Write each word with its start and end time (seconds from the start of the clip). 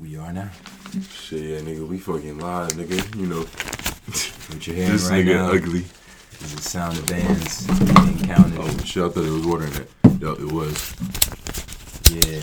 We 0.00 0.16
are 0.16 0.32
now. 0.32 0.50
Shit, 1.12 1.40
yeah, 1.42 1.58
nigga, 1.60 1.86
we 1.86 1.98
fucking 1.98 2.38
live, 2.38 2.72
nigga. 2.72 3.16
You 3.16 3.26
know, 3.26 3.40
What 4.54 4.66
you're 4.66 4.76
hearing 4.76 4.92
this 4.92 5.08
right 5.10 5.24
nigga 5.24 5.34
now 5.34 5.50
ugly. 5.52 5.80
is 6.40 6.54
the 6.56 6.62
sound 6.62 6.98
of 6.98 7.06
bands 7.06 7.66
being 7.66 8.18
counted. 8.24 8.58
Oh 8.58 8.68
shit, 8.84 9.02
I 9.04 9.08
thought 9.08 9.24
it 9.24 9.30
was 9.30 9.46
watering 9.46 9.72
it. 9.74 9.90
Yo, 10.20 10.32
it 10.32 10.50
was. 10.52 10.94
Yeah. 12.10 12.42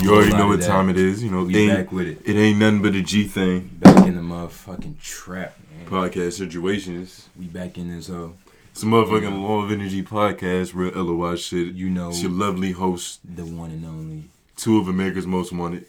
You 0.00 0.14
already 0.14 0.32
know 0.36 0.46
what 0.48 0.62
time 0.62 0.88
it 0.90 0.96
is. 0.96 1.22
You 1.24 1.30
know, 1.30 1.42
We 1.44 1.56
ain't, 1.56 1.76
back 1.76 1.92
with 1.92 2.06
it. 2.06 2.20
it 2.24 2.36
ain't 2.36 2.58
nothing 2.58 2.82
but 2.82 2.94
a 2.94 3.02
G 3.02 3.24
thing. 3.24 3.70
Back 3.80 4.06
in 4.06 4.14
the 4.14 4.22
motherfucking 4.22 5.00
trap, 5.00 5.56
man. 5.76 5.86
Podcast 5.86 6.34
situations. 6.34 7.28
We 7.36 7.46
back 7.46 7.78
in 7.78 7.88
this 7.94 8.06
hoe. 8.08 8.34
It's 8.70 8.84
a 8.84 8.86
motherfucking 8.86 9.42
Law 9.42 9.64
of 9.64 9.72
Energy 9.72 10.04
podcast, 10.04 10.72
real 10.72 10.92
LOI 11.02 11.34
shit. 11.34 11.74
You 11.74 11.90
know 11.90 12.10
It's 12.10 12.22
your 12.22 12.30
lovely 12.30 12.70
host, 12.70 13.18
the 13.24 13.44
one 13.44 13.72
and 13.72 13.84
only. 13.84 14.24
two 14.56 14.78
of 14.78 14.86
America's 14.86 15.26
most 15.26 15.52
wanted. 15.52 15.86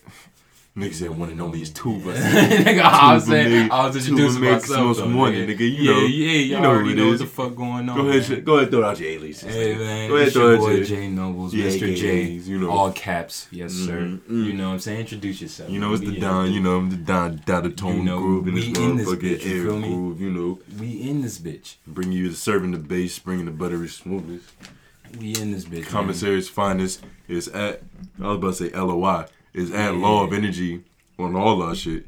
Nigga 0.79 0.93
said 0.93 1.09
one 1.09 1.29
and 1.29 1.41
only 1.41 1.61
is 1.61 1.71
two 1.71 1.95
of 1.95 2.07
us. 2.07 2.17
nigga, 2.19 2.81
I 2.81 3.13
was 3.15 3.25
saying, 3.25 3.69
I 3.69 3.87
was 3.87 3.97
introducing 3.97 4.41
myself. 4.41 4.97
though, 4.97 5.15
wanted, 5.15 5.49
nigga. 5.49 5.59
You 5.59 5.67
yeah, 5.67 5.91
know- 5.91 5.99
yeah, 6.05 6.31
you 6.31 6.59
know 6.61 6.69
already 6.69 6.95
know 6.95 7.07
what 7.09 7.17
the 7.19 7.25
fuck 7.25 7.55
going 7.55 7.89
on. 7.89 7.97
Go 7.97 8.07
ahead, 8.07 8.29
man. 8.29 8.43
go 8.43 8.57
ahead, 8.57 8.71
throw 8.71 8.83
out 8.85 8.99
your 8.99 9.09
aliases. 9.09 9.53
Hey 9.53 9.75
man, 9.75 10.09
Go 10.09 10.15
ahead, 10.15 10.31
throw 10.31 10.55
out 10.55 10.75
your. 10.75 10.83
J 10.85 11.07
Noblez, 11.09 11.51
Yeah, 11.53 11.65
Mr. 11.65 11.95
J, 11.95 12.23
you 12.23 12.59
know. 12.59 12.69
all 12.71 12.91
caps, 12.93 13.47
yes 13.51 13.73
sir. 13.73 13.99
Mhm, 13.99 14.19
mm. 14.21 14.45
You 14.45 14.53
know 14.53 14.67
what 14.67 14.73
I'm 14.75 14.79
saying? 14.79 14.99
Introduce 15.01 15.41
yourself. 15.41 15.69
You 15.69 15.79
know, 15.79 15.93
it's 15.93 16.01
the 16.03 16.17
Don, 16.19 16.51
you 16.51 16.61
know, 16.61 16.77
I'm 16.77 16.89
the 16.89 16.95
Don 16.97 17.41
Dada 17.45 17.69
Tone 17.71 17.97
You 17.97 18.03
know, 18.03 18.19
groove 18.19 18.47
in 18.47 18.55
this 18.55 18.65
motherfucking 18.65 19.45
air 19.45 19.63
groove, 19.63 20.21
you 20.21 20.29
know. 20.31 20.59
We 20.79 21.01
in 21.09 21.21
this 21.21 21.39
bitch. 21.39 21.75
Bring 21.85 22.11
you 22.11 22.29
the 22.29 22.35
serving 22.35 22.71
the 22.71 22.77
bass, 22.77 23.19
bringing 23.19 23.45
the 23.45 23.51
buttery 23.51 23.89
smoothness. 23.89 24.43
We 25.19 25.35
in 25.35 25.51
this 25.51 25.65
bitch. 25.65 25.87
Commissary's 25.87 26.47
finest 26.47 27.03
is 27.27 27.47
at, 27.49 27.81
I 28.21 28.27
was 28.27 28.37
about 28.37 28.53
to 28.55 28.69
say 28.69 28.77
LOI, 28.79 29.25
is 29.53 29.71
at 29.71 29.93
Yeah. 29.93 29.99
Law 29.99 30.23
of 30.23 30.33
Energy 30.33 30.83
on 31.17 31.35
all 31.35 31.61
our 31.61 31.75
shit. 31.75 32.05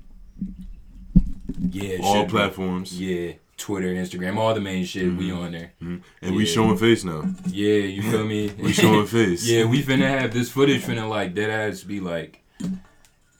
Yeah, 1.60 1.98
all 2.02 2.16
should 2.16 2.28
be. 2.28 2.32
platforms. 2.32 3.00
Yeah, 3.00 3.34
Twitter, 3.58 3.88
Instagram, 3.94 4.38
all 4.38 4.54
the 4.54 4.62
main 4.62 4.86
shit. 4.86 5.14
We 5.16 5.32
on 5.32 5.52
there. 5.52 5.74
Mhm. 5.82 6.02
And 6.22 6.36
we 6.36 6.46
showing 6.46 6.78
face 6.78 7.04
now. 7.04 7.24
Yeah, 7.48 7.80
you 7.80 8.02
feel 8.02 8.26
me? 8.26 8.52
We 8.60 8.74
showing 8.74 9.06
face. 9.08 9.48
yeah, 9.48 9.66
we 9.66 9.84
finna 9.84 10.08
have 10.08 10.34
this 10.34 10.50
footage 10.50 10.82
finna 10.82 11.08
like 11.10 11.36
dead 11.36 11.50
ass 11.50 11.84
be 11.84 12.00
like, 12.00 12.42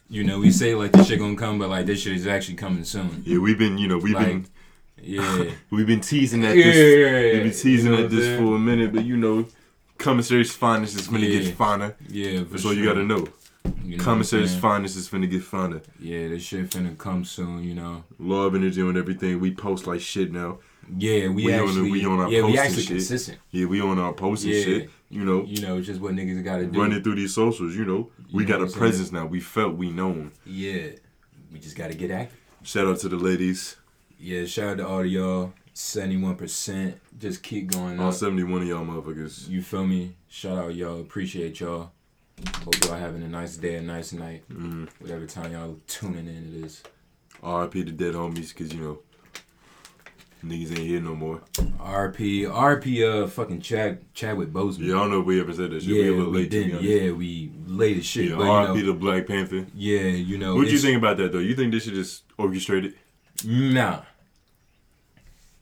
you 0.10 0.24
know, 0.24 0.40
we 0.40 0.52
say 0.52 0.76
like 0.76 0.92
this 0.92 1.08
shit 1.08 1.20
gonna 1.20 1.36
come, 1.36 1.58
but 1.60 1.70
like 1.70 1.86
this 1.86 2.02
shit 2.02 2.14
is 2.14 2.28
actually 2.28 2.56
coming 2.56 2.84
soon. 2.84 3.24
Yeah, 3.26 3.40
we've 3.40 3.58
been, 3.58 3.78
you 3.78 3.88
know, 3.88 3.98
we've 3.98 4.18
been, 4.18 4.46
yeah. 5.02 5.46
we've 5.72 5.88
been 5.88 6.02
teasing 6.02 6.44
at 6.46 6.54
this. 6.56 6.76
Yeah, 6.76 7.34
we've 7.34 7.44
been 7.44 7.52
teasing 7.52 7.92
you 7.92 7.98
know 7.98 8.04
at 8.06 8.12
this 8.12 8.38
for 8.38 8.56
a 8.56 8.60
minute, 8.60 8.94
but 8.94 9.06
you 9.06 9.18
know, 9.18 9.48
Commissary's 9.98 10.52
finest 10.54 10.96
is 11.00 11.08
finna 11.08 11.22
Yeah. 11.32 11.40
get 11.40 11.56
finer. 11.56 11.96
Yeah, 12.10 12.40
for 12.40 12.44
That's 12.52 12.66
all 12.66 12.72
sure. 12.74 12.80
you 12.80 12.86
gotta 12.88 13.04
know. 13.06 13.28
You 13.64 13.72
know 13.74 13.94
I'm 13.96 14.00
Commissary's 14.00 14.50
saying? 14.52 14.62
finest 14.62 14.98
is 14.98 15.10
finna 15.10 15.30
get 15.30 15.44
finer. 15.44 15.82
Yeah, 16.00 16.30
this 16.30 16.44
shit 16.44 16.70
finna 16.70 16.98
come 16.98 17.26
soon, 17.26 17.64
you 17.64 17.74
know. 17.76 18.04
Law 18.20 18.46
of 18.46 18.56
Energy 18.56 18.82
on 18.82 18.98
everything. 18.98 19.40
We 19.40 19.52
post 19.54 19.86
like 19.88 20.02
shit 20.02 20.32
now. 20.32 20.60
Yeah, 20.98 21.28
we, 21.30 21.46
We 21.46 21.54
on 21.54 21.60
the- 21.60 21.66
actually, 21.72 21.92
we 21.92 22.06
on 22.06 22.20
our 22.20 22.30
yeah, 22.30 22.44
we 22.44 22.58
actually 22.58 22.82
shit. 22.84 22.88
consistent. 22.98 23.38
Yeah, 23.52 23.66
we 23.66 23.82
on 23.82 24.00
our 24.00 24.14
posts 24.14 24.46
and 24.46 24.54
Yeah. 24.54 24.64
shit. 24.64 24.90
You 25.10 25.24
know, 25.26 25.44
You 25.46 25.62
know, 25.62 25.78
it's 25.78 25.88
just 25.88 26.00
what 26.02 26.14
niggas 26.14 26.44
gotta 26.44 26.66
do. 26.66 26.80
running 26.80 27.04
through 27.04 27.16
these 27.16 27.34
socials. 27.34 27.76
You 27.76 27.86
know, 27.86 28.10
we 28.32 28.44
You 28.44 28.48
got 28.48 28.56
know 28.56 28.62
a 28.62 28.64
I'm 28.66 28.70
saying? 28.70 28.80
presence 28.80 29.12
now. 29.12 29.26
We 29.26 29.40
felt 29.42 29.76
we 29.76 29.90
known. 29.92 30.32
Yeah, 30.46 30.88
we 31.52 31.60
just 31.60 31.76
gotta 31.76 31.94
get 31.94 32.12
active. 32.12 32.38
Shout 32.64 32.88
out 32.88 33.00
to 33.00 33.10
the 33.10 33.18
ladies. 33.18 33.76
Yeah, 34.20 34.46
shout 34.46 34.70
out 34.72 34.78
to 34.78 34.88
all 34.88 35.00
of 35.02 35.08
y'all. 35.08 35.54
Seventy-one 35.74 36.36
percent. 36.36 36.98
Just 37.18 37.44
keep 37.44 37.72
going 37.72 38.00
All 38.00 38.12
seventy 38.12 38.44
one 38.44 38.62
of 38.62 38.68
y'all 38.68 38.86
motherfuckers. 38.86 39.48
You 39.50 39.62
feel 39.62 39.86
me? 39.86 40.16
Shout 40.28 40.58
out 40.58 40.76
y'all. 40.76 41.00
Appreciate 41.00 41.60
y'all. 41.60 41.92
Hope 42.64 42.84
y'all 42.86 42.96
having 42.96 43.24
a 43.24 43.28
nice 43.28 43.58
day, 43.58 43.76
a 43.76 43.82
nice 43.82 44.14
night, 44.14 44.44
Mm. 44.52 44.88
whatever 45.00 45.26
time 45.26 45.52
y'all 45.52 45.78
tuning 45.88 46.28
in 46.28 46.54
it 46.56 46.66
is. 46.66 46.84
R.I.P. 47.44 47.84
to 47.86 47.92
dead 47.92 48.14
homies, 48.14 48.56
cause 48.56 48.72
you 48.74 48.80
know, 48.82 49.00
niggas 50.46 50.70
ain't 50.70 50.88
here 50.88 51.02
no 51.02 51.16
more. 51.16 51.42
RP, 51.80 52.44
RP, 52.48 53.04
uh, 53.04 53.28
fucking 53.28 53.62
Chad, 53.62 54.02
Chadwick 54.14 54.50
Boseman. 54.54 54.86
Yeah, 54.88 54.96
I 54.96 55.00
don't 55.00 55.12
know 55.12 55.20
if 55.22 55.26
we 55.26 55.40
ever 55.40 55.54
said 55.54 55.72
that 55.72 55.82
shit. 55.82 55.90
yeah, 55.90 56.12
we 56.12 56.20
a 56.20 56.26
we, 56.26 56.38
late 56.42 56.50
didn't. 56.52 56.82
Yeah, 56.84 57.12
we 57.12 57.52
late 57.66 57.98
as 57.98 58.06
shit. 58.06 58.30
Yeah, 58.30 58.36
but 58.38 58.48
R.I.P. 58.48 58.80
you 58.80 58.86
know, 58.86 58.94
to 58.94 59.00
Black 59.00 59.28
Panther. 59.28 59.66
yeah, 59.74 60.02
you 60.02 60.38
know. 60.38 60.56
What 60.56 60.66
do 60.68 60.72
you 60.72 60.78
think 60.80 60.98
about 60.98 61.18
that 61.18 61.32
though? 61.32 61.40
You 61.40 61.56
think 61.56 61.72
this 61.72 61.86
shit 61.86 61.98
is 61.98 62.22
orchestrated? 62.38 62.94
Nah. 63.46 64.02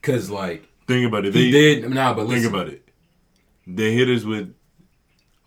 Cause 0.01 0.29
like 0.29 0.65
Think 0.87 1.07
about 1.07 1.25
it. 1.25 1.33
he 1.35 1.51
They, 1.51 1.75
did. 1.81 1.89
Nah, 1.91 2.13
but 2.13 2.21
Think 2.27 2.31
listen. 2.43 2.53
about 2.53 2.67
it. 2.69 2.83
They 3.67 3.93
hit 3.93 4.09
us 4.09 4.23
with. 4.23 4.53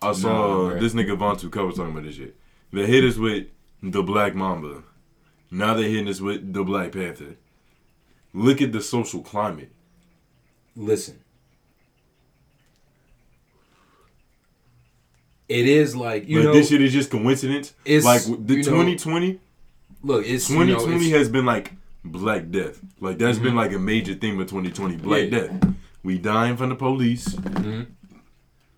I 0.03 0.11
saw 0.13 0.69
Nah, 0.69 0.79
this 0.79 0.93
nigga 0.93 1.17
Von 1.17 1.35
Tuka 1.37 1.65
was 1.65 1.75
talking 1.75 1.91
about 1.91 2.03
this 2.03 2.15
shit. 2.15 2.35
They 2.71 2.85
hit 2.85 3.03
us 3.03 3.17
with 3.17 3.47
the 3.81 4.01
Black 4.03 4.35
Mamba. 4.35 4.83
Now 5.51 5.73
they 5.75 5.89
hitting 5.89 6.07
us 6.07 6.19
with 6.21 6.53
the 6.53 6.63
Black 6.63 6.91
Panther. 6.91 7.35
Look 8.33 8.61
at 8.61 8.71
the 8.71 8.81
social 8.81 9.21
climate. 9.21 9.71
listen. 10.75 11.19
It 15.49 15.67
is 15.67 15.95
like 15.95 16.27
you 16.27 16.37
like 16.37 16.45
know. 16.45 16.53
this 16.53 16.69
shit 16.69 16.81
is 16.81 16.93
just 16.93 17.11
coincidence. 17.11 17.73
It's, 17.85 18.05
like 18.05 18.23
the 18.23 18.63
2020, 18.63 19.39
look, 20.01 20.25
it's 20.25 20.49
you 20.49 20.55
know, 20.57 20.65
2020 20.75 21.09
has 21.11 21.29
been 21.29 21.45
like 21.45 21.73
Black 22.03 22.49
Death. 22.49 22.79
Like 22.99 23.17
that's 23.19 23.37
been 23.37 23.55
like 23.55 23.71
a 23.73 23.77
major 23.79 24.15
thing 24.15 24.37
with 24.37 24.49
2020. 24.49 24.95
Black 24.97 25.31
Yeah. 25.31 25.39
Death. 25.39 25.75
We 26.01 26.17
dying 26.17 26.57
from 26.57 26.69
the 26.69 26.75
police. 26.75 27.27
Mhm. 27.27 27.87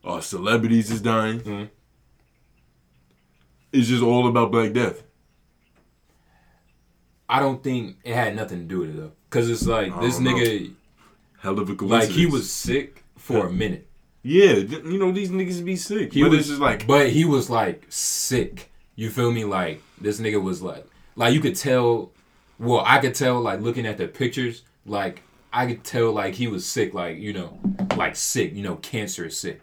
Our 0.05 0.21
celebrities 0.21 0.91
is 0.91 1.01
dying. 1.01 1.39
Mhm. 1.41 1.69
It's 3.73 3.87
just 3.87 4.03
all 4.03 4.27
about 4.27 4.51
Black 4.51 4.71
Death. 4.71 5.03
I 7.27 7.39
don't 7.39 7.63
think 7.63 7.97
it 8.03 8.13
had 8.13 8.35
nothing 8.35 8.59
to 8.59 8.65
do 8.65 8.79
with 8.79 8.89
it 8.91 8.97
though, 8.97 9.11
cause 9.29 9.49
it's 9.49 9.65
like 9.65 9.99
this 9.99 10.15
don't 10.15 10.25
know. 10.25 10.33
nigga, 10.35 10.73
Hell 11.39 11.59
of 11.59 11.69
a 11.69 11.75
coincidence. 11.75 12.09
like 12.09 12.15
he 12.17 12.25
was 12.27 12.51
sick 12.51 13.03
for 13.17 13.47
a 13.47 13.51
minute. 13.51 13.87
Yeah, 14.21 14.53
you 14.53 14.97
know 14.99 15.11
these 15.11 15.29
niggas 15.31 15.63
be 15.65 15.75
sick. 15.75 16.13
He 16.13 16.21
but 16.21 16.29
was 16.31 16.39
it's 16.41 16.47
just 16.49 16.61
like 16.61 16.85
but 16.87 17.09
he 17.09 17.25
was 17.25 17.49
like 17.49 17.83
sick. 17.89 18.71
You 18.95 19.09
feel 19.09 19.31
me? 19.31 19.43
Like 19.43 19.81
this 19.99 20.19
nigga 20.19 20.41
was 20.41 20.61
like, 20.61 20.85
like 21.15 21.33
you 21.33 21.39
could 21.41 21.55
tell. 21.55 22.11
Well, 22.59 22.83
I 22.85 22.99
could 22.99 23.13
tell 23.15 23.41
like 23.41 23.59
looking 23.59 23.85
at 23.85 23.97
the 23.97 24.07
pictures. 24.07 24.61
Like 24.85 25.21
I 25.51 25.65
could 25.65 25.83
tell 25.83 26.11
like 26.11 26.35
he 26.35 26.47
was 26.47 26.65
sick. 26.65 26.93
Like 26.93 27.17
you 27.17 27.33
know, 27.33 27.59
like 27.97 28.15
sick. 28.15 28.53
You 28.53 28.63
know, 28.63 28.75
cancer 28.77 29.25
is 29.25 29.37
sick. 29.37 29.61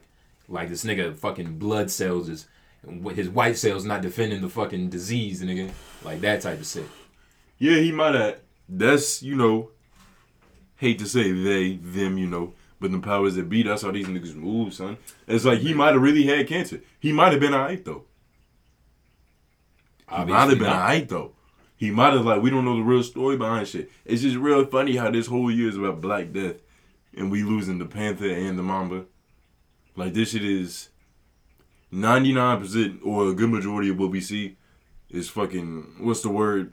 Like 0.48 0.68
this 0.68 0.84
nigga 0.84 1.16
fucking 1.16 1.58
blood 1.58 1.90
cells 1.90 2.28
is. 2.28 2.46
His 3.14 3.28
white 3.28 3.56
cells 3.56 3.84
not 3.84 4.02
defending 4.02 4.40
the 4.40 4.48
fucking 4.48 4.90
disease, 4.90 5.40
nigga. 5.40 5.70
Like 6.04 6.20
that 6.22 6.42
type 6.42 6.58
of 6.58 6.66
shit. 6.66 6.88
yeah, 7.58 7.76
he 7.76 7.92
might 7.92 8.14
have. 8.16 8.40
That's 8.68 9.22
you 9.22 9.36
know, 9.36 9.70
hate 10.76 10.98
to 10.98 11.06
say 11.06 11.30
they 11.30 11.76
them 11.76 12.18
you 12.18 12.26
know, 12.26 12.54
but 12.80 12.90
the 12.90 12.98
powers 12.98 13.36
that 13.36 13.48
be. 13.48 13.62
That's 13.62 13.82
how 13.82 13.92
these 13.92 14.08
niggas 14.08 14.34
move, 14.34 14.74
son. 14.74 14.96
It's 15.28 15.44
like 15.44 15.60
he 15.60 15.74
might 15.74 15.92
have 15.92 16.02
really 16.02 16.24
had 16.24 16.48
cancer. 16.48 16.80
He 16.98 17.12
might 17.12 17.30
have 17.32 17.40
been 17.40 17.54
alright 17.54 17.84
though. 17.84 18.04
He 20.10 20.24
might 20.24 20.48
have 20.50 20.58
been 20.58 20.66
alright 20.66 21.08
though. 21.08 21.32
He 21.76 21.90
might 21.90 22.12
have 22.14 22.24
like 22.26 22.42
we 22.42 22.50
don't 22.50 22.64
know 22.64 22.76
the 22.76 22.82
real 22.82 23.02
story 23.02 23.36
behind 23.36 23.68
shit. 23.68 23.90
It's 24.04 24.22
just 24.22 24.36
real 24.36 24.64
funny 24.66 24.96
how 24.96 25.10
this 25.10 25.26
whole 25.26 25.50
year 25.50 25.68
is 25.68 25.76
about 25.76 26.00
Black 26.00 26.32
Death, 26.32 26.56
and 27.16 27.30
we 27.30 27.42
losing 27.44 27.78
the 27.78 27.86
Panther 27.86 28.28
and 28.28 28.58
the 28.58 28.62
Mamba. 28.62 29.04
Like 29.96 30.14
this 30.14 30.30
shit 30.30 30.44
is 30.44 30.88
ninety 31.90 32.32
nine 32.32 32.60
percent 32.60 33.00
or 33.04 33.28
a 33.28 33.34
good 33.34 33.50
majority 33.50 33.90
of 33.90 33.98
what 33.98 34.10
we 34.10 34.20
see 34.20 34.56
is 35.10 35.28
fucking 35.28 35.96
what's 35.98 36.22
the 36.22 36.30
word? 36.30 36.72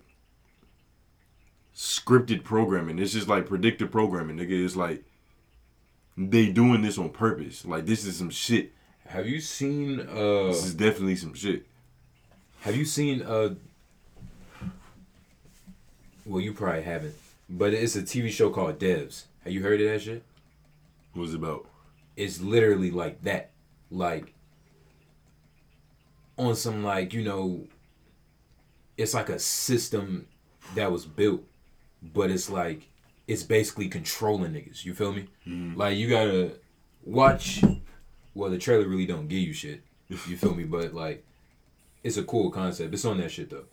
Scripted 1.75 2.43
programming. 2.43 2.99
It's 2.99 3.13
just 3.13 3.27
like 3.27 3.47
predictive 3.47 3.91
programming, 3.91 4.37
nigga. 4.37 4.63
It's 4.65 4.75
like 4.75 5.03
they 6.17 6.47
doing 6.49 6.81
this 6.81 6.97
on 6.97 7.09
purpose. 7.09 7.65
Like 7.65 7.85
this 7.85 8.05
is 8.05 8.17
some 8.17 8.29
shit. 8.29 8.71
Have 9.07 9.27
you 9.27 9.39
seen? 9.39 10.01
uh 10.01 10.47
This 10.47 10.65
is 10.65 10.73
definitely 10.73 11.15
some 11.15 11.33
shit. 11.33 11.65
Have 12.61 12.75
you 12.75 12.85
seen 12.85 13.21
uh 13.21 13.55
Well, 16.25 16.41
you 16.41 16.53
probably 16.53 16.83
haven't. 16.83 17.15
But 17.49 17.73
it's 17.73 17.95
a 17.95 18.03
TV 18.03 18.29
show 18.29 18.49
called 18.51 18.79
Devs. 18.79 19.23
Have 19.43 19.53
you 19.53 19.63
heard 19.63 19.81
of 19.81 19.87
that 19.89 20.01
shit? 20.01 20.23
What's 21.13 21.31
it 21.31 21.35
about? 21.37 21.65
It's 22.19 22.41
literally 22.41 22.91
like 22.91 23.23
that. 23.23 23.51
Like 23.89 24.33
on 26.37 26.53
some 26.53 26.83
like, 26.83 27.13
you 27.13 27.23
know, 27.23 27.65
it's 28.97 29.13
like 29.13 29.29
a 29.29 29.39
system 29.39 30.27
that 30.75 30.91
was 30.91 31.05
built, 31.05 31.45
but 32.03 32.29
it's 32.29 32.49
like 32.49 32.89
it's 33.25 33.43
basically 33.43 33.87
controlling 33.87 34.51
niggas. 34.51 34.83
You 34.83 34.93
feel 34.93 35.13
me? 35.13 35.29
Mm-hmm. 35.47 35.77
Like 35.77 35.97
you 35.97 36.09
gotta 36.09 36.55
watch 37.05 37.63
well 38.35 38.49
the 38.49 38.57
trailer 38.57 38.85
really 38.85 39.05
don't 39.05 39.29
give 39.29 39.39
you 39.39 39.53
shit. 39.53 39.81
You 40.09 40.17
feel 40.17 40.53
me? 40.53 40.65
But 40.65 40.93
like 40.93 41.23
it's 42.03 42.17
a 42.17 42.23
cool 42.23 42.51
concept. 42.51 42.93
It's 42.93 43.05
on 43.05 43.19
that 43.19 43.31
shit 43.31 43.49
though. 43.49 43.63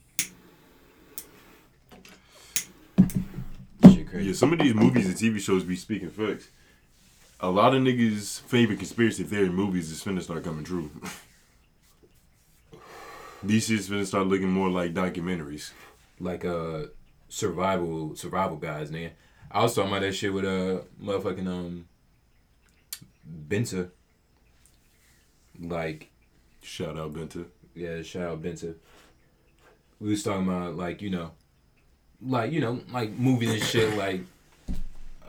Shit 3.91 4.09
crazy. 4.09 4.29
Yeah, 4.29 4.35
some 4.35 4.53
of 4.53 4.61
these 4.61 4.73
movies 4.73 5.07
and 5.07 5.17
TV 5.17 5.41
shows 5.41 5.65
be 5.65 5.75
speaking 5.75 6.11
facts. 6.11 6.49
A 7.41 7.51
lot 7.51 7.75
of 7.75 7.83
niggas' 7.83 8.41
favorite 8.41 8.79
conspiracy 8.79 9.23
theory 9.25 9.51
movies 9.51 9.91
is 9.91 10.03
finna 10.03 10.23
start 10.23 10.45
coming 10.45 10.65
true. 10.65 10.91
These 13.43 13.67
shit's 13.67 13.89
gonna 13.89 14.07
start 14.07 14.27
looking 14.27 14.51
more 14.51 14.71
like 14.71 14.95
documentaries. 14.95 15.71
like 16.19 16.45
uh 16.45 16.87
survival 17.29 18.17
survival 18.17 18.57
guys, 18.57 18.91
man. 18.91 19.11
I 19.51 19.63
was 19.63 19.75
talking 19.75 19.91
about 19.91 20.01
that 20.01 20.15
shit 20.15 20.33
with 20.33 20.45
uh 20.45 20.81
motherfucking 21.03 21.47
um 21.47 21.87
Benta. 23.49 23.91
Like 25.61 26.11
Shout 26.63 26.99
out 26.99 27.13
Benta. 27.13 27.45
yeah, 27.75 28.03
shout 28.03 28.23
out 28.31 28.43
Benta. 28.43 28.75
We 30.01 30.11
was 30.11 30.23
talking 30.23 30.49
about 30.49 30.77
like 30.77 31.03
you 31.03 31.11
know, 31.11 31.33
like 32.23 32.51
you 32.51 32.61
know 32.61 32.81
like 32.91 33.11
movies 33.13 33.51
and 33.51 33.63
shit 33.63 33.97
like 33.97 34.23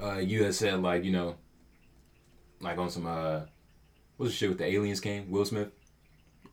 uh 0.02 0.18
you 0.20 0.44
had 0.44 0.56
said 0.56 0.82
like 0.82 1.04
you 1.04 1.12
know 1.12 1.36
like 2.62 2.78
on 2.78 2.90
some 2.90 3.06
uh 3.06 3.42
what's 4.18 4.32
the 4.32 4.38
shit 4.38 4.50
with 4.50 4.58
the 4.58 4.66
aliens 4.66 5.00
came 5.00 5.30
Will 5.30 5.46
Smith. 5.46 5.70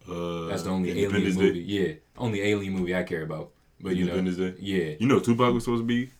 Uh, 0.08 0.48
That's 0.48 0.62
the 0.64 0.70
only 0.70 0.90
alien 0.90 1.04
Independence 1.06 1.36
Day. 1.36 1.42
movie. 1.42 1.60
Yeah, 1.60 1.92
only 2.18 2.42
alien 2.42 2.72
movie 2.74 2.94
I 2.94 3.02
care 3.04 3.22
about. 3.22 3.50
But 3.80 3.96
you 3.96 4.04
know, 4.04 4.20
Day. 4.20 4.54
yeah, 4.60 4.94
You 5.00 5.06
know 5.06 5.18
Tupac 5.20 5.52
was 5.54 5.64
supposed 5.64 5.82
to 5.82 5.86
be 5.86 6.10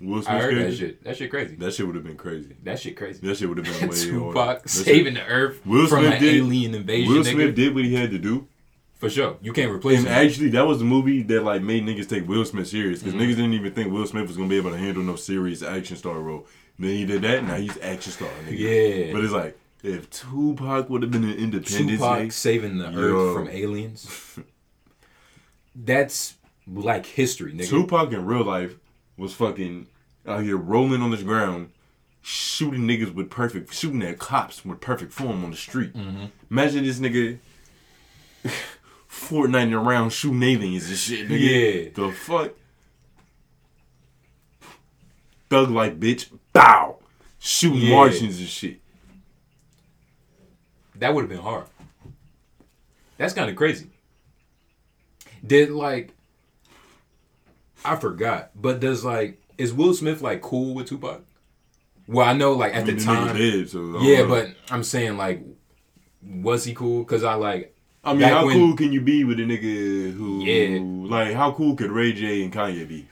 Will 0.00 0.22
Smith's 0.22 0.28
I 0.28 0.38
heard 0.40 0.56
that 0.58 0.76
shit. 0.76 1.02
That 1.04 1.16
shit 1.16 1.30
crazy. 1.30 1.54
That 1.56 1.72
shit 1.74 1.86
would 1.86 1.94
have 1.96 2.04
been 2.04 2.16
crazy. 2.16 2.54
That 2.62 2.78
shit 2.78 2.96
crazy. 2.96 3.24
That 3.26 3.36
shit 3.36 3.48
would 3.48 3.58
have 3.64 3.80
been 3.80 3.88
way. 3.88 3.96
Tupac 3.96 4.60
shit- 4.62 4.70
saving 4.70 5.14
the 5.14 5.24
earth 5.26 5.64
Will 5.66 5.86
from 5.86 6.00
Smith 6.00 6.14
an 6.14 6.22
did- 6.22 6.34
alien 6.36 6.74
invasion. 6.74 7.12
Will 7.12 7.22
nigga. 7.24 7.54
Did 7.54 7.74
what 7.74 7.84
he 7.84 7.94
had 7.94 8.10
to 8.10 8.18
do. 8.18 8.46
For 8.96 9.08
sure. 9.08 9.36
You 9.40 9.52
can't 9.52 9.70
replace 9.70 9.98
And 9.98 10.08
him. 10.08 10.12
actually, 10.14 10.48
that 10.50 10.66
was 10.66 10.80
the 10.80 10.84
movie 10.84 11.22
that 11.22 11.44
like 11.44 11.62
made 11.62 11.84
niggas 11.84 12.08
take 12.08 12.26
Will 12.28 12.44
Smith 12.44 12.66
serious 12.66 12.98
because 13.00 13.14
Mhm. 13.14 13.20
niggas 13.20 13.36
didn't 13.36 13.54
even 13.54 13.72
think 13.72 13.92
Will 13.92 14.06
Smith 14.06 14.26
was 14.26 14.36
gonna 14.36 14.48
be 14.48 14.56
able 14.56 14.70
to 14.72 14.76
handle 14.76 15.04
no 15.04 15.14
serious 15.14 15.62
action 15.62 15.96
star 15.96 16.18
role. 16.18 16.46
Then 16.78 16.90
he 16.90 17.04
did 17.04 17.22
that. 17.22 17.44
Now 17.44 17.54
he's 17.56 17.76
action 17.78 18.12
star. 18.12 18.28
Nigga. 18.46 18.58
Yeah. 19.08 19.12
But 19.12 19.24
it's 19.24 19.32
like 19.32 19.58
if 19.82 20.08
Tupac 20.10 20.88
would 20.90 21.02
have 21.02 21.10
been 21.10 21.24
an 21.24 21.34
independent, 21.34 21.90
Tupac 21.98 22.18
Day, 22.18 22.28
saving 22.30 22.78
the 22.78 22.90
Yo. 22.90 22.98
earth 22.98 23.34
from 23.34 23.48
aliens. 23.48 24.38
That's 25.74 26.34
like 26.66 27.06
history, 27.06 27.52
nigga. 27.52 27.68
Tupac 27.68 28.12
in 28.12 28.24
real 28.26 28.44
life 28.44 28.74
was 29.16 29.32
fucking 29.34 29.86
out 30.26 30.42
here 30.42 30.56
rolling 30.56 31.00
on 31.02 31.10
this 31.10 31.22
ground, 31.22 31.70
shooting 32.20 32.82
niggas 32.82 33.14
with 33.14 33.30
perfect, 33.30 33.72
shooting 33.72 34.02
at 34.02 34.18
cops 34.18 34.64
with 34.64 34.80
perfect 34.80 35.12
form 35.12 35.44
on 35.44 35.50
the 35.50 35.56
street. 35.56 35.94
Mhm. 35.94 36.30
Imagine 36.50 36.84
this 36.84 36.98
nigga 36.98 37.38
Fortnite 39.10 39.72
around 39.72 40.10
shooting 40.12 40.42
aliens 40.42 40.88
and 40.88 40.98
shit. 40.98 41.28
Nigga. 41.28 41.40
Yeah. 41.40 41.90
The 41.94 42.12
fuck? 42.12 42.52
Thug 45.50 45.70
like 45.70 45.98
bitch. 45.98 46.28
Bow. 46.52 46.96
Shooting 47.38 47.80
Yeah. 47.82 47.94
Martians 47.94 48.38
and 48.38 48.48
shit. 48.48 48.80
That 50.96 51.14
would 51.14 51.22
have 51.22 51.30
been 51.30 51.38
hard. 51.38 51.66
That's 53.16 53.34
kind 53.34 53.48
of 53.50 53.56
crazy. 53.56 53.88
Did 55.46 55.70
like 55.70 56.12
I 57.84 57.96
forgot, 57.96 58.50
but 58.60 58.80
does 58.80 59.04
like 59.04 59.40
is 59.56 59.72
Will 59.72 59.94
Smith 59.94 60.20
like 60.22 60.42
cool 60.42 60.74
with 60.74 60.88
Tupac? 60.88 61.22
Well, 62.06 62.26
I 62.26 62.32
know 62.32 62.52
like 62.52 62.74
at 62.74 62.82
I 62.82 62.86
mean, 62.86 62.96
the 62.96 63.04
time. 63.04 63.36
dead, 63.36 63.68
so 63.70 64.00
Yeah, 64.00 64.18
know. 64.22 64.28
but 64.28 64.48
I'm 64.70 64.82
saying 64.84 65.16
like 65.16 65.42
was 66.22 66.64
he 66.64 66.74
cool? 66.74 67.04
Cause 67.04 67.22
I 67.22 67.34
like 67.34 67.74
I 68.02 68.14
mean, 68.14 68.22
how 68.28 68.46
when- 68.46 68.56
cool 68.56 68.76
can 68.76 68.92
you 68.92 69.00
be 69.00 69.24
with 69.24 69.38
a 69.38 69.42
nigga 69.42 70.12
who? 70.12 70.44
Yeah. 70.44 70.78
Like, 71.14 71.34
how 71.34 71.52
cool 71.52 71.74
could 71.76 71.90
Ray 71.90 72.12
J 72.12 72.42
and 72.44 72.52
Kanye 72.52 72.86
be? 72.88 73.06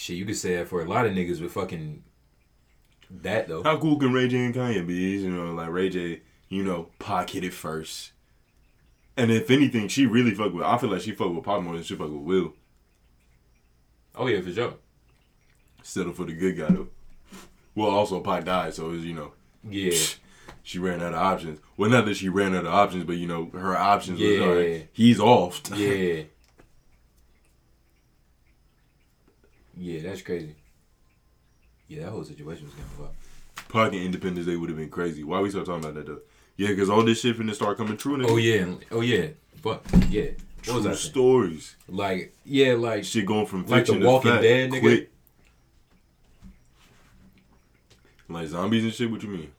Shit. 0.00 0.16
You 0.16 0.24
could 0.24 0.36
say 0.36 0.56
that 0.56 0.68
for 0.68 0.82
a 0.82 0.88
lot 0.88 1.06
of 1.06 1.12
niggas 1.12 1.40
with 1.40 1.52
fucking 1.52 2.02
that 3.22 3.48
though. 3.48 3.62
How 3.62 3.78
cool 3.78 3.98
can 3.98 4.12
Ray 4.12 4.28
J 4.28 4.46
and 4.46 4.54
Kanye 4.54 4.86
be? 4.86 4.94
You 4.94 5.30
know, 5.30 5.52
like 5.52 5.70
Ray 5.70 5.88
J, 5.90 6.22
you 6.48 6.62
know, 6.62 6.88
it 7.00 7.52
first. 7.52 8.12
And 9.16 9.30
if 9.30 9.50
anything, 9.50 9.88
she 9.88 10.06
really 10.06 10.30
fuck 10.34 10.52
with. 10.54 10.64
I 10.64 10.78
feel 10.78 10.90
like 10.90 11.02
she 11.02 11.12
fuck 11.12 11.32
with 11.34 11.44
Pac 11.44 11.60
more 11.62 11.74
than 11.74 11.82
she 11.82 11.94
fuck 11.94 12.08
with 12.10 12.22
Will. 12.22 12.54
Oh 14.14 14.26
yeah, 14.26 14.40
for 14.40 14.52
sure. 14.52 14.74
Settle 15.82 16.12
for 16.12 16.24
the 16.24 16.32
good 16.32 16.56
guy 16.56 16.68
though. 16.70 16.88
Well, 17.74 17.90
also 17.90 18.20
Pac 18.20 18.44
died, 18.44 18.74
so 18.74 18.86
it 18.90 18.92
was, 18.92 19.04
you 19.04 19.14
know, 19.14 19.32
Yeah, 19.68 19.96
she 20.62 20.78
ran 20.78 21.00
out 21.02 21.12
of 21.14 21.18
options. 21.20 21.60
Well, 21.76 21.90
not 21.90 22.04
that 22.06 22.16
she 22.16 22.28
ran 22.28 22.54
out 22.54 22.66
of 22.66 22.72
options, 22.74 23.04
but 23.04 23.16
you 23.16 23.26
know, 23.26 23.50
her 23.52 23.76
options 23.76 24.20
was 24.20 24.28
Yeah. 24.30 24.44
all 24.46 24.54
right. 24.54 24.88
He's 24.92 25.20
off. 25.20 25.62
yeah, 25.74 26.22
yeah. 29.80 30.00
That's 30.02 30.22
crazy. 30.22 30.54
Yeah, 31.88 32.04
that 32.04 32.10
whole 32.10 32.24
situation 32.24 32.66
was 32.66 32.74
getting 32.74 32.90
fucked. 33.68 33.94
And 33.94 34.04
Independence 34.04 34.46
Day 34.46 34.56
would 34.56 34.68
have 34.68 34.78
been 34.78 34.90
crazy. 34.90 35.24
Why 35.24 35.40
we 35.40 35.50
start 35.50 35.66
talking 35.66 35.82
about 35.84 35.94
that 35.94 36.06
though? 36.06 36.20
Yeah, 36.56 36.68
because 36.68 36.90
all 36.90 37.02
this 37.02 37.20
shit 37.20 37.36
finna 37.38 37.54
start 37.54 37.78
coming 37.78 37.96
true. 37.96 38.16
Nigga. 38.18 38.30
Oh 38.30 38.36
yeah, 38.36 38.66
oh 38.92 39.00
yeah. 39.00 39.28
Fuck 39.56 39.82
yeah. 40.10 40.22
What 40.22 40.64
True 40.64 40.74
was 40.74 40.86
I 40.86 40.92
saying? 40.92 41.10
stories. 41.10 41.76
Like 41.88 42.34
yeah, 42.44 42.74
like 42.74 43.04
Shit 43.04 43.24
going 43.26 43.46
from 43.46 43.66
Like 43.66 43.86
The 43.86 43.98
Walking 43.98 44.30
to 44.30 44.36
fact 44.36 44.42
Dead, 44.42 44.70
nigga? 44.70 44.80
quick. 44.80 45.10
Like 48.28 48.46
zombies 48.48 48.84
and 48.84 48.92
shit. 48.92 49.10
What 49.10 49.22
you 49.22 49.28
mean? 49.30 49.52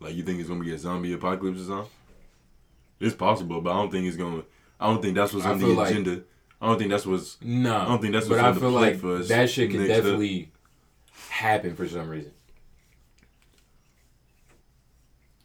Like 0.00 0.14
you 0.14 0.22
think 0.22 0.38
it's 0.40 0.48
gonna 0.48 0.62
be 0.62 0.72
a 0.72 0.78
zombie 0.78 1.12
apocalypse 1.14 1.62
or 1.62 1.64
something? 1.64 1.90
It's 3.00 3.14
possible, 3.16 3.60
but 3.60 3.70
I 3.72 3.74
don't 3.74 3.90
think 3.90 4.06
it's 4.06 4.16
gonna. 4.16 4.42
I 4.78 4.86
don't 4.86 5.00
think 5.02 5.14
that's 5.14 5.32
what's 5.32 5.46
on 5.46 5.58
the 5.58 5.66
like- 5.68 5.90
agenda. 5.90 6.22
I 6.64 6.68
don't 6.68 6.78
think 6.78 6.90
that's 6.90 7.04
what's. 7.04 7.36
no. 7.42 7.76
I 7.76 7.84
don't 7.84 8.00
think 8.00 8.14
that's 8.14 8.26
But 8.26 8.36
what's 8.38 8.44
I 8.48 8.50
the 8.52 8.60
feel 8.60 8.70
like 8.70 8.98
for 8.98 9.16
us 9.18 9.28
that 9.28 9.50
shit 9.50 9.70
can 9.70 9.80
next 9.80 9.90
up. 9.90 9.96
definitely 10.04 10.50
happen 11.28 11.76
for 11.76 11.86
some 11.86 12.08
reason. 12.08 12.32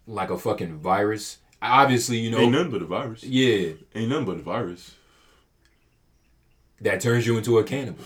Like 0.08 0.30
a 0.30 0.38
fucking 0.38 0.78
virus. 0.80 1.38
Obviously, 1.62 2.20
you 2.20 2.32
know. 2.32 2.40
Ain't 2.40 2.54
nothing 2.54 2.72
but 2.72 2.82
a 2.82 2.86
virus. 2.86 3.24
Yeah, 3.24 3.74
Ain't 3.94 4.10
nothing 4.10 4.26
but 4.26 4.38
a 4.38 4.42
virus. 4.42 4.96
that 6.82 7.02
turns 7.02 7.28
you 7.28 7.38
into 7.38 7.58
a 7.60 7.64
cannibal. 7.64 8.06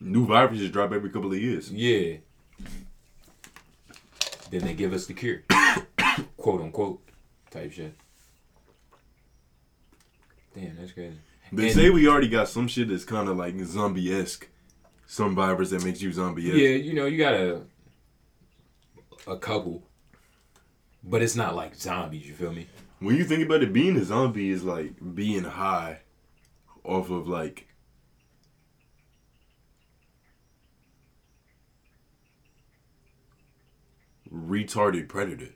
New 0.00 0.24
viruses 0.26 0.70
drop 0.70 0.92
every 0.92 1.10
couple 1.10 1.30
of 1.32 1.38
years. 1.38 1.70
Yeah. 1.70 2.16
Then 4.50 4.62
they 4.62 4.72
give 4.72 4.94
us 4.94 5.04
the 5.06 5.12
cure, 5.12 5.42
quote 6.38 6.62
unquote, 6.62 7.02
type 7.50 7.70
shit. 7.72 7.94
Damn, 10.54 10.76
that's 10.78 10.92
crazy. 10.92 11.18
They 11.52 11.66
And- 11.66 11.74
say 11.74 11.90
we 11.90 12.06
already 12.08 12.28
got 12.28 12.48
some 12.48 12.68
shit 12.68 12.88
that's 12.88 13.04
kind 13.04 13.28
of 13.28 13.36
like 13.36 13.58
zombie 13.64 14.12
esque. 14.12 14.48
Some 15.06 15.34
virus 15.34 15.70
that 15.70 15.84
makes 15.84 16.02
you 16.02 16.12
zombie 16.12 16.48
esque. 16.48 16.58
Yeah, 16.58 16.68
you 16.70 16.92
know, 16.92 17.06
you 17.06 17.16
got 17.18 17.34
a 17.34 17.62
a 19.26 19.36
couple, 19.38 19.82
but 21.02 21.22
it's 21.22 21.34
not 21.36 21.54
like 21.54 21.74
zombies. 21.74 22.26
You 22.26 22.34
feel 22.34 22.52
me? 22.52 22.66
When 23.00 23.16
you 23.16 23.24
think 23.24 23.44
about 23.44 23.62
it, 23.62 23.72
being 23.72 23.96
a 23.96 24.04
zombie 24.04 24.50
is 24.50 24.64
like 24.64 24.92
being 25.14 25.44
high 25.44 26.00
off 26.84 27.10
of 27.10 27.26
like 27.28 27.66
retarded 34.32 35.08
predator. 35.08 35.54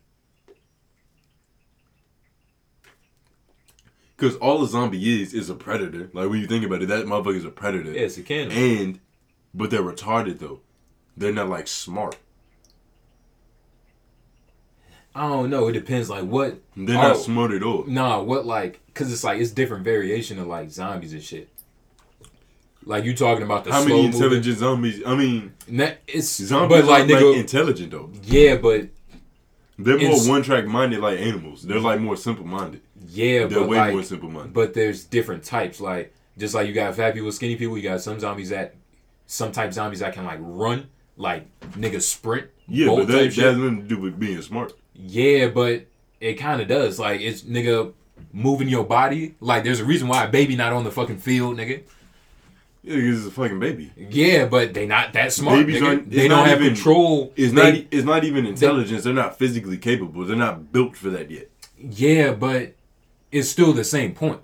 Cause 4.22 4.36
all 4.36 4.62
a 4.62 4.68
zombie 4.68 5.20
is 5.20 5.34
is 5.34 5.50
a 5.50 5.54
predator. 5.56 6.08
Like 6.12 6.30
when 6.30 6.40
you 6.40 6.46
think 6.46 6.64
about 6.64 6.80
it, 6.80 6.86
that 6.86 7.06
motherfucker 7.06 7.34
is 7.34 7.44
a 7.44 7.50
predator. 7.50 7.90
It's 7.92 8.16
a 8.18 8.22
cannibal. 8.22 8.56
And 8.56 9.00
but 9.52 9.70
they're 9.70 9.82
retarded 9.82 10.38
though. 10.38 10.60
They're 11.16 11.32
not 11.32 11.48
like 11.48 11.66
smart. 11.66 12.16
I 15.14 15.28
don't 15.28 15.50
know. 15.50 15.66
It 15.68 15.72
depends. 15.72 16.08
Like 16.08 16.24
what? 16.24 16.60
They're 16.76 16.94
not 16.94 17.16
Oh. 17.16 17.18
smart 17.18 17.50
at 17.50 17.64
all. 17.64 17.84
Nah, 17.88 18.22
what 18.22 18.46
like? 18.46 18.80
Cause 18.94 19.12
it's 19.12 19.24
like 19.24 19.40
it's 19.40 19.50
different 19.50 19.82
variation 19.84 20.38
of 20.38 20.46
like 20.46 20.70
zombies 20.70 21.12
and 21.12 21.22
shit. 21.22 21.48
Like 22.84 23.04
you 23.04 23.14
talking 23.16 23.42
about 23.44 23.64
the 23.64 23.72
How 23.72 23.80
slow 23.80 23.88
many 23.88 24.02
moving- 24.06 24.14
intelligent 24.14 24.58
zombies? 24.58 25.02
I 25.04 25.16
mean, 25.16 25.52
Na- 25.66 25.90
it's 26.06 26.28
zombies 26.28 26.82
but 26.82 26.84
like 26.88 27.10
are 27.10 27.14
like 27.30 27.36
intelligent 27.38 27.90
though. 27.90 28.10
yeah, 28.22 28.54
but 28.56 28.88
They're 29.78 29.98
more 29.98 30.28
one 30.28 30.42
track 30.42 30.66
minded 30.66 31.00
like 31.00 31.18
animals. 31.18 31.62
They're 31.62 31.80
like 31.80 32.00
more 32.00 32.16
simple 32.16 32.46
minded. 32.46 32.82
Yeah, 33.12 33.46
They're 33.46 33.60
but 33.60 33.68
way 33.68 33.76
like 33.78 33.92
more 33.92 34.02
simple. 34.02 34.28
But 34.30 34.74
there's 34.74 35.04
different 35.04 35.44
types. 35.44 35.80
Like 35.80 36.14
just 36.38 36.54
like 36.54 36.66
you 36.66 36.72
got 36.72 36.94
fat 36.94 37.14
people, 37.14 37.30
skinny 37.32 37.56
people. 37.56 37.76
You 37.76 37.82
got 37.84 38.00
some 38.00 38.18
zombies 38.18 38.50
that, 38.50 38.74
some 39.26 39.52
type 39.52 39.72
zombies 39.72 40.00
that 40.00 40.14
can 40.14 40.24
like 40.24 40.38
run, 40.40 40.88
like 41.16 41.46
niggas 41.72 42.02
sprint. 42.02 42.48
Yeah, 42.68 42.86
but 42.88 43.06
that, 43.08 43.12
that 43.12 43.34
has 43.34 43.56
nothing 43.56 43.82
to 43.82 43.88
do 43.88 43.98
with 44.00 44.18
being 44.18 44.40
smart. 44.42 44.72
Yeah, 44.94 45.48
but 45.48 45.86
it 46.20 46.34
kind 46.34 46.62
of 46.62 46.68
does. 46.68 46.98
Like 46.98 47.20
it's 47.20 47.42
nigga 47.42 47.92
moving 48.32 48.68
your 48.68 48.84
body. 48.84 49.34
Like 49.40 49.64
there's 49.64 49.80
a 49.80 49.84
reason 49.84 50.08
why 50.08 50.24
a 50.24 50.28
baby 50.28 50.56
not 50.56 50.72
on 50.72 50.84
the 50.84 50.90
fucking 50.90 51.18
field, 51.18 51.56
nigga. 51.56 51.82
Yeah, 52.84 52.96
because 52.96 53.18
it's 53.18 53.28
a 53.28 53.30
fucking 53.30 53.60
baby. 53.60 53.92
Yeah, 53.96 54.46
but 54.46 54.74
they 54.74 54.86
not 54.86 55.12
that 55.12 55.32
smart. 55.32 55.58
Babies 55.58 55.80
nigga. 55.80 55.86
aren't- 55.86 56.10
They 56.10 56.26
don't 56.28 56.46
have 56.48 56.60
even- 56.60 56.74
control. 56.74 57.32
It's 57.36 57.52
They- 57.52 57.72
not. 57.72 57.84
It's 57.92 58.04
not 58.04 58.24
even 58.24 58.44
intelligence. 58.46 59.04
They're 59.04 59.12
not 59.12 59.38
physically 59.38 59.76
capable. 59.76 60.24
They're 60.24 60.34
not 60.36 60.72
built 60.72 60.96
for 60.96 61.10
that 61.10 61.30
yet. 61.30 61.48
Yeah, 61.78 62.32
but 62.32 62.74
it's 63.32 63.48
still 63.48 63.72
the 63.72 63.84
same 63.84 64.14
point. 64.14 64.40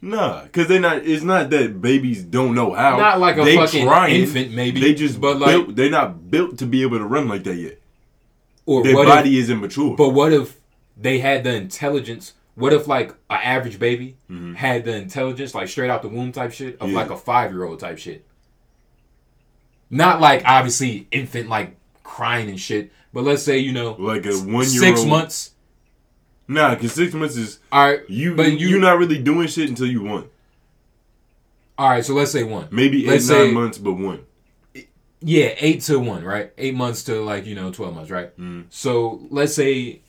Nah, 0.00 0.44
because 0.44 0.68
they're 0.68 0.80
not. 0.80 1.04
It's 1.04 1.24
not 1.24 1.50
that 1.50 1.82
babies 1.82 2.22
don't 2.22 2.54
know 2.54 2.72
how. 2.72 2.96
Not 2.96 3.18
like 3.18 3.36
a 3.36 3.44
They 3.44 3.56
fucking 3.56 3.84
trying. 3.84 4.14
infant, 4.22 4.52
maybe. 4.52 4.80
They 4.80 4.94
just 4.94 5.20
but 5.20 5.38
built. 5.44 5.66
like 5.68 5.76
they're 5.76 5.90
not 5.90 6.30
built 6.30 6.58
to 6.58 6.66
be 6.66 6.82
able 6.82 6.98
to 6.98 7.04
run 7.04 7.28
like 7.28 7.42
that 7.44 7.56
yet. 7.56 7.80
Or 8.64 8.84
Their 8.84 8.94
what 8.94 9.06
body 9.08 9.36
if, 9.38 9.44
isn't 9.44 9.60
mature. 9.60 9.96
But 9.96 10.10
what 10.10 10.32
if 10.32 10.56
they 10.96 11.18
had 11.18 11.42
the 11.42 11.54
intelligence? 11.54 12.34
What 12.54 12.72
if 12.72 12.86
like 12.86 13.10
an 13.30 13.40
average 13.42 13.78
baby 13.80 14.16
Mhm. 14.30 14.54
had 14.56 14.84
the 14.84 14.94
intelligence, 14.94 15.54
like 15.54 15.68
straight 15.68 15.90
out 15.90 16.02
the 16.02 16.08
womb 16.08 16.30
type 16.32 16.52
shit, 16.52 16.76
of 16.80 16.90
Yeah. 16.90 16.96
like 16.96 17.10
a 17.10 17.16
five 17.16 17.50
year 17.50 17.64
old 17.64 17.80
type 17.80 17.98
shit? 17.98 18.24
Not 19.90 20.20
like 20.20 20.42
obviously 20.44 21.08
infant 21.10 21.48
like 21.48 21.76
crying 22.04 22.48
and 22.48 22.60
shit, 22.60 22.92
but 23.12 23.24
let's 23.24 23.42
say 23.42 23.58
you 23.58 23.72
know 23.72 23.96
like 23.98 24.26
a 24.26 24.34
one 24.34 24.64
year 24.70 24.80
six 24.80 25.04
months. 25.04 25.52
Nah, 26.48 26.74
because 26.74 26.92
six 26.94 27.12
months 27.14 27.36
is 27.36 27.58
All 27.70 27.86
right, 27.86 28.00
you. 28.08 28.34
But 28.34 28.58
you 28.58 28.68
you're 28.68 28.80
not 28.80 28.98
really 28.98 29.18
doing 29.18 29.46
shit 29.48 29.68
until 29.68 29.86
you 29.86 30.02
one. 30.02 30.24
all 31.76 31.90
right. 31.90 32.04
So 32.04 32.14
let's 32.14 32.30
say 32.32 32.42
one. 32.42 32.68
Maybe 32.70 33.04
8 33.04 33.08
Let's 33.10 33.28
nine 33.28 33.38
say- 33.48 33.52
months, 33.52 33.78
but 33.78 33.92
one. 33.92 34.24
Yeah, 35.20 35.54
eight 35.58 35.80
to 35.82 35.98
one, 35.98 36.24
right? 36.24 36.52
Eight 36.56 36.74
months 36.76 37.02
to 37.04 37.20
like 37.22 37.44
you 37.44 37.54
know 37.56 37.72
twelve 37.72 37.94
months, 37.94 38.08
right? 38.10 38.36
Mm. 38.38 38.66
So 38.70 39.20
let's 39.30 39.52
say 39.52 40.00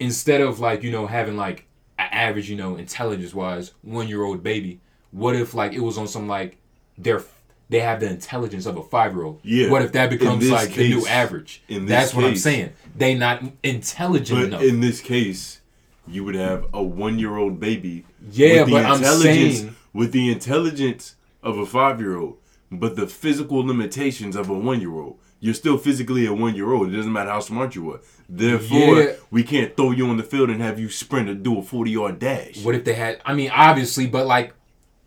instead 0.00 0.40
of 0.40 0.60
like 0.60 0.82
you 0.82 0.90
know 0.90 1.06
having 1.06 1.36
like 1.36 1.66
an 1.98 2.08
average 2.10 2.50
you 2.50 2.56
know 2.56 2.76
intelligence 2.76 3.32
wise 3.32 3.72
one 3.82 4.08
year 4.08 4.22
old 4.24 4.42
baby, 4.42 4.80
what 5.12 5.36
if 5.36 5.54
like 5.54 5.72
it 5.72 5.80
was 5.80 5.96
on 5.98 6.08
some 6.08 6.26
like 6.28 6.58
they're 6.98 7.22
they 7.68 7.80
have 7.80 8.00
the 8.00 8.08
intelligence 8.08 8.66
of 8.66 8.76
a 8.76 8.82
five 8.82 9.12
year 9.14 9.24
old? 9.24 9.40
Yeah. 9.42 9.70
What 9.70 9.82
if 9.82 9.92
that 9.92 10.10
becomes 10.10 10.48
like 10.50 10.74
the 10.74 10.88
new 10.88 11.06
average? 11.06 11.62
in 11.68 11.86
this 11.86 11.90
That's 11.90 12.14
what 12.14 12.24
I'm 12.24 12.36
saying. 12.36 12.72
They 12.96 13.14
not 13.14 13.42
intelligent 13.62 14.38
But 14.40 14.46
enough. 14.46 14.62
in 14.62 14.80
this 14.80 15.00
case, 15.00 15.60
you 16.08 16.24
would 16.24 16.34
have 16.36 16.66
a 16.72 16.82
one 16.82 17.18
year 17.18 17.36
old 17.36 17.58
baby. 17.60 18.04
yeah, 18.30 18.60
with 18.62 18.66
the 18.66 18.72
but 18.72 18.84
I'm 18.86 18.96
intelligence 18.98 19.58
saying 19.60 19.76
with 19.92 20.12
the 20.12 20.30
intelligence 20.30 21.16
of 21.42 21.58
a 21.58 21.66
five 21.66 22.00
year 22.00 22.16
old, 22.16 22.38
but 22.70 22.96
the 22.96 23.06
physical 23.06 23.58
limitations 23.58 24.36
of 24.36 24.48
a 24.48 24.54
one 24.54 24.80
year 24.80 24.92
old. 24.94 25.18
You're 25.38 25.54
still 25.54 25.76
physically 25.76 26.24
a 26.26 26.32
one 26.32 26.54
year 26.54 26.72
old. 26.72 26.88
It 26.92 26.96
doesn't 26.96 27.12
matter 27.12 27.30
how 27.30 27.40
smart 27.40 27.74
you 27.74 27.92
are. 27.92 28.00
Therefore, 28.28 29.02
Yeah. 29.02 29.12
we 29.30 29.42
can't 29.42 29.76
throw 29.76 29.90
you 29.90 30.08
on 30.08 30.16
the 30.16 30.22
field 30.22 30.48
and 30.50 30.60
have 30.62 30.78
you 30.80 30.88
sprint 30.88 31.28
or 31.28 31.34
do 31.34 31.58
a 31.58 31.62
forty 31.62 31.90
yard 31.92 32.18
dash. 32.18 32.64
what 32.64 32.74
if 32.74 32.84
they 32.84 32.94
had? 32.94 33.20
I 33.24 33.34
mean, 33.34 33.50
obviously, 33.54 34.06
but 34.06 34.26
like 34.26 34.54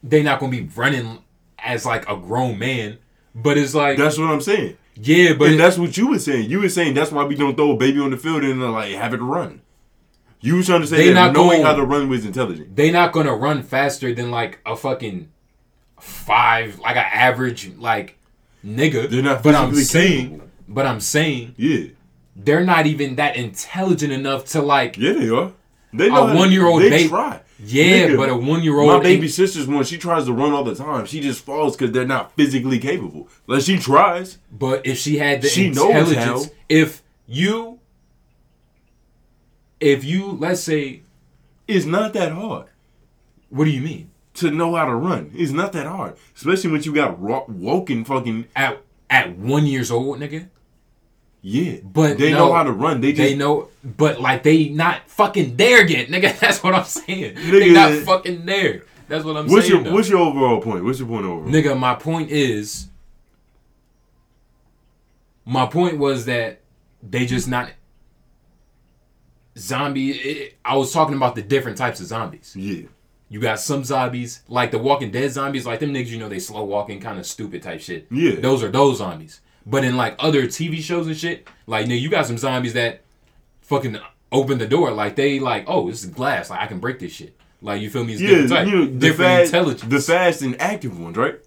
they're 0.03 0.23
not 0.23 0.39
gonna 0.39 0.51
be 0.51 0.69
running 0.75 1.19
as 1.63 1.85
like 1.85 2.07
a 2.09 2.15
grown 2.15 2.57
man. 2.59 2.97
But 3.35 3.57
it's 3.57 3.75
like 3.75 3.97
That's 3.97 4.17
what 4.17 4.29
I'm 4.29 4.41
saying. 4.41 4.77
yeah, 4.95 5.33
but 5.33 5.49
and 5.51 5.59
that's 5.59 5.77
what 5.77 5.95
you 5.97 6.07
were 6.09 6.19
saying. 6.19 6.49
You 6.49 6.59
were 6.61 6.69
saying 6.69 6.93
that's 6.95 7.11
why 7.11 7.23
we 7.23 7.35
don't 7.35 7.55
throw 7.55 7.71
a 7.71 7.77
baby 7.77 7.99
on 7.99 8.11
the 8.11 8.17
field 8.17 8.43
and 8.43 8.61
uh, 8.61 8.71
like 8.71 8.91
have 8.93 9.13
it 9.13 9.17
run. 9.21 9.61
You 10.41 10.55
was 10.55 10.65
trying 10.67 10.81
to 10.81 10.87
say 10.87 10.97
They 10.97 11.07
that 11.09 11.13
not 11.13 11.33
knowing 11.33 11.49
going- 11.49 11.63
how 11.63 11.75
to 11.75 11.83
run 11.83 12.09
was 12.09 12.25
intelligent. 12.25 12.75
They're 12.75 12.91
not 12.93 13.11
gonna 13.11 13.35
run 13.35 13.61
faster 13.63 14.13
than 14.13 14.31
like 14.31 14.59
a 14.65 14.75
fucking 14.75 15.29
five, 15.99 16.79
like 16.79 16.95
an 16.95 17.05
average 17.11 17.71
like 17.77 18.17
nigga. 18.65 19.09
They're 19.09 19.21
not 19.23 19.43
But 19.43 19.55
I'm 19.55 19.73
saying, 19.75 20.29
capable. 20.29 20.49
but 20.67 20.85
I'm 20.85 20.99
saying 20.99 21.55
Yeah, 21.57 21.87
they're 22.35 22.63
not 22.65 22.87
even 22.87 23.15
that 23.15 23.35
intelligent 23.35 24.11
enough 24.13 24.45
to 24.51 24.61
like. 24.61 24.97
yeah, 24.97 25.13
they 25.13 25.29
are. 25.29 25.51
They 25.93 26.09
know 26.09 26.15
how 26.27 26.33
to- 26.33 26.37
one-year-old 26.37 26.81
They 26.83 26.89
baby- 26.89 27.09
try. 27.09 27.41
Yeah, 27.61 28.07
Nigga, 28.07 28.17
but 28.17 28.29
a 28.29 28.35
one 28.35 28.63
year 28.63 28.79
old. 28.79 28.87
My 28.87 28.99
baby 28.99 29.27
sister's 29.27 29.67
one. 29.67 29.83
She 29.83 29.97
tries 29.97 30.25
to 30.25 30.33
run 30.33 30.53
all 30.53 30.63
the 30.63 30.75
time. 30.75 31.05
She 31.05 31.19
just 31.19 31.43
falls 31.43 31.75
because 31.75 31.91
they're 31.91 32.05
not 32.07 32.33
physically 32.35 32.79
capable. 32.79 33.27
Like 33.47 33.61
she 33.63 33.77
tries. 33.77 34.37
But 34.51 34.85
if 34.85 34.97
she 34.97 35.17
had 35.17 35.41
the 35.41 35.49
She 35.49 35.69
knows 35.69 36.11
intelligence, 36.11 36.51
if 36.69 37.03
you, 37.27 37.79
if 39.79 40.03
you, 40.05 40.31
let's 40.31 40.61
say, 40.61 41.01
It's 41.67 41.85
not 41.85 42.13
that 42.13 42.31
hard 42.31 42.67
what 43.49 43.65
do 43.65 43.71
you 43.71 43.81
mean? 43.81 44.11
to 44.35 44.51
know 44.51 44.75
how 44.75 44.85
to 44.85 44.95
run. 44.95 45.31
It's 45.35 45.51
not 45.51 45.73
that 45.73 45.85
hard, 45.85 46.15
especially 46.35 46.71
when 46.71 46.83
you 46.83 46.93
got 46.93 47.21
ro- 47.21 47.45
woken 47.49 48.05
fucking 48.05 48.45
At 48.55 48.81
at 49.09 49.37
one 49.37 49.65
years 49.65 49.91
old, 49.91 50.19
nigga. 50.19 50.47
Yeah. 51.41 51.77
But 51.83 52.17
they 52.17 52.31
no, 52.31 52.47
know 52.47 52.53
how 52.53 52.63
to 52.63 52.71
run. 52.71 53.01
They 53.01 53.13
just 53.13 53.29
They 53.29 53.35
know, 53.35 53.69
but 53.83 54.19
like 54.19 54.43
they 54.43 54.69
not 54.69 55.09
fucking 55.09 55.55
there 55.57 55.85
yet, 55.87 56.09
nigga. 56.09 56.37
That's 56.39 56.61
what 56.63 56.75
I'm 56.75 56.83
saying. 56.85 57.35
They 57.35 57.41
Nigga. 57.69 57.73
not 57.73 57.93
fucking 58.05 58.45
there. 58.45 58.83
That's 59.07 59.25
what 59.25 59.37
I'm 59.37 59.47
What's 59.47 59.67
saying. 59.67 59.75
your 59.75 59.83
though. 59.85 59.93
What's 59.95 60.09
your 60.09 60.19
overall 60.19 60.61
point? 60.61 60.83
What's 60.83 60.99
your 60.99 61.07
point 61.07 61.25
overall? 61.25 61.51
nigga? 61.51 61.77
My 61.79 61.95
point 61.95 62.29
is, 62.29 62.87
my 65.45 65.65
point 65.65 65.97
was 65.97 66.25
that 66.25 66.61
they 67.01 67.25
just 67.25 67.47
not 67.47 67.71
zombie. 69.57 70.11
It, 70.11 70.57
I 70.63 70.75
was 70.77 70.91
talking 70.93 71.15
about 71.15 71.35
the 71.35 71.41
different 71.41 71.77
types 71.77 71.99
of 71.99 72.07
zombies. 72.07 72.53
Yeah, 72.55 72.83
You 73.29 73.39
got 73.39 73.59
some 73.59 73.83
zombies 73.83 74.43
like 74.47 74.71
the 74.71 74.77
Walking 74.77 75.11
Dead 75.11 75.31
zombies, 75.31 75.65
like 75.65 75.79
them 75.79 75.93
niggas. 75.93 76.07
You 76.07 76.19
know 76.19 76.29
they 76.29 76.39
slow 76.39 76.63
walking, 76.65 76.99
kind 76.99 77.17
of 77.19 77.25
stupid 77.25 77.63
type 77.63 77.81
shit. 77.81 78.07
Yeah. 78.11 78.35
those 78.39 78.63
are 78.63 78.69
those 78.69 78.97
zombies. 78.99 79.41
But 79.69 79.83
in 79.83 79.95
like 79.97 80.15
other 80.19 80.43
TV 80.47 80.81
shows 80.81 81.05
and 81.07 81.15
shit, 81.15 81.47
like 81.67 81.85
nigga, 81.85 81.99
you 81.99 82.09
got 82.09 82.25
some 82.25 82.37
zombies 82.37 82.73
that 82.73 83.01
fucking 83.61 83.97
open 84.31 84.57
the 84.57 84.67
door, 84.67 84.91
like 84.91 85.15
they 85.15 85.39
like, 85.39 85.65
oh, 85.67 85.89
this 85.89 86.03
is 86.03 86.09
glass, 86.09 86.49
like 86.49 86.59
I 86.59 86.67
can 86.67 86.79
break 86.79 86.99
this 86.99 87.11
shit. 87.11 87.35
Like 87.61 87.81
you 87.81 87.89
feel 87.89 88.03
me? 88.03 88.13
It's 88.13 88.21
yeah. 88.21 88.29
different 88.29 88.49
type, 88.49 88.67
You 88.67 88.75
know, 88.75 88.85
the 88.85 88.91
different 88.91 89.29
fast, 89.31 89.45
intelligence. 89.53 89.91
the 89.91 89.99
fast 89.99 90.41
and 90.41 90.61
active 90.61 90.99
ones, 90.99 91.17
right? 91.17 91.39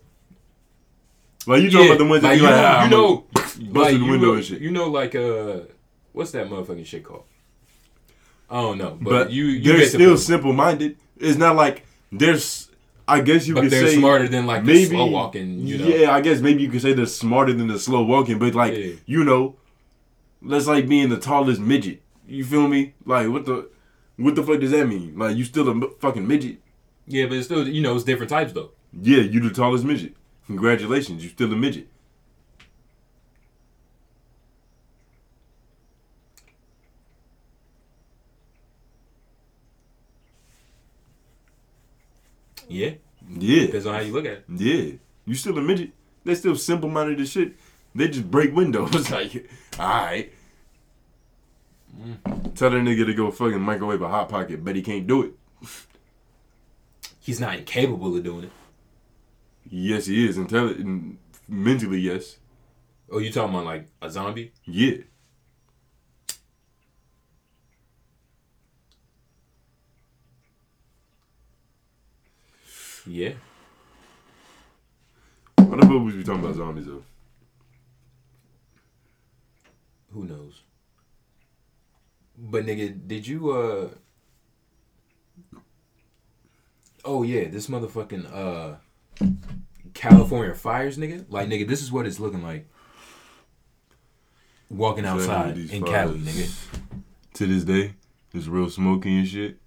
Like 1.47 1.63
you 1.63 1.71
talking 1.71 1.87
Yeah, 1.87 1.93
about 1.95 1.99
the 1.99 2.09
ones 2.09 2.23
that 2.23 2.29
like, 2.29 2.39
be 2.39 2.45
you 2.45 2.51
like, 2.51 2.61
know, 2.61 2.65
ah, 2.65 2.85
you 2.85 2.91
know, 2.91 3.81
like, 3.81 3.99
the 3.99 4.03
window 4.05 4.27
know, 4.29 4.35
and 4.35 4.45
shit. 4.45 4.61
You 4.61 4.71
know, 4.71 4.89
like 4.89 5.15
uh, 5.15 5.61
what's 6.13 6.31
that 6.33 6.49
motherfucking 6.49 6.87
shit 6.87 7.03
called? 7.03 7.25
I 8.51 8.61
don't 8.61 8.79
know, 8.79 8.99
but, 9.01 9.11
but 9.11 9.31
you, 9.33 9.47
you 9.47 9.73
they're 9.73 9.87
still 9.87 10.17
simple 10.19 10.53
minded. 10.53 10.97
It's 11.17 11.39
not 11.39 11.57
like 11.57 11.87
there's. 12.13 12.69
I 13.09 13.21
guess 13.21 13.47
you 13.47 13.55
but 13.55 13.63
could 13.63 13.71
they're 13.71 13.87
say 13.89 13.97
smarter 13.97 14.29
than 14.29 14.47
like 14.47 14.65
the 14.65 14.73
maybe 14.73 14.87
slow 14.97 15.07
walking. 15.07 15.67
You 15.67 15.79
know, 15.79 15.87
Yeah, 15.87 16.13
I 16.13 16.21
guess 16.21 16.41
maybe 16.41 16.63
you 16.63 16.69
could 16.71 16.83
say 16.83 16.93
they're 16.93 17.07
smarter 17.07 17.53
than 17.53 17.67
the 17.69 17.79
slow 17.79 18.03
walking, 18.03 18.39
but 18.39 18.55
like 18.55 18.75
Yeah. 18.75 18.93
you 19.07 19.25
know, 19.25 19.57
that's 20.41 20.67
like 20.67 20.89
being 20.89 21.09
the 21.09 21.19
tallest 21.19 21.61
midget. 21.61 22.01
You 22.29 22.45
feel 22.45 22.69
me? 22.69 22.95
Like 23.05 23.29
what 23.29 23.45
the 23.47 23.69
what 24.17 24.35
the 24.35 24.43
fuck 24.43 24.61
does 24.61 24.71
that 24.71 24.87
mean? 24.89 25.19
Like 25.19 25.37
you 25.37 25.45
still 25.45 25.69
a 25.69 25.73
m- 25.73 25.91
fucking 26.01 26.27
midget? 26.27 26.59
yeah, 27.07 27.27
but 27.27 27.37
it's 27.37 27.47
still 27.47 27.67
you 27.67 27.81
know 27.83 27.95
it's 27.97 28.05
different 28.05 28.31
types 28.31 28.53
though. 28.53 28.71
Yeah, 29.01 29.19
you 29.23 29.41
the 29.41 29.51
tallest 29.55 29.85
midget. 29.85 30.15
Congratulations, 30.47 31.23
you 31.25 31.31
still 31.31 31.53
a 31.53 31.57
midget. 31.57 31.89
Yeah, 42.73 42.91
Yeah, 43.29 43.67
depends 43.67 43.87
on 43.87 43.95
how 43.95 44.01
you 44.01 44.13
look 44.13 44.25
at 44.27 44.33
it. 44.33 44.45
yeah, 44.49 44.93
you 45.27 45.35
still 45.35 45.57
a 45.59 45.61
midget. 45.63 45.91
They 46.25 46.35
still 46.35 46.57
simple 46.57 46.89
minded 46.89 47.21
as 47.21 47.31
shit. 47.31 47.55
They 47.95 48.09
just 48.09 48.31
break 48.31 48.55
windows. 48.55 49.11
like, 49.11 49.49
all 49.79 49.87
right. 49.89 50.33
Mm. 51.95 52.55
Tell 52.55 52.71
that 52.71 52.77
nigga 52.77 53.05
to 53.07 53.15
go 53.15 53.31
fucking 53.31 53.61
microwave 53.61 54.01
a 54.03 54.09
hot 54.09 54.29
pocket, 54.29 54.65
but 54.65 54.75
he 54.77 54.83
can't 54.83 55.07
do 55.07 55.23
it. 55.23 55.33
He's 57.21 57.39
not 57.41 57.57
incapable 57.59 58.17
of 58.17 58.25
doing 58.25 58.45
it. 58.45 58.51
Yes, 59.69 60.07
he 60.07 60.27
is. 60.27 60.39
Intelligent, 60.39 61.19
mentally, 61.49 62.01
yes. 62.01 62.39
Oh, 63.11 63.19
you 63.19 63.31
talking 63.31 63.55
about 63.55 63.65
like 63.67 63.89
a 64.01 64.11
zombie? 64.11 64.53
Yeah. 64.65 64.97
Yeah. 73.07 73.33
What 75.57 75.81
the 75.81 75.87
fuck 75.87 76.03
was 76.03 76.15
we 76.15 76.23
talking 76.23 76.45
about 76.45 76.57
zombies 76.57 76.87
though? 76.87 77.03
Who 80.13 80.25
knows? 80.25 80.63
But 82.39 82.67
nigga, 82.67 83.07
did 83.07 83.27
you 83.27 83.51
uh 83.51 83.89
Oh 87.05 87.23
yeah, 87.23 87.49
this 87.49 87.67
motherfucking 87.67 88.33
uh 88.33 88.77
California 89.95 90.55
fires, 90.55 90.99
nigga. 90.99 91.25
Like 91.29 91.49
nigga, 91.49 91.67
this 91.67 91.83
is 91.83 91.91
what 91.91 92.07
it's 92.07 92.21
looking 92.21 92.43
like. 92.43 92.69
Walking 94.71 95.05
outside 95.05 95.57
in 95.59 95.69
fires. 95.69 95.91
Cali, 95.91 96.19
nigga. 96.19 96.51
To 97.35 97.47
this 97.47 97.65
day, 97.65 97.95
it's 98.33 98.47
real 98.47 98.71
smoky 98.71 99.19
and 99.19 99.27
shit. 99.27 99.59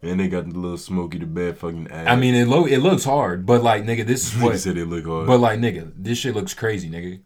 And 0.00 0.20
they 0.20 0.28
got 0.28 0.48
the 0.48 0.56
little 0.58 0.76
smoky 0.78 1.18
the 1.18 1.26
bad 1.26 1.58
fucking 1.58 1.88
ass. 1.90 2.06
I 2.08 2.14
mean, 2.14 2.34
it 2.34 2.46
lo- 2.46 2.66
it 2.66 2.78
looks 2.78 3.04
hard, 3.04 3.44
but 3.46 3.62
like 3.62 3.82
nigga, 3.84 4.06
this 4.06 4.32
is 4.32 4.40
what. 4.42 4.58
said 4.60 4.76
they 4.76 4.84
look 4.84 5.04
hard. 5.06 5.26
But 5.26 5.38
like 5.40 5.58
nigga, 5.58 5.92
this 5.96 6.18
shit 6.18 6.34
looks 6.34 6.54
crazy, 6.54 6.88
nigga. 6.88 7.20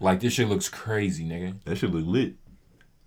Like 0.00 0.20
this 0.20 0.34
shit 0.34 0.48
looks 0.48 0.68
crazy, 0.68 1.24
nigga. 1.24 1.54
that 1.64 1.76
shit 1.76 1.90
look 1.90 2.04
lit. 2.06 2.34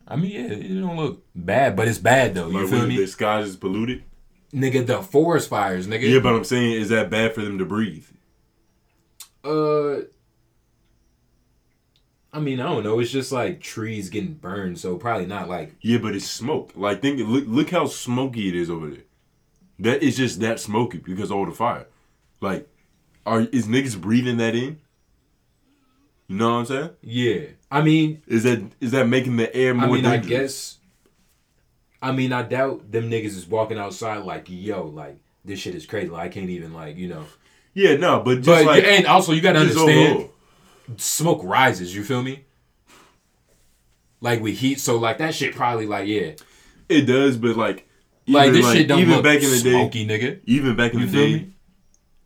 I 0.07 0.15
mean, 0.17 0.31
yeah, 0.31 0.51
it 0.51 0.79
don't 0.81 0.97
look 0.97 1.23
bad, 1.35 1.75
but 1.75 1.87
it's 1.87 1.99
bad 1.99 2.33
though. 2.35 2.47
You 2.49 2.59
Like 2.61 2.69
feel 2.69 2.79
when 2.79 2.89
me? 2.89 2.97
the 2.97 3.07
skies 3.07 3.47
is 3.47 3.55
polluted. 3.55 4.03
Nigga, 4.51 4.85
the 4.85 5.01
forest 5.01 5.47
fires, 5.49 5.87
nigga. 5.87 6.11
Yeah, 6.11 6.19
but 6.19 6.33
I'm 6.35 6.43
saying, 6.43 6.73
is 6.81 6.89
that 6.89 7.09
bad 7.09 7.33
for 7.33 7.41
them 7.41 7.57
to 7.59 7.65
breathe? 7.65 8.05
Uh, 9.43 10.01
I 12.33 12.39
mean, 12.39 12.59
I 12.61 12.63
don't 12.63 12.83
know. 12.83 12.99
It's 12.99 13.11
just 13.11 13.31
like 13.31 13.59
trees 13.59 14.09
getting 14.09 14.33
burned, 14.33 14.79
so 14.79 14.95
probably 14.95 15.25
not 15.25 15.49
like. 15.49 15.75
Yeah, 15.81 15.97
but 15.97 16.15
it's 16.15 16.25
smoke. 16.25 16.71
Like 16.75 17.01
think 17.01 17.19
look 17.27 17.43
look 17.47 17.69
how 17.69 17.87
smoky 17.87 18.47
it 18.47 18.55
is 18.55 18.69
over 18.69 18.89
there. 18.89 19.03
That 19.79 20.03
is 20.03 20.15
just 20.15 20.39
that 20.39 20.59
smoky 20.59 20.99
because 20.99 21.31
of 21.31 21.37
all 21.37 21.45
the 21.45 21.51
fire. 21.51 21.87
Like, 22.39 22.69
are 23.25 23.41
is 23.41 23.67
niggas 23.67 23.99
breathing 23.99 24.37
that 24.37 24.55
in? 24.55 24.79
You 26.27 26.37
know 26.37 26.51
what 26.51 26.59
I'm 26.59 26.65
saying? 26.65 26.89
Yeah. 27.01 27.41
I 27.69 27.81
mean, 27.81 28.21
Is 28.27 28.43
that 28.43 28.61
is 28.79 28.91
that 28.91 29.07
making 29.07 29.35
the 29.35 29.53
air 29.53 29.73
more 29.73 29.89
I 29.89 29.91
mean, 29.91 30.05
I 30.05 30.17
guess. 30.17 30.77
I 32.01 32.13
mean, 32.13 32.31
I 32.31 32.43
doubt 32.43 32.91
them 32.91 33.11
niggas 33.11 33.25
is 33.25 33.47
walking 33.47 33.77
outside 33.77 34.19
like, 34.19 34.45
yo, 34.47 34.85
like 34.85 35.17
this 35.43 35.59
shit 35.59 35.75
is 35.75 35.85
crazy. 35.85 36.07
Like 36.07 36.27
I 36.27 36.29
can't 36.29 36.49
even 36.49 36.73
like, 36.73 36.95
you 36.95 37.09
know. 37.09 37.25
Yeah, 37.73 37.97
no, 37.97 38.21
but 38.21 38.41
just 38.41 38.47
But 38.47 38.65
like 38.65 38.83
and 38.85 39.05
also 39.05 39.33
you 39.33 39.41
gotta 39.41 39.59
understand. 39.59 40.29
Smoke 40.97 41.41
rises. 41.43 41.95
You 41.95 42.03
feel 42.03 42.21
me? 42.23 42.45
Like 44.19 44.41
with 44.41 44.57
heat, 44.57 44.79
so 44.79 44.97
like 44.97 45.17
that 45.17 45.33
shit 45.33 45.55
probably 45.55 45.87
like 45.87 46.07
yeah, 46.07 46.33
it 46.89 47.01
does, 47.07 47.37
but 47.37 47.55
like 47.57 47.87
like 48.27 48.49
even, 48.49 48.61
this 48.61 48.71
shit 48.71 48.87
don't 48.87 48.99
even 48.99 49.15
look 49.15 49.23
back 49.23 49.41
in 49.41 49.49
the 49.49 49.61
day, 49.61 49.71
smoky, 49.71 50.05
nigga. 50.07 50.39
even 50.45 50.75
back 50.75 50.93
in 50.93 50.99
You 50.99 51.05
the 51.07 51.11
feel 51.11 51.25
day, 51.25 51.33
me? 51.33 51.53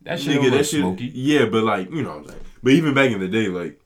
That 0.02 0.20
shit 0.20 0.36
nigga, 0.38 0.42
don't 0.42 0.50
that 0.52 0.66
shit, 0.66 0.80
smoky. 0.80 1.10
yeah, 1.14 1.46
but 1.46 1.64
like 1.64 1.90
you 1.90 2.02
know 2.02 2.10
what 2.10 2.18
I'm 2.18 2.28
saying. 2.28 2.40
But 2.62 2.72
even 2.74 2.92
back 2.92 3.10
in 3.12 3.20
the 3.20 3.28
day, 3.28 3.48
like 3.48 3.80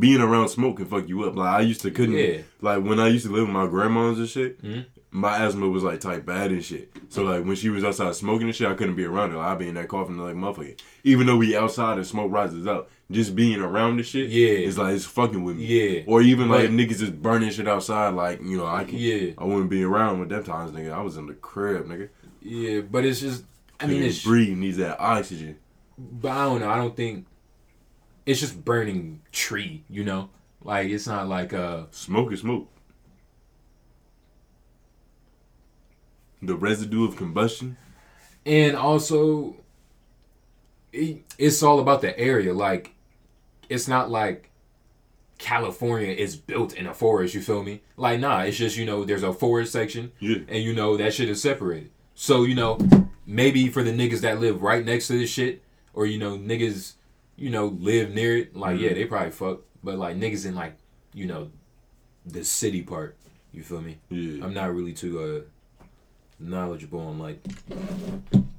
being 0.00 0.20
around 0.20 0.48
smoke 0.48 0.78
can 0.78 0.86
fuck 0.86 1.08
you 1.08 1.22
up. 1.22 1.36
Like 1.36 1.48
I 1.54 1.60
used 1.60 1.82
to 1.82 1.92
couldn't, 1.92 2.16
Yeah. 2.16 2.38
like 2.60 2.82
when 2.82 2.98
I 2.98 3.06
used 3.06 3.24
to 3.26 3.32
live 3.32 3.42
with 3.46 3.54
my 3.54 3.68
grandmas 3.68 4.18
and 4.18 4.28
shit. 4.28 4.60
Mhm. 4.62 4.86
My 5.12 5.38
asthma 5.38 5.68
was 5.68 5.84
like 5.84 6.00
type 6.00 6.26
bad 6.26 6.50
and 6.50 6.62
shit. 6.62 6.92
So 7.08 7.22
like 7.22 7.44
when 7.44 7.54
she 7.54 7.68
was 7.70 7.84
outside 7.84 8.16
smoking 8.16 8.48
and 8.48 8.54
shit, 8.56 8.66
I 8.68 8.74
couldn't 8.74 8.96
be 8.96 9.04
around 9.04 9.30
her. 9.30 9.36
Like, 9.38 9.46
I'd 9.46 9.58
be 9.60 9.68
in 9.68 9.74
that 9.76 9.86
coffin 9.88 10.18
like 10.18 10.34
motherfucker. 10.34 10.78
Even 11.04 11.26
though 11.28 11.36
we 11.36 11.56
outside 11.56 11.96
and 11.98 12.06
smoke 12.06 12.32
rises 12.32 12.66
up, 12.66 12.90
just 13.10 13.36
being 13.36 13.60
around 13.60 13.98
the 13.98 14.02
shit, 14.02 14.30
Yeah. 14.30 14.48
it's 14.66 14.76
like 14.78 14.94
it's 14.94 15.04
fucking 15.04 15.42
with 15.44 15.56
me. 15.56 15.64
Yeah. 15.66 16.02
Or 16.06 16.22
even 16.22 16.48
like 16.48 16.62
But- 16.68 16.70
niggas 16.72 16.98
just 16.98 17.20
burning 17.22 17.50
shit 17.50 17.68
outside, 17.68 18.10
like 18.14 18.40
you 18.42 18.56
know 18.56 18.66
I 18.66 18.84
can. 18.84 18.98
Yeah. 18.98 19.30
I 19.38 19.44
wouldn't 19.44 19.70
be 19.70 19.82
around 19.84 20.20
with 20.20 20.28
them 20.28 20.42
times, 20.42 20.72
nigga. 20.72 20.92
I 20.92 21.00
was 21.02 21.16
in 21.16 21.26
the 21.26 21.34
crib, 21.34 21.86
nigga. 21.86 22.08
Yeah, 22.42 22.80
but 22.80 23.04
it's 23.04 23.20
just 23.20 23.44
I 23.80 23.86
mean 23.86 24.02
it's 24.02 24.24
breathing 24.24 24.60
needs 24.60 24.76
that 24.78 24.98
oxygen. 25.00 25.56
but 25.98 26.30
I 26.30 26.44
don't 26.44 26.60
know. 26.60 26.68
I 26.70 26.76
don't 26.76 26.96
think 26.96 27.26
it's 28.26 28.40
just 28.40 28.64
burning 28.64 29.20
tree, 29.32 29.84
you 29.88 30.02
know? 30.04 30.30
Like 30.62 30.88
it's 30.88 31.06
not 31.06 31.28
like 31.28 31.52
uh 31.52 31.84
Smoke 31.92 32.32
is 32.32 32.40
smoke. 32.40 32.68
The 36.42 36.54
residue 36.56 37.04
of 37.06 37.16
combustion. 37.16 37.76
and 38.44 38.76
also 38.76 39.56
it, 40.92 41.24
it's 41.38 41.62
all 41.62 41.80
about 41.80 42.00
the 42.00 42.16
area. 42.18 42.52
Like 42.54 42.94
it's 43.68 43.88
not 43.88 44.10
like 44.10 44.50
California 45.38 46.08
is 46.12 46.36
built 46.36 46.74
in 46.74 46.86
a 46.86 46.94
forest, 46.94 47.34
you 47.34 47.40
feel 47.42 47.62
me? 47.62 47.82
Like 47.96 48.20
nah, 48.20 48.40
it's 48.42 48.56
just, 48.56 48.76
you 48.76 48.84
know, 48.86 49.04
there's 49.04 49.22
a 49.22 49.32
forest 49.32 49.72
section 49.72 50.12
Yeah. 50.18 50.38
and 50.48 50.62
you 50.62 50.72
know 50.74 50.96
that 50.96 51.12
shit 51.14 51.28
is 51.28 51.42
separated. 51.42 51.90
So, 52.14 52.44
you 52.44 52.54
know, 52.54 52.78
maybe 53.26 53.68
for 53.68 53.82
the 53.82 53.92
niggas 53.92 54.20
that 54.20 54.40
live 54.40 54.62
right 54.62 54.84
next 54.84 55.08
to 55.08 55.18
this 55.18 55.28
shit, 55.30 55.62
or 55.92 56.06
you 56.06 56.18
know, 56.18 56.38
niggas, 56.38 56.94
you 57.36 57.50
know, 57.50 57.66
live 57.66 58.14
near 58.14 58.36
it, 58.38 58.56
like 58.56 58.80
yeah, 58.80 58.94
they 58.94 59.04
probably 59.04 59.30
fuck. 59.30 59.60
But 59.84 59.98
like 59.98 60.16
niggas 60.16 60.46
in 60.46 60.54
like, 60.54 60.76
you 61.12 61.26
know, 61.26 61.50
the 62.24 62.42
city 62.44 62.82
part, 62.82 63.16
you 63.52 63.62
feel 63.62 63.82
me? 63.82 63.98
Yeah. 64.08 64.42
I'm 64.44 64.54
not 64.54 64.74
really 64.74 64.92
too 64.94 65.20
uh 65.20 65.40
knowledgeable 66.38 67.00
on 67.00 67.18
like 67.18 67.44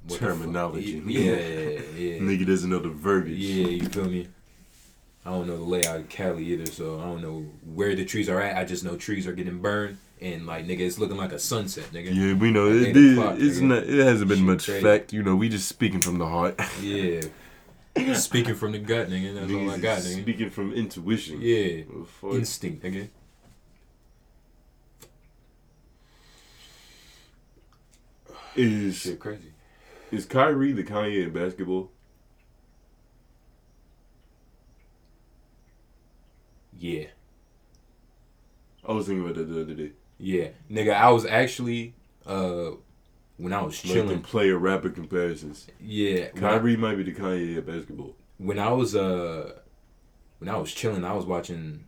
what 0.07 0.19
Terminology. 0.19 1.01
Yeah, 1.05 1.21
yeah, 1.21 1.79
yeah. 1.95 2.19
Nigga 2.19 2.45
doesn't 2.47 2.69
know 2.69 2.79
the 2.79 2.89
verbiage. 2.89 3.37
Yeah, 3.37 3.67
you 3.67 3.89
feel 3.89 4.05
me? 4.05 4.27
I 5.27 5.31
don't 5.31 5.45
know 5.45 5.57
the 5.57 5.63
layout 5.63 5.97
of 5.97 6.07
Cali 6.09 6.45
either, 6.53 6.65
so 6.67 7.01
I 7.01 7.03
don't 7.03 7.21
know 7.21 7.39
where 7.65 7.93
the 7.95 8.05
trees 8.05 8.29
are 8.29 8.41
at. 8.41 8.55
I 8.55 8.63
just 8.63 8.85
know 8.85 8.95
trees 8.95 9.27
are 9.27 9.33
getting 9.33 9.59
burned, 9.59 9.97
and 10.21 10.47
like 10.47 10.65
nigga, 10.65 10.79
it's 10.79 10.97
looking 10.97 11.17
like 11.17 11.33
a 11.33 11.39
sunset, 11.39 11.83
nigga. 11.91 12.15
Yeah, 12.15 12.33
we 12.33 12.49
know 12.49 12.69
Like 12.69 12.87
it. 12.87 12.97
It, 12.97 13.17
o'clock, 13.17 13.35
it's 13.37 13.57
nigga. 13.57 13.61
not. 13.63 13.83
It 13.83 14.05
hasn't 14.05 14.29
been 14.29 14.37
Shit 14.37 14.47
much 14.47 14.65
crazy. 14.65 14.81
fact. 14.81 15.11
You 15.11 15.23
know, 15.23 15.35
we 15.35 15.49
just 15.49 15.67
speaking 15.67 15.99
from 15.99 16.17
the 16.17 16.27
heart. 16.27 16.57
Yeah. 16.81 17.21
Speaking 18.13 18.53
from 18.53 18.73
the 18.73 18.77
gut, 18.79 19.09
nigga. 19.09 19.33
That's 19.33 19.51
all 19.51 19.71
I 19.71 19.79
got, 19.79 19.99
nigga. 19.99 20.21
Speaking 20.21 20.49
from 20.51 20.71
intuition. 20.71 21.39
Yeah. 21.41 21.81
Oh, 21.91 22.03
fuck. 22.05 22.33
Instinct, 22.35 22.83
nigga. 22.83 23.09
Is 28.55 28.97
Shit 28.97 29.19
crazy. 29.19 29.53
is 30.11 30.25
Kyrie 30.25 30.71
the 30.73 30.83
Kanye 30.83 31.23
in 31.25 31.33
basketball? 31.33 31.91
Yeah. 36.79 37.05
I 38.87 38.91
was 38.93 39.07
thinking 39.07 39.23
about 39.23 39.35
that 39.35 39.45
the 39.51 39.61
other 39.61 39.73
day. 39.73 39.91
Yeah. 40.19 40.49
Nigga, 40.71 40.93
I 40.93 41.09
was 41.11 41.25
actually 41.25 41.93
uh 42.25 42.71
when 43.37 43.53
I 43.53 43.61
was 43.61 43.83
Like 43.85 43.93
chilling. 43.93 44.09
them 44.09 44.21
player 44.21 44.57
rapper 44.57 44.89
comparisons. 44.89 45.67
yeah. 45.79 46.29
when 46.33 46.43
I- 46.43 46.49
Kyrie 46.51 46.77
might 46.77 46.95
be 46.95 47.03
the 47.03 47.13
Kanye 47.13 47.57
of 47.57 47.65
basketball. 47.67 48.15
when 48.37 48.59
I 48.59 48.71
was 48.71 48.95
uh 48.95 49.53
when 50.39 50.49
I 50.49 50.57
was 50.57 50.71
chilling, 50.73 51.03
I 51.03 51.13
was 51.13 51.25
watching 51.25 51.85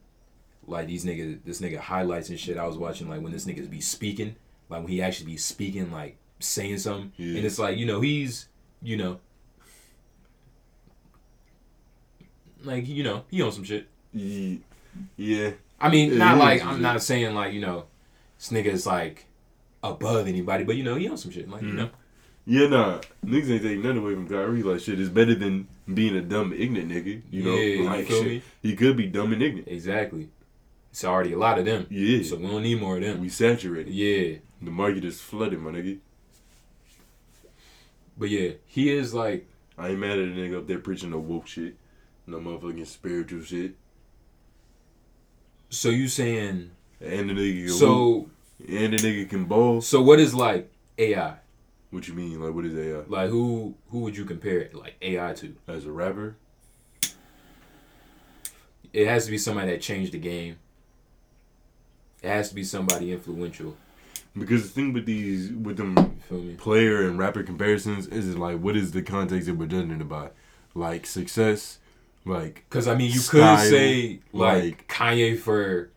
like 0.67 0.88
these 0.88 1.06
niggas 1.06 1.39
this 1.45 1.62
nigga 1.62 1.78
highlights 1.78 2.30
and 2.30 2.39
shit. 2.39 2.58
I 2.58 2.65
was 2.67 2.78
watching 2.78 3.10
like 3.10 3.21
when 3.21 3.32
this 3.32 3.45
niggas 3.45 3.69
be 3.69 3.82
speaking, 3.82 4.36
like 4.69 4.82
when 4.84 4.91
he 4.91 5.02
actually 5.02 5.28
be 5.32 5.38
speaking, 5.38 5.91
like 5.91 6.17
saying 6.39 6.78
something. 6.80 7.12
Yeah. 7.17 7.38
And 7.38 7.45
it's 7.45 7.60
like, 7.60 7.78
you 7.78 7.86
know, 7.86 8.02
he's 8.02 8.47
you 8.82 8.97
know 8.97 9.19
like 12.63 12.88
you 12.88 13.04
know, 13.04 13.23
he 13.32 13.41
on 13.41 13.52
some 13.52 13.63
shit. 13.63 13.88
Ye- 14.13 14.62
Yeah. 15.17 15.52
I 15.80 15.89
mean, 15.89 16.12
Yeah, 16.12 16.17
not 16.17 16.34
on 16.34 16.39
like 16.39 16.65
I'm 16.65 16.82
not 16.82 17.02
saying 17.02 17.34
like, 17.36 17.54
you 17.54 17.62
know, 17.62 17.86
this 18.38 18.49
nigga 18.49 18.67
is 18.67 18.86
like 18.86 19.25
above 19.84 20.28
anybody, 20.28 20.63
but 20.63 20.75
you 20.75 20.84
know, 20.84 20.95
he 20.95 21.08
on 21.08 21.17
some 21.17 21.32
shit. 21.32 21.49
Like, 21.49 21.62
you 21.62 21.69
Mhm. 21.69 21.75
know. 21.75 21.89
Yeah, 22.45 22.67
nah. 22.67 23.02
Niggas 23.25 23.49
ain't 23.52 23.62
taking 23.62 23.84
nothing 23.84 23.99
away 23.99 24.13
from 24.15 24.28
Kyrie. 24.28 24.63
Like, 24.63 24.80
shit, 24.80 24.99
it's 24.99 25.10
better 25.10 25.36
than 25.36 25.67
being 25.93 26.15
a 26.15 26.21
dumb, 26.21 26.52
ignorant 26.52 26.89
nigga. 26.91 27.21
You 27.30 27.43
know? 27.43 27.56
Yeah, 27.56 27.89
like, 27.89 28.08
feel 28.08 28.23
shit. 28.23 28.43
He 28.62 28.75
could 28.75 28.97
be 28.97 29.06
dumb 29.06 29.34
and 29.34 29.41
ignorant. 29.41 29.67
Exactly. 29.67 30.30
It's 30.91 31.06
already 31.06 31.34
a 31.34 31.38
lot 31.38 31.60
of 31.60 31.65
them. 31.65 31.86
Yeah. 31.91 32.23
So 32.23 32.38
we 32.38 32.47
don't 32.47 32.63
need 32.63 32.80
more 32.82 32.95
of 32.97 33.04
them. 33.04 33.19
we 33.21 33.30
saturated. 33.30 33.93
Yeah. 33.93 34.38
The 34.62 34.71
market 34.71 35.06
is 35.06 35.21
flooded, 35.21 35.60
my 35.60 35.71
nigga. 35.71 35.99
But 38.17 38.30
yeah, 38.30 38.52
he 38.65 38.91
is 38.91 39.13
like 39.13 39.47
I 39.78 39.89
ain't 39.89 39.99
mad 39.99 40.17
at 40.19 40.28
a 40.28 40.32
nigga 40.32 40.58
up 40.58 40.67
there 40.67 40.80
preaching 40.80 41.12
no 41.12 41.19
woke 41.19 41.47
shit. 41.47 41.75
No 42.28 42.39
motherfucking 42.39 42.86
spiritual 42.88 43.43
shit. 43.43 43.75
So 45.69 45.89
you 45.89 46.08
saying 46.08 46.71
And 47.01 47.29
the 47.29 47.34
nigga 47.34 47.65
can 47.67 47.73
so 47.75 48.29
And 48.67 48.93
the 48.93 48.97
nigga 48.97 49.29
can 49.29 49.45
ball. 49.45 49.82
so 49.82 50.01
what 50.01 50.19
is 50.19 50.34
like 50.34 50.71
AI? 50.97 51.36
What 51.91 52.08
you 52.08 52.13
mean? 52.13 52.39
Like, 52.39 52.53
what 52.53 52.65
is 52.65 52.75
AI? 52.77 53.03
Like 53.08 53.29
who 53.29 53.75
who 53.89 53.99
would 53.99 54.15
you 54.17 54.25
compare 54.25 54.60
it 54.60 54.75
like 54.75 54.95
AI 55.01 55.34
to? 55.34 55.55
As 55.67 55.86
a 55.86 55.91
rapper? 55.91 56.36
It 58.91 59.08
has 59.08 59.25
to 59.25 59.32
be 59.32 59.38
somebody 59.38 59.71
that 59.71 59.82
changed 59.82 60.12
the 60.13 60.17
game. 60.19 60.58
It 62.21 62.29
has 62.29 62.49
to 62.49 62.55
be 62.55 62.63
somebody 62.63 63.12
influential. 63.12 63.77
Because 64.38 64.63
the 64.63 64.69
thing 64.69 64.93
with 64.93 65.05
these, 65.05 65.51
with 65.51 65.77
them 65.77 65.95
You 65.97 66.13
feel 66.27 66.39
me? 66.39 66.53
player 66.55 67.08
and 67.08 67.17
rapper 67.17 67.43
comparisons 67.43 68.08
is 68.08 68.36
like, 68.38 68.60
what 68.60 68.75
is 68.75 68.91
the 68.91 69.01
context 69.01 69.47
that 69.47 69.55
we're 69.55 69.65
judging 69.67 69.91
it 70.01 70.08
by? 70.08 70.29
Like, 70.75 71.05
success? 71.05 71.79
Like, 72.25 72.65
Because 72.69 72.88
I 72.88 72.95
mean, 72.95 73.12
you 73.12 73.19
Style, 73.19 73.58
could 73.58 73.69
say 73.69 74.19
like, 74.34 74.63
like- 74.63 74.88
Kanye 74.88 75.38
for 75.39 75.89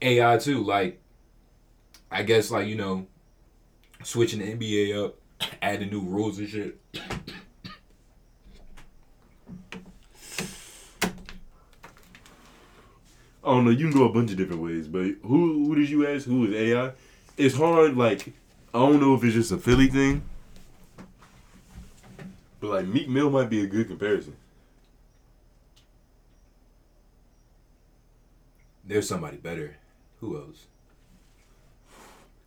AI 0.00 0.38
too. 0.38 0.62
Like, 0.62 1.00
I 2.10 2.22
guess 2.22 2.50
like 2.50 2.66
you 2.68 2.76
know, 2.76 3.06
switching 4.04 4.40
the 4.40 4.52
NBA 4.54 5.04
up, 5.04 5.16
adding 5.62 5.90
new 5.90 6.00
rules 6.02 6.38
and 6.38 6.48
shit. 6.48 6.78
I 13.44 13.48
don't 13.50 13.64
know. 13.64 13.70
You 13.70 13.90
can 13.90 13.98
go 13.98 14.04
a 14.08 14.12
bunch 14.12 14.30
of 14.30 14.36
different 14.36 14.62
ways, 14.62 14.86
but 14.86 15.02
who 15.22 15.64
who 15.66 15.74
did 15.74 15.88
you 15.90 16.06
ask? 16.06 16.26
Who 16.26 16.46
is 16.46 16.54
AI? 16.54 16.92
It's 17.36 17.56
hard. 17.56 17.96
Like 17.96 18.28
I 18.72 18.78
don't 18.78 19.00
know 19.00 19.14
if 19.14 19.24
it's 19.24 19.34
just 19.34 19.50
a 19.50 19.58
Philly 19.58 19.88
thing, 19.88 20.22
but 22.60 22.70
like 22.70 22.86
Meek 22.86 23.08
Mill 23.08 23.30
might 23.30 23.50
be 23.50 23.62
a 23.62 23.66
good 23.66 23.88
comparison. 23.88 24.36
There's 28.84 29.08
somebody 29.08 29.36
better. 29.36 29.76
Who 30.20 30.36
else? 30.36 30.66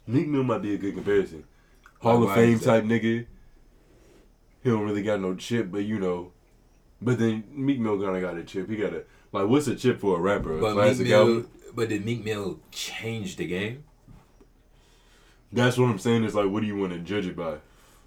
Meek 0.07 0.27
Mill 0.27 0.43
might 0.43 0.61
be 0.61 0.73
a 0.73 0.77
good 0.77 0.93
comparison. 0.95 1.43
Hall 1.99 2.19
Like, 2.19 2.29
of 2.29 2.35
Fame 2.35 2.59
type 2.59 2.83
nigga. 2.83 3.25
He 4.63 4.69
don't 4.69 4.83
really 4.83 5.03
got 5.03 5.19
no 5.21 5.35
chip, 5.35 5.71
but 5.71 5.79
you 5.83 5.99
know. 5.99 6.31
But 7.01 7.19
then 7.19 7.43
Meek 7.51 7.79
Mill 7.79 8.01
kind 8.01 8.15
of 8.15 8.21
got 8.21 8.37
a 8.37 8.43
chip. 8.43 8.69
He 8.69 8.75
got 8.77 8.93
a 8.93 9.03
like. 9.31 9.47
What's 9.47 9.67
a 9.67 9.75
chip 9.75 9.99
for 9.99 10.17
a 10.17 10.21
rapper? 10.21 10.57
A 10.57 10.61
But 10.61 10.75
Meek 10.75 10.83
classic 10.83 11.07
Mill, 11.07 11.19
album. 11.19 11.49
but 11.73 11.89
did 11.89 12.05
Meek 12.05 12.23
Mill 12.23 12.59
change 12.71 13.35
the 13.37 13.45
game? 13.47 13.83
That's 15.51 15.77
what 15.77 15.85
I'm 15.89 15.99
saying. 15.99 16.23
Is 16.23 16.35
like, 16.35 16.49
what 16.49 16.61
do 16.61 16.67
you 16.67 16.77
want 16.77 16.93
to 16.93 16.99
judge 16.99 17.27
it 17.27 17.35
by? 17.35 17.57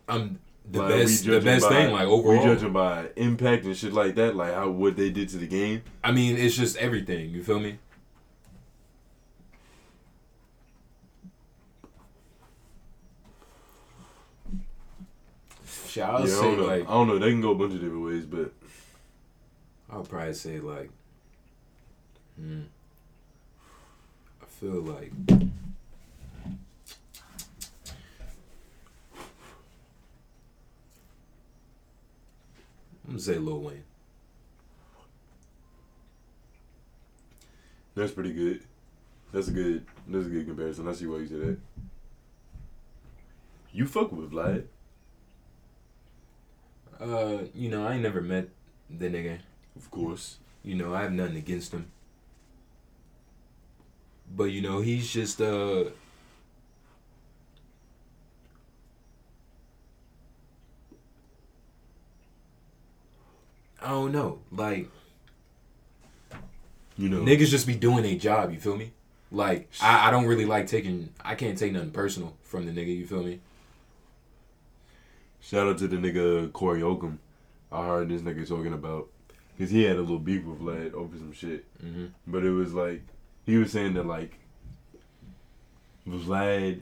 Um, 0.09 0.39
the 0.71 0.81
Like, 0.81 0.89
best, 0.91 1.25
the 1.25 1.41
best 1.41 1.69
by- 1.69 1.75
thing, 1.75 1.93
like 1.93 2.07
overall. 2.09 2.39
We 2.39 2.45
judging 2.45 2.73
by 2.73 3.09
impact 3.17 3.65
and 3.65 3.77
shit 3.77 3.93
like 3.93 4.15
that, 4.17 4.37
like 4.37 4.55
how 4.55 4.69
what 4.71 4.97
they 4.97 5.11
did 5.11 5.29
to 5.31 5.37
the 5.39 5.47
game. 5.47 5.83
I 6.05 6.13
mean, 6.13 6.37
it's 6.37 6.57
just 6.57 6.77
everything. 6.77 7.31
You 7.31 7.43
feel 7.43 7.59
me? 7.61 7.79
Shit, 15.99 16.09
I'll 16.09 16.21
yeah, 16.21 16.25
I 16.27 16.29
say 16.29 16.43
don't 16.43 16.57
know. 16.59 16.65
like 16.67 16.83
I 16.89 16.93
don't 16.93 17.07
know. 17.09 17.19
They 17.19 17.31
can 17.31 17.41
go 17.41 17.51
a 17.53 17.55
bunch 17.55 17.75
of 17.75 17.81
different 17.81 18.05
ways, 18.05 18.25
but 18.25 18.53
I'll 19.91 20.05
probably 20.05 20.35
say 20.35 20.61
like 20.61 20.91
Mm. 22.41 22.67
I 24.41 24.45
feel 24.47 24.81
like 24.81 25.11
I'm 25.31 25.51
gonna 33.09 33.19
say 33.19 33.39
Lil 33.39 33.61
Wayne. 33.61 33.85
That's 37.95 38.13
pretty 38.13 38.33
good. 38.33 38.61
That's 39.33 39.49
a 39.49 39.51
good. 39.53 39.85
That's 40.07 40.27
a 40.27 40.31
good 40.31 40.47
comparison. 40.47 40.87
I 40.89 40.93
see 40.93 41.07
why 41.07 41.19
you 41.19 41.27
said 41.27 41.41
that. 41.41 41.59
You 43.73 43.87
fuck 43.87 44.13
with 44.13 44.31
Vlad. 44.31 44.65
Uh, 47.01 47.45
you 47.55 47.69
know, 47.69 47.87
I 47.87 47.95
ain't 47.95 48.03
never 48.03 48.21
met 48.21 48.49
the 48.91 49.09
nigga. 49.09 49.39
Of 49.77 49.91
course. 49.91 50.39
You 50.65 50.75
know, 50.75 50.95
I 50.95 51.03
have 51.03 51.13
nothing 51.13 51.37
against 51.37 51.73
him. 51.73 51.91
But 54.35 54.45
you 54.45 54.61
know, 54.63 54.81
he's 54.81 55.11
just 55.11 55.41
uh 55.41 55.85
I 63.81 63.89
don't 63.91 64.13
know. 64.13 64.41
Like 64.51 64.89
You 66.97 67.09
know. 67.09 67.21
niggas 67.23 67.49
just 67.49 67.67
be 67.67 67.75
doing 67.75 68.05
a 68.05 68.17
job, 68.17 68.53
you 68.53 68.59
feel 68.59 68.77
me? 68.77 68.93
Like 69.31 69.69
I, 69.81 70.09
I 70.09 70.11
don't 70.11 70.27
really 70.27 70.47
like 70.47 70.67
taking 70.67 71.11
I 71.25 71.35
can't 71.35 71.57
take 71.59 71.73
nothing 71.73 71.91
personal 71.91 72.35
from 72.43 72.67
the 72.67 72.73
nigga, 72.73 72.97
you 72.97 73.07
feel 73.07 73.23
me? 73.23 73.41
Shout 75.49 75.67
out 75.67 75.79
to 75.79 75.89
the 75.89 75.97
nigga 75.97 76.53
Corey 76.53 76.81
Holcomb. 76.83 77.19
I 77.73 77.87
heard 77.87 78.09
this 78.11 78.21
nigga 78.23 78.47
talking 78.47 78.75
about 78.75 79.09
because 79.57 79.71
he 79.71 79.83
had 79.85 79.97
a 79.97 80.01
little 80.01 80.19
beef 80.19 80.45
with 80.45 80.61
Vlad 80.61 80.93
over 80.93 81.17
some 81.17 81.33
shit, 81.33 81.65
Mm-hmm. 81.83 82.07
but 82.27 82.45
it 82.45 82.51
was 82.51 82.75
like 82.75 83.03
he 83.47 83.57
was 83.57 83.73
saying 83.73 83.95
that 83.95 84.07
like 84.07 84.39
Vlad, 86.07 86.81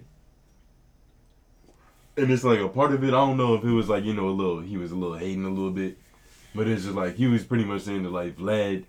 and 2.17 2.31
it's 2.31 2.45
like 2.45 2.61
a 2.61 2.69
part 2.69 2.93
of 2.93 3.03
it. 3.05 3.09
I 3.09 3.11
don't 3.11 3.37
know 3.37 3.55
if 3.55 3.65
it 3.65 3.71
was 3.71 3.89
like 3.89 4.05
you 4.05 4.15
know 4.15 4.29
a 4.29 4.31
little 4.31 4.61
he 4.61 4.77
was 4.77 4.91
a 4.93 4.97
little 4.97 5.17
hating 5.17 5.45
a 5.45 5.49
little 5.51 5.71
bit, 5.71 5.97
but 6.55 6.67
it's 6.67 6.83
just 6.85 6.95
like 6.95 7.17
he 7.17 7.27
was 7.27 7.45
pretty 7.45 7.65
much 7.65 7.83
saying 7.83 8.03
that 8.05 8.13
like 8.13 8.37
Vlad 8.37 8.85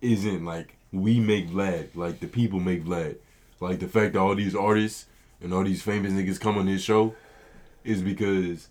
isn't 0.00 0.44
like 0.44 0.76
we 0.92 1.20
make 1.20 1.48
Vlad 1.50 1.94
like 1.94 2.20
the 2.20 2.26
people 2.28 2.60
make 2.60 2.84
Vlad, 2.84 3.16
like 3.60 3.78
the 3.80 3.88
fact 3.88 4.14
that 4.14 4.20
all 4.20 4.34
these 4.34 4.54
artists 4.54 5.06
and 5.40 5.52
all 5.52 5.64
these 5.64 5.82
famous 5.82 6.12
niggas 6.12 6.40
come 6.40 6.56
on 6.58 6.66
this 6.66 6.82
show 6.82 7.14
is 7.84 8.02
because 8.02 8.68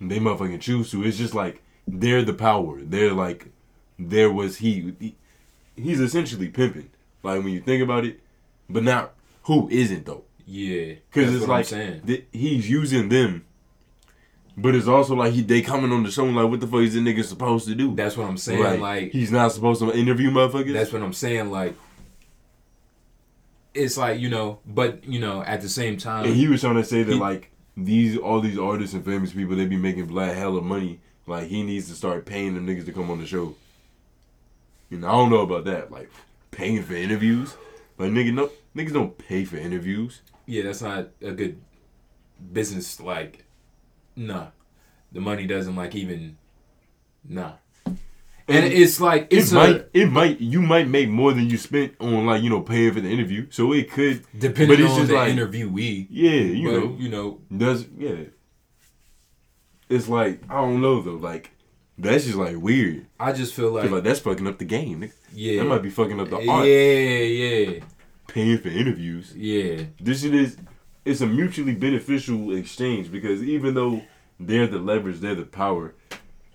they 0.00 0.18
motherfucking 0.18 0.60
choose 0.60 0.90
to. 0.90 1.04
It's 1.04 1.16
just 1.16 1.34
like 1.34 1.62
they're 1.86 2.22
the 2.22 2.34
power. 2.34 2.80
They're 2.82 3.12
like 3.12 3.46
there 3.98 4.30
was 4.30 4.58
he. 4.58 4.94
he- 5.00 5.16
He's 5.78 6.00
essentially 6.00 6.48
pimping. 6.48 6.88
Like 7.22 7.44
when 7.44 7.52
you 7.52 7.60
think 7.60 7.82
about 7.82 8.06
it, 8.06 8.20
but 8.66 8.82
not 8.82 9.12
who 9.42 9.68
isn't 9.68 10.06
though. 10.06 10.24
Yeah. 10.46 10.94
Because 11.12 11.34
it's 11.34 11.46
like 11.46 11.66
th- 12.06 12.24
he's 12.32 12.70
using 12.70 13.10
them, 13.10 13.44
but 14.56 14.74
it's 14.74 14.86
also 14.88 15.14
like 15.14 15.34
he 15.34 15.42
they 15.42 15.60
coming 15.60 15.92
on 15.92 16.02
the 16.02 16.10
show 16.10 16.24
like 16.24 16.48
what 16.48 16.60
the 16.60 16.66
fuck 16.66 16.80
is 16.80 16.94
the 16.94 17.00
nigga 17.00 17.22
supposed 17.24 17.68
to 17.68 17.74
do? 17.74 17.94
That's 17.94 18.16
what 18.16 18.26
I'm 18.26 18.38
saying. 18.38 18.62
Like, 18.62 18.80
like 18.80 19.12
he's 19.12 19.30
not 19.30 19.52
supposed 19.52 19.80
to 19.82 19.92
interview 19.92 20.30
motherfuckers. 20.30 20.72
That's 20.72 20.92
what 20.94 21.02
I'm 21.02 21.12
saying. 21.12 21.50
Like, 21.50 21.74
it's 23.74 23.96
like 23.98 24.18
you 24.18 24.28
know, 24.30 24.60
but 24.66 25.04
you 25.04 25.18
know, 25.20 25.42
at 25.42 25.60
the 25.60 25.68
same 25.68 25.98
time, 25.98 26.24
and 26.24 26.34
he 26.34 26.48
was 26.48 26.62
trying 26.62 26.76
to 26.76 26.84
say 26.84 27.02
that 27.02 27.12
He- 27.12 27.18
like 27.18 27.50
these 27.76 28.16
all 28.16 28.40
these 28.40 28.58
artists 28.58 28.94
and 28.94 29.04
famous 29.04 29.32
people 29.32 29.56
they 29.56 29.66
be 29.66 29.76
making 29.76 30.08
Vlad 30.08 30.34
hella 30.34 30.62
money. 30.62 31.00
Like 31.26 31.48
he 31.48 31.62
needs 31.62 31.88
to 31.88 31.94
start 31.94 32.24
paying 32.24 32.54
them 32.54 32.66
niggas 32.66 32.86
to 32.86 32.92
come 32.92 33.10
on 33.10 33.18
the 33.18 33.26
show. 33.26 33.54
You 34.90 34.98
know, 34.98 35.08
I 35.08 35.12
don't 35.12 35.30
know 35.30 35.40
about 35.40 35.64
that. 35.64 35.90
Like 35.90 36.10
paying 36.50 36.82
for 36.82 36.94
interviews. 36.94 37.56
Like 37.98 38.10
nigga, 38.10 38.32
no 38.32 38.50
niggas 38.74 38.92
don't 38.92 39.18
pay 39.18 39.44
for 39.44 39.56
interviews. 39.56 40.22
yeah, 40.46 40.62
that's 40.62 40.82
not 40.82 41.08
a 41.22 41.32
good 41.32 41.60
business. 42.52 43.00
Like, 43.00 43.44
nah, 44.14 44.48
the 45.12 45.20
money 45.20 45.46
doesn't 45.46 45.74
like 45.74 45.94
even, 45.94 46.36
nah. 47.24 47.54
And 48.48 48.64
And 48.64 48.72
it's 48.72 49.00
like 49.00 49.26
it's 49.30 49.50
it 49.50 49.54
a, 49.54 49.58
might 49.58 49.86
it 49.92 50.06
might 50.06 50.40
you 50.40 50.62
might 50.62 50.86
make 50.88 51.08
more 51.08 51.32
than 51.32 51.50
you 51.50 51.56
spent 51.58 51.94
on 52.00 52.26
like 52.26 52.42
you 52.42 52.50
know 52.50 52.60
paying 52.60 52.92
for 52.94 53.00
the 53.00 53.08
interview. 53.10 53.46
So 53.50 53.72
it 53.72 53.90
could 53.90 54.24
depending 54.38 54.68
but 54.76 54.80
it's 54.84 54.92
on 54.92 54.98
just 54.98 55.08
the 55.10 55.14
like- 55.16 55.32
interviewee. 55.32 56.06
yeah 56.10 56.30
you 56.30 56.68
but, 56.70 56.78
know 56.78 56.96
you 56.98 57.08
know, 57.08 57.40
does 57.56 57.86
yeah. 57.98 58.24
It's 59.88 60.08
like 60.08 60.40
I 60.50 60.60
don't 60.60 60.80
know 60.80 61.00
though 61.00 61.12
like 61.14 61.50
that's 61.98 62.24
just 62.24 62.36
like 62.36 62.56
weird. 62.56 63.06
I 63.18 63.32
just 63.32 63.54
feel 63.54 63.70
like, 63.72 63.90
like 63.90 64.02
that's 64.04 64.20
fucking 64.20 64.46
up 64.46 64.58
the 64.58 64.64
game. 64.66 65.10
yeah, 65.32 65.62
That 65.62 65.68
might 65.68 65.82
be 65.82 65.88
fucking 65.90 66.20
up 66.20 66.28
the 66.28 66.38
yeah, 66.40 66.52
art. 66.52 66.66
Yeah, 66.66 67.72
yeah, 67.72 67.80
Paying 68.28 68.58
for 68.58 68.68
interviews. 68.68 69.32
yeah. 69.34 69.84
This 70.00 70.20
shit 70.22 70.34
is 70.34 70.56
it's 71.04 71.20
a 71.22 71.26
mutually 71.26 71.74
beneficial 71.74 72.54
exchange 72.54 73.10
because 73.10 73.42
even 73.42 73.74
though 73.74 74.02
they're 74.38 74.66
the 74.66 74.78
leverage, 74.78 75.20
they're 75.20 75.34
the 75.36 75.44
power. 75.46 75.94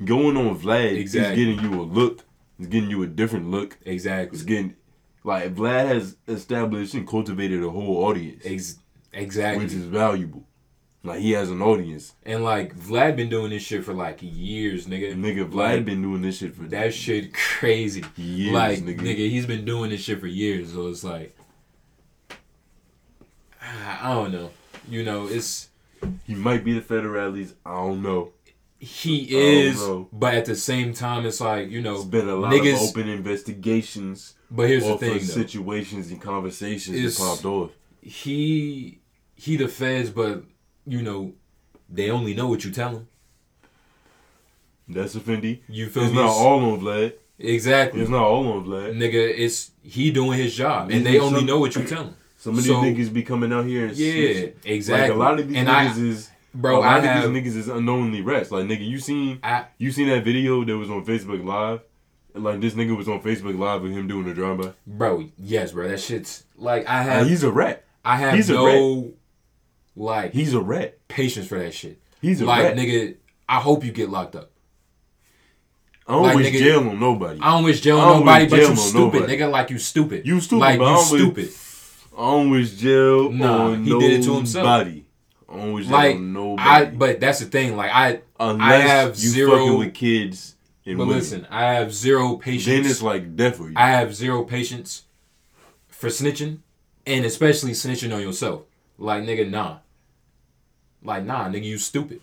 Going 0.04 0.38
on 0.38 0.58
Vlad 0.60 0.98
Exactly. 0.98 1.44
is 1.44 1.58
getting 1.60 1.72
you 1.72 1.82
a 1.82 1.84
look. 1.84 2.24
It's 2.60 2.68
getting 2.68 2.90
you 2.90 3.04
a 3.04 3.08
different 3.08 3.50
look. 3.52 3.78
Exactly. 3.86 4.36
It's 4.36 4.46
getting 4.46 4.76
like 5.24 5.54
Vlad 5.56 5.88
has 5.88 6.18
established 6.28 6.94
and 6.94 7.08
cultivated 7.08 7.64
a 7.64 7.70
whole 7.70 8.04
audience, 8.06 8.42
Ex- 8.46 8.80
exactly. 9.14 9.64
which 9.64 9.74
is 9.74 9.86
valuable. 9.86 10.44
Like 11.04 11.20
he 11.20 11.32
has 11.32 11.50
an 11.50 11.62
audience. 11.64 12.14
and 12.24 12.44
like 12.44 12.76
Vlad 12.78 13.16
been 13.16 13.30
doing 13.30 13.50
this 13.50 13.64
shit 13.64 13.84
for 13.84 13.94
like 13.94 14.20
years, 14.22 14.86
nigga. 14.88 15.16
Nigga, 15.16 15.50
Vlad 15.50 15.54
Like, 15.78 15.86
been 15.86 16.02
doing 16.04 16.22
this 16.22 16.38
shit 16.38 16.56
for 16.56 16.64
That 16.64 16.94
shit 16.94 17.34
crazy. 17.34 18.04
years, 18.16 18.54
like 18.54 18.80
nigga. 18.80 19.00
nigga. 19.02 19.30
he's 19.30 19.46
been 19.48 19.66
doing 19.66 19.90
this 19.90 20.02
shit 20.02 20.20
for 20.20 20.28
years. 20.28 20.74
So 20.74 20.88
it's 20.88 21.04
like, 21.04 21.36
I 23.62 24.14
don't 24.14 24.32
know. 24.32 24.52
You 24.90 25.04
know, 25.04 25.28
it's 25.28 25.70
He 26.26 26.34
might 26.36 26.64
be 26.64 26.74
the 26.78 26.82
federales. 26.82 27.54
I 27.66 27.76
don't 27.76 28.02
know. 28.02 28.32
He 28.84 29.30
oh, 29.36 29.38
is, 29.40 29.80
know. 29.80 30.10
but 30.12 30.34
at 30.34 30.46
the 30.46 30.56
same 30.56 30.92
time, 30.92 31.24
it's 31.28 31.40
like 31.40 31.70
you 31.70 31.82
know, 31.82 31.96
It's 31.98 32.06
been 32.06 32.28
a 32.28 32.36
lot 32.36 32.52
niggas. 32.52 32.74
of 32.84 32.90
open 32.90 33.08
investigations 33.10 34.34
but 34.50 34.68
here's 34.68 34.84
the 34.84 34.98
thing, 34.98 35.14
though. 35.20 35.20
situations 35.20 36.10
and 36.10 36.20
conversations 36.20 37.18
that 37.18 37.24
popped 37.24 37.46
off. 37.46 37.70
he 38.02 39.00
he 39.36 39.56
the 39.56 39.68
feds, 39.68 40.10
but 40.10 40.44
you 40.88 41.04
know, 41.04 41.34
they 41.90 42.10
only 42.10 42.34
know 42.34 42.48
what 42.48 42.66
you 42.66 42.72
tell 42.72 42.92
them. 42.94 43.08
That's 44.88 45.14
a 45.16 45.20
Fendi. 45.20 45.60
You 45.70 45.88
feel 45.88 46.04
me? 46.04 46.10
It's 46.10 46.16
me? 46.18 46.22
not 46.24 46.32
all 46.32 46.60
on 46.74 46.82
Vlad. 46.82 47.14
exactly, 47.38 48.02
It's 48.02 48.10
not 48.10 48.24
all 48.24 48.48
on 48.54 48.66
Vlad. 48.66 48.96
nigga. 48.98 49.34
It's 49.38 49.72
he 49.84 50.12
doing 50.12 50.40
his 50.40 50.56
job, 50.56 50.90
and 50.90 51.06
These 51.06 51.14
they 51.14 51.20
only 51.20 51.40
some- 51.42 51.46
know 51.46 51.60
what 51.60 51.76
you 51.76 51.84
tell 51.84 52.06
them. 52.06 52.16
Some 52.38 52.54
of 52.58 52.64
these 52.64 52.74
So- 52.74 52.82
niggas 52.82 53.14
be 53.14 53.22
coming 53.22 53.54
out 53.54 53.66
here 53.68 53.86
and 53.86 53.96
Yeah, 53.96 54.14
snitching. 54.14 54.54
exactly. 54.66 55.10
Like 55.10 55.16
a 55.16 55.20
lot 55.20 55.40
of 55.40 55.48
these 55.48 55.58
and 55.58 55.68
niggas 55.68 55.98
I, 55.98 56.02
is 56.10 56.30
bro, 56.54 56.82
I 56.82 57.00
have, 57.00 57.32
these 57.34 57.44
niggas 57.44 57.56
is 57.58 57.68
unknowingly 57.68 58.22
rats. 58.22 58.52
Like 58.52 58.66
nigga, 58.66 58.88
you 58.88 59.00
seen 59.00 59.40
I, 59.44 59.66
you 59.78 59.92
seen 59.92 60.08
that 60.10 60.24
video 60.24 60.64
that 60.66 60.78
was 60.78 60.90
on 60.90 61.06
Facebook 61.06 61.44
Live? 61.44 61.82
Like 62.34 62.62
this 62.62 62.74
nigga 62.76 62.96
was 62.96 63.08
on 63.10 63.22
Facebook 63.22 63.58
Live 63.60 63.82
with 63.82 63.92
him 63.92 64.08
doing 64.08 64.28
a 64.30 64.34
drive 64.34 64.58
by. 64.60 64.72
bro, 64.88 65.30
yes, 65.38 65.72
bro. 65.74 65.88
That 65.90 66.00
shit's 66.00 66.44
like 66.56 66.86
I 66.88 67.02
have, 67.04 67.28
he's 67.28 67.44
a 67.44 67.52
rat. 67.52 67.84
I 68.06 68.16
have 68.16 68.34
he's 68.36 68.50
a 68.50 68.54
no 68.54 69.12
like 69.96 70.32
He's 70.34 70.54
a 70.54 70.62
rat. 70.62 70.98
patience 71.10 71.48
for 71.48 71.60
that 71.60 71.74
shit. 71.74 72.00
He's 72.22 72.40
a 72.42 72.46
like 72.46 72.64
rat. 72.64 72.78
nigga, 72.78 73.16
I 73.50 73.60
hope 73.60 73.84
you 73.84 73.92
get 73.92 74.10
locked 74.10 74.36
up. 74.36 74.50
I 76.08 76.14
don't 76.14 76.24
like, 76.24 76.36
wish 76.36 76.48
nigga- 76.48 76.60
jail 76.60 76.80
on 76.90 77.00
nobody. 77.00 77.40
I 77.42 77.52
don't 77.52 77.64
wish 77.64 77.82
jail 77.82 78.00
on 78.00 78.20
nobody, 78.20 78.48
but 78.48 78.60
you 78.60 78.76
stupid, 78.76 78.96
nobody. 79.22 79.38
nigga. 79.38 79.52
Like 79.52 79.70
you 79.70 79.78
stupid. 79.78 80.26
You 80.26 80.40
stupid, 80.42 80.60
Like 80.62 80.80
but 80.80 80.86
I 80.86 80.90
you 80.90 80.96
don't 80.96 81.12
wish- 81.12 81.22
stupid. 81.22 82.18
I 82.18 82.22
don't 82.22 82.50
wish 82.50 82.72
jail 82.72 83.32
Nah, 83.32 83.64
on 83.72 83.84
he 83.84 84.00
did 84.00 84.20
it 84.20 84.24
to 84.26 84.36
himself. 84.36 84.66
Nobody. 85.52 85.62
I 85.62 85.66
don't 85.66 85.74
wish 85.74 85.86
jail 85.88 85.94
Like 85.98 86.20
nobody. 86.20 86.70
I, 86.70 86.86
but 86.86 87.20
that's 87.20 87.40
the 87.40 87.46
thing. 87.46 87.76
Like 87.76 87.92
I, 87.94 88.22
Unless 88.40 88.90
have 88.90 89.10
you 89.10 89.30
zero- 89.30 89.52
fucking 89.58 89.78
with 89.80 89.94
kids 89.94 90.56
and 90.86 90.98
but 90.98 91.06
women. 91.06 91.20
listen, 91.20 91.48
I 91.50 91.74
have 91.74 91.94
zero 91.94 92.36
patience. 92.38 92.66
then 92.66 92.86
it's 92.90 93.02
like 93.02 93.36
death 93.36 93.58
for 93.58 93.68
you. 93.70 93.74
I 93.76 93.92
have 93.92 94.16
zero 94.16 94.44
patience 94.44 95.04
for 95.88 96.08
snitching, 96.08 96.60
and 97.06 97.26
especially 97.26 97.72
snitching 97.72 98.14
on 98.14 98.22
yourself. 98.22 98.64
Like 98.98 99.24
nigga, 99.24 99.50
nah. 99.50 99.78
Like 101.04 101.24
nah, 101.26 101.48
nigga, 101.50 101.64
you 101.64 101.78
stupid. 101.78 102.22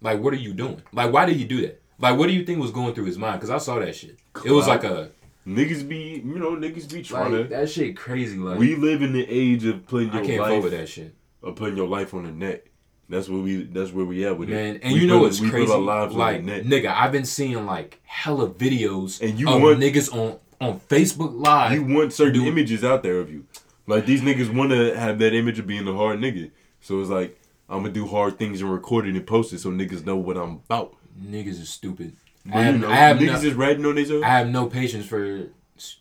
Like 0.00 0.20
what 0.20 0.32
are 0.34 0.36
you 0.38 0.52
doing? 0.52 0.82
Like 0.92 1.12
why 1.12 1.26
did 1.26 1.36
you 1.38 1.46
do 1.46 1.62
that? 1.62 1.80
Like 1.98 2.18
what 2.18 2.26
do 2.26 2.32
you 2.34 2.44
think 2.44 2.60
was 2.60 2.70
going 2.70 2.94
through 2.94 3.06
his 3.06 3.18
mind? 3.18 3.40
Cause 3.40 3.50
I 3.50 3.58
saw 3.58 3.78
that 3.78 3.94
shit. 3.94 4.18
It 4.44 4.50
was 4.50 4.66
like 4.68 4.84
a 4.84 5.10
niggas 5.46 5.88
be, 5.88 6.22
you 6.24 6.38
know, 6.38 6.50
niggas 6.56 6.92
be 6.92 7.02
trying 7.02 7.32
like 7.32 7.48
to. 7.48 7.56
that 7.56 7.70
shit 7.70 7.96
crazy. 7.96 8.36
Like 8.36 8.58
We 8.58 8.76
live 8.76 9.00
in 9.02 9.12
the 9.14 9.26
age 9.28 9.64
of 9.64 9.86
putting 9.86 10.10
I 10.10 10.16
your 10.16 10.24
can't 10.26 10.40
life 10.42 10.52
fuck 10.54 10.62
with 10.64 10.72
that 10.72 10.88
shit. 10.88 11.14
Of 11.46 11.56
putting 11.56 11.76
your 11.76 11.88
life 11.88 12.12
on 12.14 12.24
the 12.24 12.30
net. 12.32 12.66
That's 13.08 13.28
where 13.28 13.40
we. 13.40 13.62
That's 13.64 13.92
where 13.92 14.04
we 14.04 14.26
at 14.26 14.36
with 14.36 14.48
Man, 14.48 14.76
it. 14.76 14.80
and 14.82 14.92
We 14.92 15.00
you 15.00 15.06
know 15.06 15.18
put- 15.18 15.22
what's 15.26 15.40
we 15.40 15.48
crazy? 15.50 15.66
Put 15.66 15.74
our 15.76 15.80
lives 15.80 16.14
like, 16.14 16.38
on 16.40 16.46
the 16.46 16.62
net. 16.62 16.64
nigga, 16.64 16.92
I've 16.94 17.12
been 17.12 17.24
seeing 17.24 17.64
like 17.64 18.00
hella 18.04 18.48
videos 18.50 19.20
And 19.20 19.38
you 19.38 19.48
of 19.48 19.62
want- 19.62 19.78
niggas 19.78 20.12
on 20.12 20.38
on 20.60 20.80
Facebook 20.88 21.32
Live. 21.40 21.72
You 21.72 21.84
want 21.84 22.12
certain 22.12 22.34
Dude. 22.34 22.48
images 22.48 22.82
out 22.82 23.02
there 23.02 23.20
of 23.20 23.30
you. 23.30 23.44
Like 23.86 24.06
these 24.06 24.22
niggas 24.22 24.52
want 24.52 24.70
to 24.72 24.98
have 24.98 25.18
that 25.20 25.34
image 25.34 25.58
of 25.60 25.66
being 25.66 25.86
a 25.86 25.94
hard 25.94 26.18
nigga. 26.18 26.50
So 26.80 27.00
it's 27.00 27.10
like 27.10 27.38
I'm 27.68 27.82
gonna 27.82 27.92
do 27.92 28.06
hard 28.06 28.38
things 28.38 28.60
and 28.60 28.72
record 28.72 29.06
it 29.06 29.14
and 29.14 29.26
post 29.26 29.52
it 29.52 29.60
so 29.60 29.70
niggas 29.70 30.04
know 30.04 30.16
what 30.16 30.36
I'm 30.36 30.60
about. 30.68 30.96
niggas 31.20 31.60
is 31.60 31.68
stupid. 31.68 32.16
I 32.52 32.62
have, 32.62 32.74
you 32.74 32.80
know, 32.80 32.88
I 32.90 32.94
have 32.96 33.16
niggas 33.18 33.32
no, 33.34 33.40
just 33.42 33.56
ratting 33.56 33.86
on 33.86 33.94
themselves. 33.96 34.22
I 34.24 34.28
have 34.28 34.48
no 34.48 34.66
patience 34.66 35.04
for 35.06 35.48
s- 35.76 35.96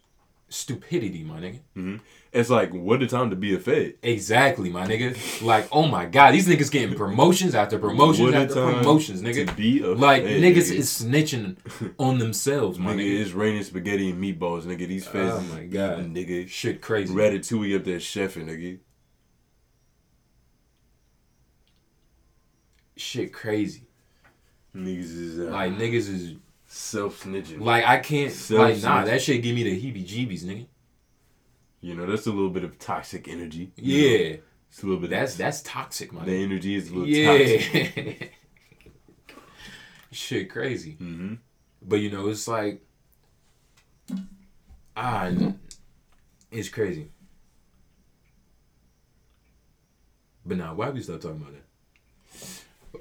stupidity, 0.50 1.24
my 1.24 1.40
nigga. 1.40 1.60
Mm-hmm. 1.78 1.96
It's 2.36 2.50
like 2.50 2.74
what 2.74 3.02
a 3.02 3.08
time 3.08 3.30
to 3.30 3.36
be 3.38 3.56
a 3.56 3.60
fed. 3.60 3.94
Exactly, 4.04 4.70
my 4.70 4.86
nigga. 4.86 5.42
Like, 5.42 5.70
oh 5.72 5.88
my 5.88 6.06
god, 6.06 6.32
these 6.34 6.46
niggas 6.48 6.70
getting 6.70 6.94
promotions 6.94 7.56
after 7.56 7.80
promotions 7.80 8.26
What 8.34 8.34
after 8.36 8.56
promotions, 8.56 9.22
To 9.22 9.28
nigga. 9.28 9.56
be 9.56 9.82
a 9.82 9.94
Like 9.94 10.24
fed, 10.24 10.42
niggas 10.42 10.70
nigga. 10.70 10.76
is 10.76 10.90
snitching 11.02 11.56
on 11.98 12.20
themselves, 12.20 12.78
my 12.78 12.92
Nigga, 12.94 13.00
nigga. 13.00 13.22
it's 13.22 13.32
raining 13.32 13.64
spaghetti 13.64 14.10
and 14.10 14.22
meatballs, 14.22 14.64
nigga. 14.64 14.86
These 14.86 15.08
feds 15.08 15.34
Oh 15.34 15.56
my 15.56 15.64
God. 15.64 16.14
nigga. 16.14 16.48
Shit 16.50 16.82
crazy. 16.82 17.14
Ratatouille 17.14 17.78
up 17.78 17.86
there 17.86 18.00
chefing, 18.00 18.48
nigga. 18.50 18.80
Shit 22.98 23.34
crazy. 23.34 23.84
Niggas 24.76 25.00
is 25.18 25.40
uh, 25.40 25.44
Like 25.52 25.74
niggas 25.78 26.10
is 26.14 26.36
self 26.68 27.24
snitching. 27.24 27.62
like 27.62 27.86
I 27.86 28.00
can't 28.00 28.34
like 28.52 28.82
nah. 28.84 29.06
That 29.06 29.22
shit 29.22 29.42
give 29.42 29.56
me 29.56 29.64
the 29.64 29.72
heebie-jeebies, 29.82 30.44
nigga. 30.44 30.66
You 31.86 31.94
know, 31.94 32.08
that's 32.08 32.26
a 32.26 32.32
little 32.32 32.50
bit 32.50 32.64
of 32.64 32.80
toxic 32.80 33.28
energy. 33.28 33.72
you 33.76 33.84
know? 34.02 34.08
Yeah, 34.18 34.36
It's 34.70 34.82
a 34.82 34.86
little 34.88 35.00
bit. 35.00 35.12
that's 35.12 35.36
that's 35.36 35.62
toxic, 35.62 36.12
my 36.12 36.26
the 36.26 36.34
energy 36.44 36.74
is 36.74 36.90
a 36.90 36.96
little 36.96 37.14
toxic. 37.38 38.32
Shit 40.12 40.50
crazy. 40.50 40.94
hmm 40.94 41.36
But 41.84 41.98
you 41.98 42.10
know, 42.10 42.28
it's 42.30 42.48
like 42.48 42.82
ah, 44.98 45.30
it's 46.52 46.70
crazy. 46.70 47.10
But 50.44 50.58
now, 50.58 50.74
why 50.74 50.90
we 50.90 51.02
start 51.02 51.22
talking 51.22 51.38
about 51.42 51.54
that? 51.54 51.66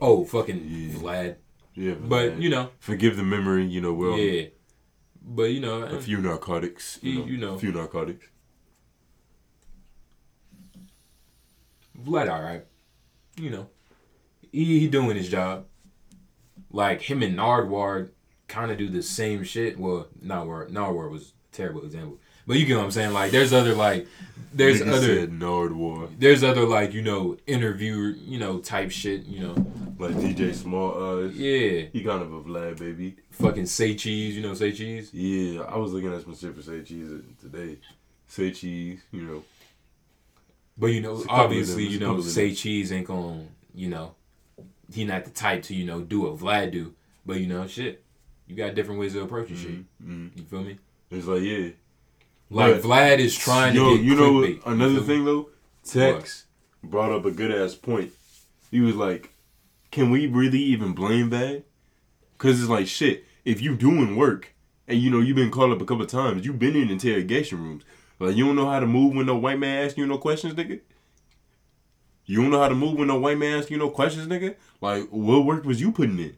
Oh, 0.01 0.25
fucking 0.27 0.61
Yeah. 0.69 0.95
Vlad. 0.99 1.37
Yeah, 1.75 1.95
But 1.95 2.33
man. 2.33 2.43
you 2.43 2.51
know, 2.51 2.71
forgive 2.81 3.17
the 3.17 3.23
memory. 3.25 3.65
You 3.65 3.81
know, 3.81 3.95
we're 3.95 4.17
yeah. 4.17 4.49
But 5.23 5.45
you 5.45 5.61
know, 5.61 5.83
a 5.85 6.01
few 6.01 6.21
narcotics. 6.21 6.99
You 7.03 7.11
You- 7.13 7.19
know, 7.21 7.27
you 7.27 7.37
know. 7.39 7.55
a 7.55 7.59
few 7.59 7.73
narcotics. 7.73 8.27
Vlad, 12.03 12.31
all 12.31 12.43
right. 12.43 12.65
You 13.37 13.51
know, 13.51 13.67
he, 14.53 14.81
he 14.81 14.89
doing 14.89 15.17
his 15.17 15.29
job. 15.29 15.67
Like 16.71 17.03
him 17.03 17.23
and 17.23 17.37
Nardwuar 17.39 18.11
kind 18.49 18.71
of 18.71 18.79
do 18.79 18.89
the 18.89 19.03
same 19.03 19.45
shit. 19.45 19.79
Well, 19.79 20.09
Nardwuar, 20.25 20.71
Nardwuar 20.71 21.11
was 21.11 21.33
a 21.53 21.57
terrible 21.57 21.85
example, 21.85 22.19
but 22.47 22.57
you 22.57 22.67
get 22.67 22.77
what 22.77 22.85
I'm 22.85 22.91
saying. 22.91 23.13
Like, 23.13 23.31
there's 23.31 23.53
other 23.53 23.75
like, 23.75 24.07
there's 24.53 24.81
Nigga 24.83 24.89
other, 24.93 25.15
said 25.21 25.31
Nardwuar, 25.31 26.11
there's 26.19 26.43
other 26.43 26.67
like 26.67 26.93
you 26.93 27.03
know 27.03 27.37
interviewer, 27.47 28.09
you 28.11 28.39
know 28.39 28.59
type 28.59 28.91
shit. 28.91 29.25
You 29.27 29.41
know, 29.41 29.53
like 29.99 30.15
DJ 30.17 30.51
Smallz 30.51 31.31
Eyez. 31.31 31.33
yeah, 31.37 31.87
He 31.93 32.03
kind 32.05 32.23
of 32.23 32.33
a 32.33 32.43
Vlad 32.43 32.79
baby. 32.79 33.17
fucking 33.31 33.67
say 33.67 33.95
cheese. 33.95 34.35
You 34.37 34.43
know, 34.43 34.55
say 34.55 34.73
cheese. 34.73 35.11
Yeah, 35.15 35.63
I 35.63 35.77
was 35.77 35.93
looking 35.93 36.13
at 36.13 36.23
some 36.23 36.35
shit 36.37 36.55
for 36.57 36.63
Say 36.63 36.83
Cheese 36.83 37.11
today. 37.41 37.79
Say 38.27 38.51
Cheese, 38.51 39.01
you 39.13 39.23
know. 39.23 39.45
But 40.77 40.87
you 40.89 41.01
know, 41.01 41.15
It's 41.15 41.25
a 41.25 41.29
couple 41.29 41.41
of 41.45 41.51
obviously, 41.51 41.87
you 41.87 42.01
know, 42.01 42.21
say 42.21 42.53
cheese 42.55 42.93
ain't 42.93 43.07
gonna, 43.07 43.45
you 43.75 43.89
know, 43.89 44.15
he 44.93 45.05
not 45.05 45.25
the 45.25 45.31
type 45.31 45.63
to 45.65 45.75
you 45.75 45.85
know 45.85 46.01
do 46.01 46.23
what 46.23 46.37
Vlad 46.39 46.73
do. 46.73 46.95
But 47.25 47.41
you 47.41 47.47
know, 47.47 47.67
shit, 47.67 48.03
you 48.47 48.57
got 48.57 48.75
different 48.75 49.01
ways 49.01 49.15
of 49.15 49.23
approaching 49.23 49.57
shit. 49.57 49.71
hmm 50.03 50.29
You 50.37 50.45
feel 50.45 50.63
me? 50.63 50.79
It's 51.11 51.27
like, 51.27 51.43
yeah. 51.43 51.69
Like 52.51 52.83
But- 52.83 52.83
Vlad 52.83 53.19
is 53.19 53.37
trying 53.37 53.75
Yo, 53.75 53.91
to 53.91 53.97
get 53.97 54.05
you 54.05 54.15
know 54.17 54.33
clickbait. 54.33 54.67
another 54.67 55.01
me? 55.01 55.07
thing 55.07 55.25
though? 55.25 55.49
Tex 55.85 56.45
brought 56.83 57.13
up 57.13 57.25
a 57.25 57.31
good 57.31 57.51
ass 57.51 57.75
point. 57.75 58.13
He 58.71 58.81
was 58.81 58.97
like, 58.97 59.33
"Can 59.91 60.11
we 60.11 60.27
really 60.27 60.59
even 60.61 60.93
blame 60.93 61.31
that? 61.31 61.63
Cause 62.39 62.61
it's 62.61 62.69
like 62.69 62.87
shit. 62.89 63.25
If 63.45 63.61
you 63.63 63.77
doing 63.77 64.17
work 64.17 64.55
and 64.89 64.99
you 65.01 65.09
know 65.11 65.21
you've 65.21 65.37
been 65.37 65.51
called 65.51 65.73
up 65.73 65.81
a 65.81 65.85
couple 65.85 66.03
of 66.03 66.11
times, 66.11 66.45
you've 66.45 66.59
been 66.59 66.75
in 66.77 66.91
interrogation 66.91 67.63
rooms. 67.63 67.85
Like 68.25 68.37
you 68.37 68.47
don't 68.47 68.57
know 68.57 68.69
how 68.71 68.81
to 68.81 68.87
move 68.87 69.15
when 69.15 69.27
no 69.27 69.37
white 69.37 69.59
man 69.59 69.85
asking 69.85 70.03
you 70.05 70.09
no 70.09 70.19
questions, 70.19 70.55
nigga. 70.55 70.81
You 72.27 72.41
don't 72.41 72.51
know 72.51 72.61
how 72.61 72.69
to 72.69 72.75
move 72.75 72.99
when 72.99 73.09
no 73.09 73.19
white 73.19 73.37
man 73.39 73.59
asking 73.59 73.75
you 73.77 73.83
no 73.83 73.91
questions, 73.91 74.27
nigga. 74.27 74.55
Like 74.81 75.09
what 75.11 75.45
work 75.45 75.65
was 75.65 75.81
you 75.81 75.93
putting 75.93 76.19
in? 76.19 76.37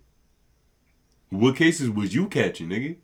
What 1.31 1.57
cases 1.57 1.91
was 1.91 2.15
you 2.15 2.29
catching, 2.29 2.69
nigga? 2.69 2.97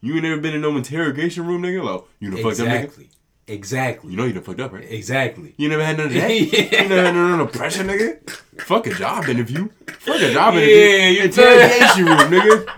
You 0.00 0.14
ain't 0.14 0.22
never 0.22 0.40
been 0.40 0.54
in 0.54 0.60
no 0.60 0.76
interrogation 0.76 1.46
room, 1.46 1.62
nigga. 1.62 1.82
Like 1.84 2.02
you 2.20 2.30
done 2.30 2.42
fucked 2.42 2.60
up, 2.60 2.66
nigga. 2.66 2.82
Exactly. 2.84 3.10
Exactly. 3.46 4.10
You 4.10 4.16
know 4.16 4.24
you 4.24 4.32
done 4.32 4.42
fucked 4.42 4.60
up, 4.60 4.72
right? 4.72 4.86
Exactly. 4.90 5.54
You 5.56 5.68
never 5.68 5.84
had 5.84 5.96
none 5.98 6.06
of 6.06 6.12
that? 6.14 6.30
Yeah. 6.30 6.82
You 6.82 6.88
never 6.88 7.02
had 7.04 7.14
none 7.14 7.40
of 7.40 7.52
the 7.52 7.58
pressure, 7.58 7.84
nigga? 7.84 8.28
Fuck 8.62 8.86
a 8.86 8.94
job 8.94 9.28
interview. 9.28 9.68
Fuck 9.86 10.16
a 10.16 10.32
job 10.32 10.54
Yeah, 10.54 10.60
interview. 10.60 11.18
you 11.18 11.24
Interrogation 11.24 12.04
room, 12.06 12.18
nigga. 12.32 12.68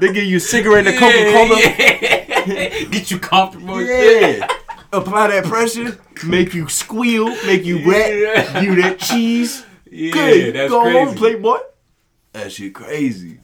They 0.00 0.12
give 0.12 0.24
you 0.24 0.36
a 0.36 0.40
cigarette 0.40 0.86
and 0.86 0.96
a 0.96 0.98
Coca-Cola. 0.98 1.60
Yeah. 1.60 2.29
Get 2.90 3.10
you 3.10 3.18
comfortable. 3.18 3.82
Yeah. 3.82 4.46
Apply 4.92 5.28
that 5.28 5.44
pressure, 5.44 5.98
make 6.26 6.52
you 6.52 6.68
squeal, 6.68 7.28
make 7.46 7.64
you 7.64 7.78
rat, 7.88 8.12
Yeah. 8.12 8.60
give 8.60 8.76
you 8.76 8.82
that 8.82 8.98
cheese. 8.98 9.64
Yeah, 9.90 10.12
Good. 10.12 10.54
that's 10.56 10.70
Go 10.70 10.82
crazy. 10.82 10.98
home, 10.98 11.14
playboy. 11.14 11.58
That 12.32 12.50
shit 12.52 12.74
crazy. 12.74 13.38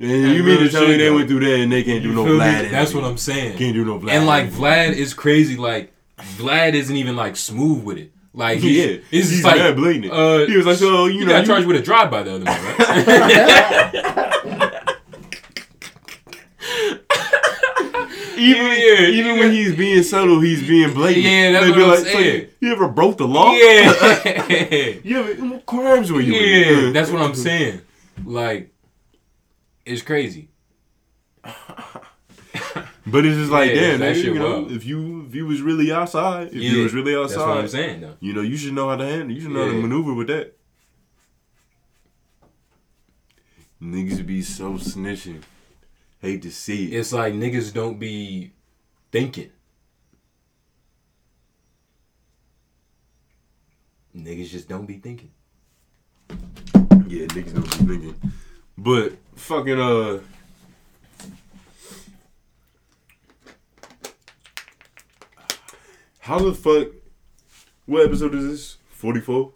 And 0.00 0.10
you 0.34 0.42
mean 0.42 0.58
to 0.60 0.68
tell 0.70 0.86
me 0.88 0.96
they 0.96 1.10
went 1.10 1.28
through 1.28 1.40
that 1.40 1.60
and 1.60 1.70
they 1.72 1.82
can't 1.84 2.02
do 2.02 2.12
no? 2.12 2.24
Vlad 2.24 2.70
That's 2.70 2.92
what 2.92 3.04
I'm 3.04 3.16
saying. 3.16 3.56
Can't 3.56 3.74
do 3.74 3.84
no 3.84 3.98
Vlad 3.98 4.10
And 4.10 4.26
like. 4.26 4.50
Vlad 4.50 4.92
is 4.94 5.14
crazy. 5.14 5.56
Like 5.56 5.92
Vlad 6.18 6.74
isn't 6.74 6.96
even 6.96 7.14
like 7.16 7.36
smooth 7.36 7.82
with 7.84 7.98
it. 7.98 8.10
Like 8.34 8.58
he, 8.58 8.80
Yeah, 8.80 8.86
it's 8.96 9.10
he's 9.10 9.30
just 9.30 9.44
like 9.44 9.76
blatant. 9.76 10.12
Uh, 10.12 10.44
He 10.46 10.56
was 10.56 10.66
like, 10.66 10.76
so, 10.78 11.06
you 11.06 11.20
you 11.20 11.26
know, 11.26 11.32
got 11.32 11.40
you- 11.42 11.46
charged 11.46 11.66
with 11.66 11.76
a 11.76 11.82
drive 11.82 12.10
by 12.10 12.22
the 12.24 12.34
other 12.34 12.44
night, 12.44 12.78
right? 12.78 14.34
Even, 18.38 18.66
Yeah, 18.66 19.08
even 19.08 19.34
yeah. 19.34 19.40
when 19.40 19.52
he's 19.52 19.74
being 19.76 20.02
subtle, 20.02 20.40
he's 20.40 20.66
being 20.66 20.92
blatant. 20.94 21.24
Yeah, 21.24 21.52
that's 21.52 21.64
They 21.64 21.70
what 21.70 21.76
be 21.76 21.82
I'm 21.84 21.88
like, 21.90 21.98
so 21.98 22.04
saying. 22.04 22.48
you 22.60 22.72
ever 22.72 22.88
broke 22.88 23.16
the 23.18 23.26
law? 23.28 23.52
yeah. 23.52 24.94
You 25.04 25.18
ever, 25.20 25.44
what 25.46 25.66
crimes 25.66 26.10
were 26.12 26.20
you 26.20 26.34
Yeah, 26.34 26.86
in? 26.88 26.92
that's 26.92 27.10
what 27.10 27.22
I'm 27.22 27.34
saying. 27.34 27.80
Like, 28.24 28.72
it's 29.86 30.02
crazy. 30.02 30.48
But 33.06 33.26
it's 33.26 33.36
just 33.36 33.50
like, 33.52 33.68
Yeah, 33.74 33.80
damn, 33.98 34.00
that 34.00 34.16
nigga, 34.16 34.24
you 34.24 34.34
know, 34.34 34.50
wild. 34.60 34.72
if 34.72 34.86
you 34.86 35.26
if 35.28 35.34
you 35.34 35.44
was 35.46 35.60
really 35.60 35.92
outside, 35.92 36.48
if 36.48 36.54
Yeah, 36.54 36.70
you 36.70 36.82
was 36.84 36.94
really 36.94 37.14
outside, 37.14 37.36
That's 37.36 37.46
what 37.48 37.58
I'm 37.58 37.68
saying, 37.68 38.00
though. 38.00 38.16
you 38.20 38.32
know, 38.32 38.40
you 38.40 38.56
should 38.56 38.72
know 38.72 38.88
how 38.88 38.96
to 38.96 39.04
handle. 39.04 39.30
You 39.30 39.42
should 39.42 39.50
know 39.50 39.66
how 39.66 39.72
to 39.72 39.78
maneuver 39.78 40.14
with 40.14 40.28
that. 40.28 40.56
Niggas 43.82 44.24
be 44.26 44.40
so 44.40 44.72
snitching. 44.74 45.42
Hate 46.24 46.40
to 46.40 46.50
see 46.50 46.86
it. 46.90 47.00
It's 47.00 47.12
like 47.12 47.34
niggas 47.34 47.70
don't 47.74 47.98
be 47.98 48.54
thinking. 49.12 49.50
Niggas 54.16 54.48
just 54.48 54.66
don't 54.66 54.86
be 54.86 54.96
thinking. 54.96 55.32
Yeah, 56.30 57.26
niggas 57.26 57.52
don't 57.52 57.64
be 57.86 57.92
thinking. 57.94 58.32
But 58.78 59.18
fucking 59.34 59.78
uh 59.78 60.20
How 66.20 66.38
the 66.38 66.54
fuck 66.54 66.88
what 67.84 68.06
episode 68.06 68.34
is 68.34 68.48
this? 68.48 68.76
Forty 68.88 69.20
four? 69.20 69.52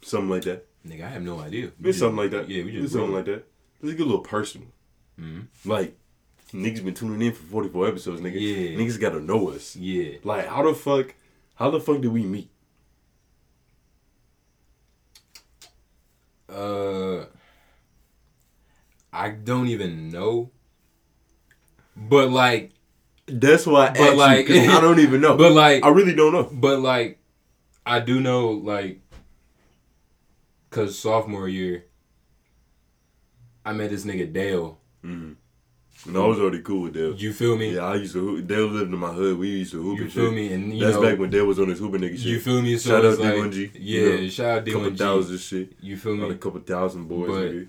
Something 0.00 0.30
like 0.30 0.44
that. 0.44 0.66
Nigga, 0.86 1.04
I 1.04 1.08
have 1.10 1.22
no 1.22 1.40
idea. 1.40 1.72
We 1.78 1.90
It's 1.90 1.98
just- 1.98 1.98
something 1.98 2.16
like 2.16 2.30
that. 2.30 2.48
Yeah, 2.48 2.64
we 2.64 2.72
just 2.72 2.84
it's 2.84 2.92
something 2.94 3.12
like 3.12 3.26
that. 3.26 3.44
Let's 3.82 3.96
get 3.96 4.04
a 4.06 4.08
little 4.10 4.20
personal. 4.24 4.68
Mhm. 5.20 5.46
Like 5.64 5.96
niggas 6.52 6.84
been 6.84 6.94
tuning 6.94 7.20
in 7.22 7.32
for 7.32 7.42
forty 7.42 7.68
four 7.68 7.88
episodes, 7.88 8.20
nigga. 8.20 8.40
Yeah. 8.40 8.78
Niggas 8.78 9.00
gotta 9.00 9.20
know 9.20 9.50
us. 9.50 9.74
Yeah. 9.76 10.18
Like 10.24 10.46
how 10.46 10.62
the 10.62 10.74
fuck 10.74 11.14
how 11.56 11.70
the 11.70 11.80
fuck 11.80 12.00
did 12.00 12.12
we 12.12 12.22
meet? 12.24 12.50
Uh, 16.48 17.26
I 19.12 19.30
don't 19.30 19.68
even 19.68 20.10
know. 20.10 20.50
But 21.96 22.30
like, 22.30 22.72
That's 23.26 23.66
why 23.66 23.88
I 23.88 23.92
But 23.92 24.16
like- 24.16 24.48
you, 24.48 24.60
I 24.70 24.80
don't 24.80 25.00
even 25.00 25.20
know. 25.20 25.36
but 25.42 25.52
like, 25.52 25.84
I 25.84 25.88
really 25.88 26.14
don't 26.14 26.32
know. 26.32 26.48
But 26.50 26.80
like, 26.80 27.18
I 27.84 28.00
do 28.00 28.20
know 28.20 28.50
like, 28.52 29.00
cause 30.70 30.98
sophomore 30.98 31.48
year, 31.48 31.84
I 33.64 33.72
met 33.72 33.90
this 33.90 34.04
nigga 34.04 34.32
Dale. 34.32 34.78
Mm-hmm. 35.04 36.12
No, 36.12 36.24
I 36.24 36.28
was 36.28 36.38
already 36.38 36.60
cool 36.62 36.82
with 36.82 36.94
Dale. 36.94 37.12
You 37.14 37.32
feel 37.32 37.56
me? 37.56 37.74
Yeah, 37.74 37.86
I 37.86 37.96
used 37.96 38.12
to 38.12 38.20
hoop. 38.20 38.46
Dale 38.46 38.66
lived 38.66 38.92
in 38.92 38.98
my 38.98 39.12
hood. 39.12 39.36
We 39.36 39.48
used 39.48 39.72
to 39.72 39.82
hoop 39.82 39.98
You 39.98 40.04
and 40.04 40.12
feel 40.12 40.26
shit. 40.26 40.34
me? 40.34 40.52
And 40.52 40.72
you 40.78 40.84
That's 40.84 40.96
know, 40.96 41.02
back 41.02 41.18
when 41.18 41.30
Dale 41.30 41.44
was 41.46 41.58
on 41.58 41.68
his 41.68 41.80
hooping 41.80 42.00
nigga 42.02 42.12
shit. 42.16 42.20
you 42.26 42.40
feel 42.40 42.62
me? 42.62 42.76
So 42.78 42.90
Shout 42.90 43.04
out 43.04 43.18
like, 43.18 43.34
D1G. 43.34 43.70
Yeah, 43.74 44.00
You 44.00 44.20
know, 44.22 44.28
shout 44.28 44.58
out 44.58 44.66
couple 44.66 44.80
D1G. 44.90 44.98
thousand 44.98 45.38
shit. 45.38 45.72
You 45.80 45.96
feel 45.96 46.14
About 46.14 46.30
a 46.30 46.34
couple 46.36 46.60
thousand 46.60 47.08
boys, 47.08 47.28
But- 47.28 47.50
nigga. 47.52 47.68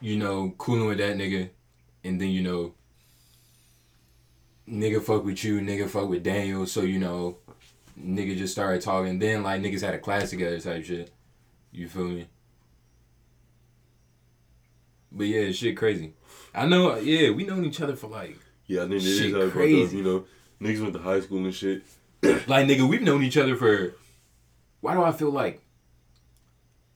You 0.00 0.16
know, 0.18 0.54
cooling 0.58 0.86
with 0.88 0.98
that 0.98 1.16
nigga, 1.16 1.48
and 2.04 2.20
then 2.20 2.28
you 2.28 2.42
know, 2.42 2.74
nigga 4.68 5.02
fuck 5.02 5.24
with 5.24 5.42
you, 5.44 5.60
nigga 5.60 5.88
fuck 5.88 6.08
with 6.08 6.22
Daniel. 6.22 6.66
So 6.66 6.82
you 6.82 6.98
know, 6.98 7.38
nigga 7.98 8.36
just 8.36 8.52
started 8.52 8.82
talking. 8.82 9.18
Then 9.18 9.42
like 9.42 9.62
niggas 9.62 9.80
had 9.80 9.94
a 9.94 9.98
class 9.98 10.30
together 10.30 10.58
type 10.60 10.84
shit. 10.84 11.10
You 11.72 11.88
feel 11.88 12.08
me? 12.08 12.26
But 15.16 15.24
yeah, 15.28 15.50
shit 15.52 15.76
crazy. 15.76 16.12
I 16.54 16.66
know. 16.66 16.96
Yeah, 16.98 17.30
we 17.30 17.44
known 17.44 17.64
each 17.64 17.80
other 17.80 17.94
for 17.96 18.08
like, 18.08 18.36
Yeah, 18.66 18.82
I 18.84 18.88
think 18.88 19.02
it 19.02 19.06
is 19.06 19.20
how 19.20 19.26
it 19.26 19.30
fucked 19.32 19.44
up, 19.46 19.52
crazy. 19.52 19.96
You 19.98 20.02
know, 20.02 20.24
niggas 20.60 20.80
went 20.82 20.92
to 20.94 21.00
high 21.00 21.20
school 21.20 21.38
and 21.44 21.54
shit. 21.54 21.82
like 22.22 22.66
nigga, 22.66 22.88
we've 22.88 23.02
known 23.02 23.22
each 23.22 23.36
other 23.36 23.54
for. 23.56 23.94
Why 24.80 24.94
do 24.94 25.02
I 25.02 25.12
feel 25.12 25.30
like 25.30 25.62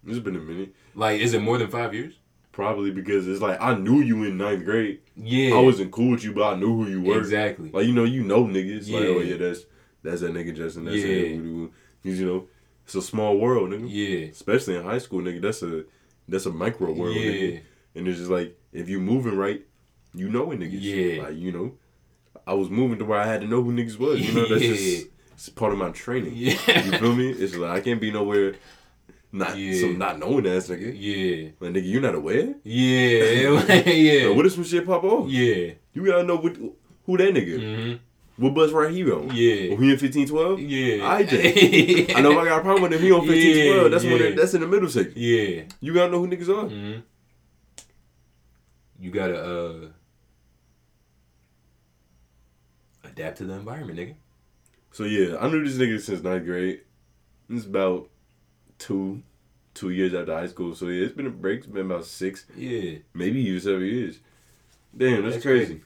It's 0.07 0.19
been 0.19 0.37
a 0.37 0.41
minute. 0.41 0.75
like 0.95 1.21
is 1.21 1.33
it 1.35 1.41
more 1.43 1.59
than 1.59 1.69
five 1.71 1.95
years? 1.95 2.15
Probably 2.53 2.91
because 2.91 3.29
it's 3.29 3.41
like 3.41 3.61
I 3.61 3.75
knew 3.77 4.01
you 4.01 4.25
in 4.25 4.37
ninth 4.37 4.65
grade. 4.65 5.01
Yeah, 5.17 5.55
I 5.55 5.61
wasn't 5.61 5.93
cool 5.93 6.11
with 6.13 6.25
you, 6.25 6.33
but 6.33 6.55
I 6.55 6.59
knew 6.59 6.77
who 6.77 6.89
you 6.91 7.01
were. 7.03 7.19
exactly. 7.19 7.71
Like 7.71 7.87
you 7.87 7.93
know, 7.93 8.05
you 8.05 8.23
know 8.25 8.45
niggas. 8.45 8.91
Like 8.91 9.05
oh 9.05 9.21
Yeah. 9.21 9.33
yeah, 9.33 9.37
that's 9.37 9.61
that's 10.03 10.21
that 10.23 10.33
nigga 10.35 10.57
Justin. 10.57 10.85
That's 10.87 10.97
Yeah. 10.99 11.07
him. 11.07 11.71
Because 12.03 12.19
you 12.21 12.27
know, 12.27 12.49
it's 12.85 12.95
a 12.95 13.03
small 13.03 13.37
world, 13.39 13.71
nigga. 13.71 13.87
Yeah, 13.89 14.27
Especially 14.31 14.77
in 14.77 14.83
high 14.85 14.99
school, 14.99 15.21
nigga. 15.21 15.41
That's 15.41 15.63
a 15.63 15.85
that's 16.27 16.47
a 16.47 16.51
micro 16.53 16.93
world, 16.93 17.17
yeah, 17.17 17.31
nigga. 17.33 17.61
And 17.99 18.09
it's 18.09 18.19
just 18.19 18.31
like 18.31 18.57
if 18.73 18.89
you're 18.89 19.01
moving 19.01 19.37
right, 19.37 19.61
you 20.15 20.29
know 20.31 20.51
it, 20.53 20.61
niggas. 20.61 20.79
Yeah. 20.81 21.25
Like 21.25 21.37
you 21.37 21.53
know, 21.53 21.73
I 22.47 22.55
was 22.55 22.71
moving 22.71 22.99
to 23.01 23.05
where 23.05 23.19
I 23.21 23.27
had 23.27 23.41
to 23.43 23.47
know 23.47 23.63
who 23.63 23.73
niggas 23.73 23.99
was. 23.99 24.21
You 24.21 24.33
know, 24.35 24.49
that's 24.49 24.63
Yeah. 24.63 24.71
just 24.75 25.07
it's 25.35 25.49
part 25.51 25.73
of 25.73 25.79
my 25.79 25.91
training. 25.91 26.33
yeah, 26.37 26.53
You 26.85 26.93
feel 26.99 27.15
me? 27.15 27.31
It's 27.31 27.55
like 27.57 27.71
I 27.71 27.81
can't 27.81 28.01
be 28.01 28.11
nowhere 28.11 28.55
not 29.33 29.59
Yeah. 29.59 29.81
some 29.81 29.99
not 29.99 30.19
knowing 30.19 30.47
ass 30.47 30.69
nigga. 30.69 30.95
yeah, 30.97 31.51
Like 31.61 31.73
nigga, 31.75 31.85
you 31.85 32.01
not 32.01 32.15
aware? 32.15 32.55
yeah, 32.65 33.51
like, 33.51 33.69
yeah, 33.87 34.27
Like, 34.29 34.37
what 34.37 34.47
if 34.47 34.53
some 34.53 34.65
shit 34.65 34.87
pop 34.87 35.05
off? 35.05 35.29
yeah, 35.29 35.73
You 35.93 36.07
gotta 36.07 36.25
know 36.25 36.37
what 36.37 36.57
who 36.57 37.17
that 37.19 37.35
nigga. 37.35 37.59
Mm-hmm. 37.61 37.97
What 38.43 38.55
bus 38.55 38.71
right 38.71 38.91
he 38.93 39.03
on? 39.11 39.31
yeah, 39.35 39.73
Oh, 39.73 39.77
he 39.77 39.91
in 39.93 39.99
fifteen 39.99 40.27
twelve? 40.27 40.61
yeah. 40.61 41.07
I 41.09 41.25
just- 41.25 41.43
I 42.17 42.21
know 42.21 42.31
if 42.33 42.39
I 42.39 42.45
got 42.45 42.61
a 42.61 42.63
problem 42.63 42.83
with 42.85 42.93
him. 42.95 43.03
He 43.03 43.11
on 43.13 43.27
fifteen 43.27 43.73
twelve. 43.75 43.91
That's 43.91 44.05
when 44.05 44.19
Yeah. 44.19 44.27
it, 44.29 44.37
that's 44.37 44.55
in 44.55 44.61
the 44.63 44.67
middle 44.69 44.89
section. 44.89 45.13
Yeah. 45.17 45.63
You 45.81 45.93
gotta 45.93 46.11
know 46.13 46.25
who 46.25 46.29
niggas 46.29 46.49
are. 46.49 46.69
hmm 46.69 47.01
You 49.01 49.11
gotta 49.11 49.41
uh 49.43 49.89
adapt 53.05 53.39
to 53.39 53.45
the 53.45 53.55
environment, 53.55 53.99
nigga. 53.99 54.15
So 54.93 55.05
yeah, 55.05 55.37
I 55.39 55.49
knew 55.49 55.65
this 55.65 55.77
nigga 55.77 56.01
since 56.01 56.23
ninth 56.23 56.45
grade. 56.45 56.81
It's 57.51 57.65
about 57.67 58.09
two, 58.79 59.23
two 59.75 59.91
years 59.91 60.15
after 60.15 60.35
high 60.35 60.47
school. 60.49 60.75
So 60.75 60.87
yeah, 60.89 61.05
it's 61.05 61.15
been 61.15 61.27
a 61.27 61.31
break. 61.31 61.59
It's 61.59 61.67
been 61.67 61.87
about 61.87 62.05
six, 62.05 62.47
Yeah. 62.57 62.99
maybe 63.15 63.41
even 63.43 63.61
seven 63.61 63.83
years. 63.83 64.19
Damn, 64.97 65.23
that's, 65.23 65.37
That's 65.37 65.45
crazy. 65.47 65.67
crazy. 65.67 65.83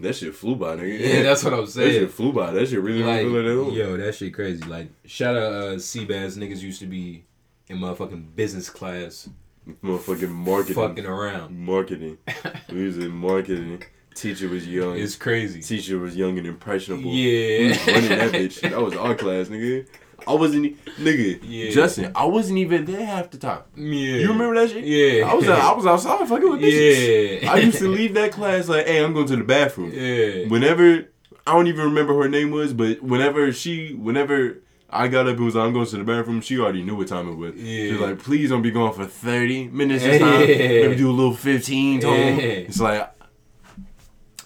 That 0.00 0.14
shit 0.16 0.34
flew 0.34 0.56
by, 0.56 0.76
nigga. 0.76 0.98
Yeah, 0.98 1.22
that's 1.24 1.44
what 1.44 1.52
I'm 1.54 1.66
saying. 1.66 1.92
that 1.92 1.98
shit 2.00 2.10
flew 2.10 2.32
by. 2.32 2.52
That 2.52 2.66
shit 2.68 2.80
really 2.80 3.02
like, 3.02 3.20
really 3.22 3.30
flew 3.42 3.64
like 3.64 3.72
that. 3.74 3.78
yo, 3.78 3.96
that 3.98 4.14
shit 4.14 4.34
crazy. 4.34 4.64
Like, 4.64 4.88
shout 5.04 5.36
out 5.36 5.52
uh, 5.52 5.74
Seabass. 5.76 6.36
Niggas 6.38 6.60
used 6.62 6.80
to 6.80 6.86
be 6.86 7.24
in 7.68 7.78
motherfucking 7.78 8.34
business 8.34 8.70
class, 8.70 9.28
Motherfucking 9.68 10.30
marketing. 10.30 10.74
fucking 10.74 11.06
around. 11.06 11.58
Marketing. 11.58 12.18
we 12.72 12.84
was 12.86 12.98
in 12.98 13.10
marketing. 13.10 13.82
Teacher 14.14 14.48
was 14.48 14.66
young. 14.66 14.98
It's 14.98 15.16
crazy. 15.16 15.60
Teacher 15.60 15.98
was 15.98 16.16
young 16.16 16.36
and 16.38 16.46
impressionable. 16.46 17.10
Yeah. 17.10 17.76
running 17.86 18.08
that 18.08 18.32
bitch. 18.32 18.60
That 18.60 18.80
was 18.80 18.96
our 18.96 19.14
class, 19.14 19.48
nigga. 19.48 19.86
I 20.26 20.34
wasn't, 20.34 20.84
nigga. 20.96 21.40
Yeah. 21.42 21.70
Justin, 21.70 22.12
I 22.14 22.26
wasn't 22.26 22.58
even 22.58 22.84
there 22.84 23.04
half 23.04 23.30
the 23.30 23.38
time. 23.38 23.62
Yeah. 23.76 24.16
You 24.16 24.28
remember 24.28 24.54
that 24.56 24.70
shit? 24.70 24.84
Yeah. 24.84 25.30
I 25.30 25.34
was, 25.34 25.48
out, 25.48 25.60
I 25.60 25.72
was 25.72 25.86
outside 25.86 26.28
fucking 26.28 26.50
with 26.50 26.60
bitches. 26.60 27.42
Yeah. 27.42 27.52
I 27.52 27.56
used 27.56 27.78
to 27.78 27.88
leave 27.88 28.14
that 28.14 28.32
class 28.32 28.68
like, 28.68 28.86
hey, 28.86 29.02
I'm 29.02 29.14
going 29.14 29.26
to 29.28 29.36
the 29.36 29.44
bathroom. 29.44 29.92
Yeah. 29.92 30.48
Whenever, 30.48 31.08
I 31.46 31.52
don't 31.52 31.68
even 31.68 31.84
remember 31.86 32.14
her 32.22 32.28
name 32.28 32.50
was, 32.50 32.72
but 32.74 33.02
whenever 33.02 33.52
she, 33.52 33.94
whenever 33.94 34.58
I 34.92 35.06
got 35.08 35.26
up 35.28 35.36
and 35.36 35.44
was 35.44 35.54
like, 35.54 35.66
I'm 35.66 35.72
going 35.72 35.86
to 35.86 35.96
the 35.98 36.04
bathroom, 36.04 36.40
she 36.40 36.58
already 36.58 36.82
knew 36.82 36.96
what 36.96 37.06
time 37.08 37.28
it 37.28 37.34
was. 37.36 37.54
She 37.54 37.92
was 37.92 38.00
Yeah. 38.00 38.06
like, 38.06 38.18
please 38.18 38.50
don't 38.50 38.62
be 38.62 38.70
going 38.72 38.92
for 38.92 39.06
30 39.06 39.68
minutes 39.68 40.02
this 40.04 40.20
time. 40.20 40.40
Yeah. 40.40 40.56
Maybe 40.56 40.96
do 40.96 41.10
a 41.10 41.12
little 41.12 41.34
15 41.34 42.00
tone. 42.00 42.12
Yeah. 42.16 42.42
It's 42.66 42.80
like, 42.80 43.08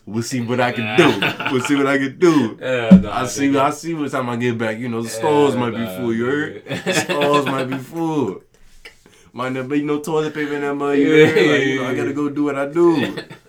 we'll 0.07 0.23
see 0.23 0.41
what 0.43 0.61
I 0.61 0.73
can 0.73 0.97
do. 0.99 1.27
We'll 1.53 1.63
see 1.63 1.77
what 1.77 1.87
I 1.87 1.97
can 1.99 2.19
do. 2.19 2.59
Yeah, 2.61 2.91
nah, 3.03 3.23
I 3.23 3.27
see. 3.27 3.57
I 3.57 3.71
see 3.71 3.95
what 3.95 4.11
time 4.11 4.29
I 4.29 4.37
get 4.37 4.59
back. 4.59 4.79
You 4.79 4.89
know, 4.89 5.03
the 5.03 5.09
stalls 5.09 5.55
Yeah, 5.55 5.61
might 5.61 5.71
be 5.71 5.87
full. 5.97 6.13
You 6.15 6.25
heard? 6.27 6.65
The 6.85 6.93
stalls 6.93 7.47
might 7.47 7.65
be 7.65 7.79
full. 7.79 8.43
Might 9.37 9.51
not 9.53 9.69
be 9.69 9.83
no 9.83 9.99
toilet 9.99 10.33
paper 10.33 10.55
in 10.55 10.61
that 10.61 10.75
mud. 10.77 10.97
You 10.97 11.09
heard? 11.27 11.35
Like, 11.35 11.67
you 11.67 11.83
know, 11.83 11.89
I 11.89 11.95
gotta 11.97 12.13
go 12.13 12.29
do 12.29 12.45
what 12.45 12.57
I 12.57 12.67
do. 12.69 13.17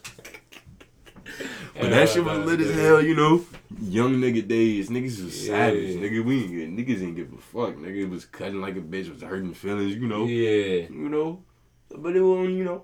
But 1.80 1.90
that 1.92 2.10
shit 2.10 2.24
was 2.24 2.38
lit 2.46 2.62
as 2.62 2.74
hell. 2.76 3.02
You 3.02 3.16
know, 3.16 3.46
young 3.82 4.16
nigga 4.16 4.48
days. 4.48 4.90
Niggas 4.90 5.24
was 5.24 5.48
Yeah. 5.48 5.54
savage. 5.68 5.96
Nigga, 5.98 6.24
we 6.24 6.44
ain't 6.44 6.52
get. 6.52 6.88
Niggas 6.88 7.02
ain't 7.04 7.16
give 7.16 7.34
a 7.34 7.38
fuck. 7.38 7.76
Nigga 7.78 8.04
it 8.04 8.10
was 8.10 8.26
cutting 8.26 8.62
like 8.62 8.76
a 8.78 8.82
bitch. 8.82 9.12
Was 9.12 9.22
hurting 9.22 9.54
feelings. 9.54 9.96
You 9.96 10.08
know. 10.08 10.26
Yeah. 10.26 10.88
You 10.90 11.10
know. 11.10 11.44
But 11.96 12.16
it 12.16 12.22
was 12.22 12.50
you 12.50 12.64
know. 12.64 12.84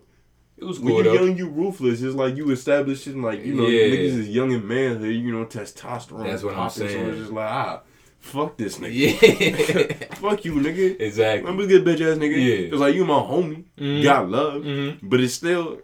It 0.57 0.65
was 0.65 0.79
When 0.79 0.93
you're 0.93 1.03
though. 1.05 1.13
young, 1.13 1.37
you 1.37 1.49
ruthless. 1.49 2.01
It's 2.03 2.15
like 2.15 2.35
you 2.35 2.51
establishing 2.51 3.21
like 3.23 3.43
you 3.45 3.55
know 3.55 3.65
Yeah. 3.67 3.95
niggas 3.95 4.19
is 4.19 4.29
young 4.29 4.51
in 4.51 4.67
manhood. 4.67 5.15
You 5.15 5.31
know 5.31 5.45
testosterone. 5.45 6.25
That's 6.25 6.43
what 6.43 6.51
I'm 6.53 6.67
popping, 6.67 6.69
So 6.83 6.87
saying. 6.87 7.07
it's 7.07 7.17
just 7.17 7.31
like 7.31 7.49
ah, 7.49 7.81
fuck 8.19 8.57
this 8.57 8.77
nigga. 8.77 8.91
Yeah. 8.93 10.05
fuck 10.17 10.45
you, 10.45 10.53
nigga. 10.55 10.99
exactly. 10.99 11.49
I'm 11.49 11.59
a 11.59 11.65
good 11.65 11.83
bitch 11.83 12.01
ass 12.01 12.17
nigga. 12.17 12.35
Yeah. 12.37 12.67
It's 12.67 12.75
like 12.77 12.93
you 12.93 13.05
my 13.05 13.15
homie. 13.15 13.63
Mhm. 13.79 14.03
Got 14.03 14.29
love, 14.29 14.61
Mhm. 14.63 14.99
but 15.01 15.19
it's 15.21 15.33
still 15.33 15.79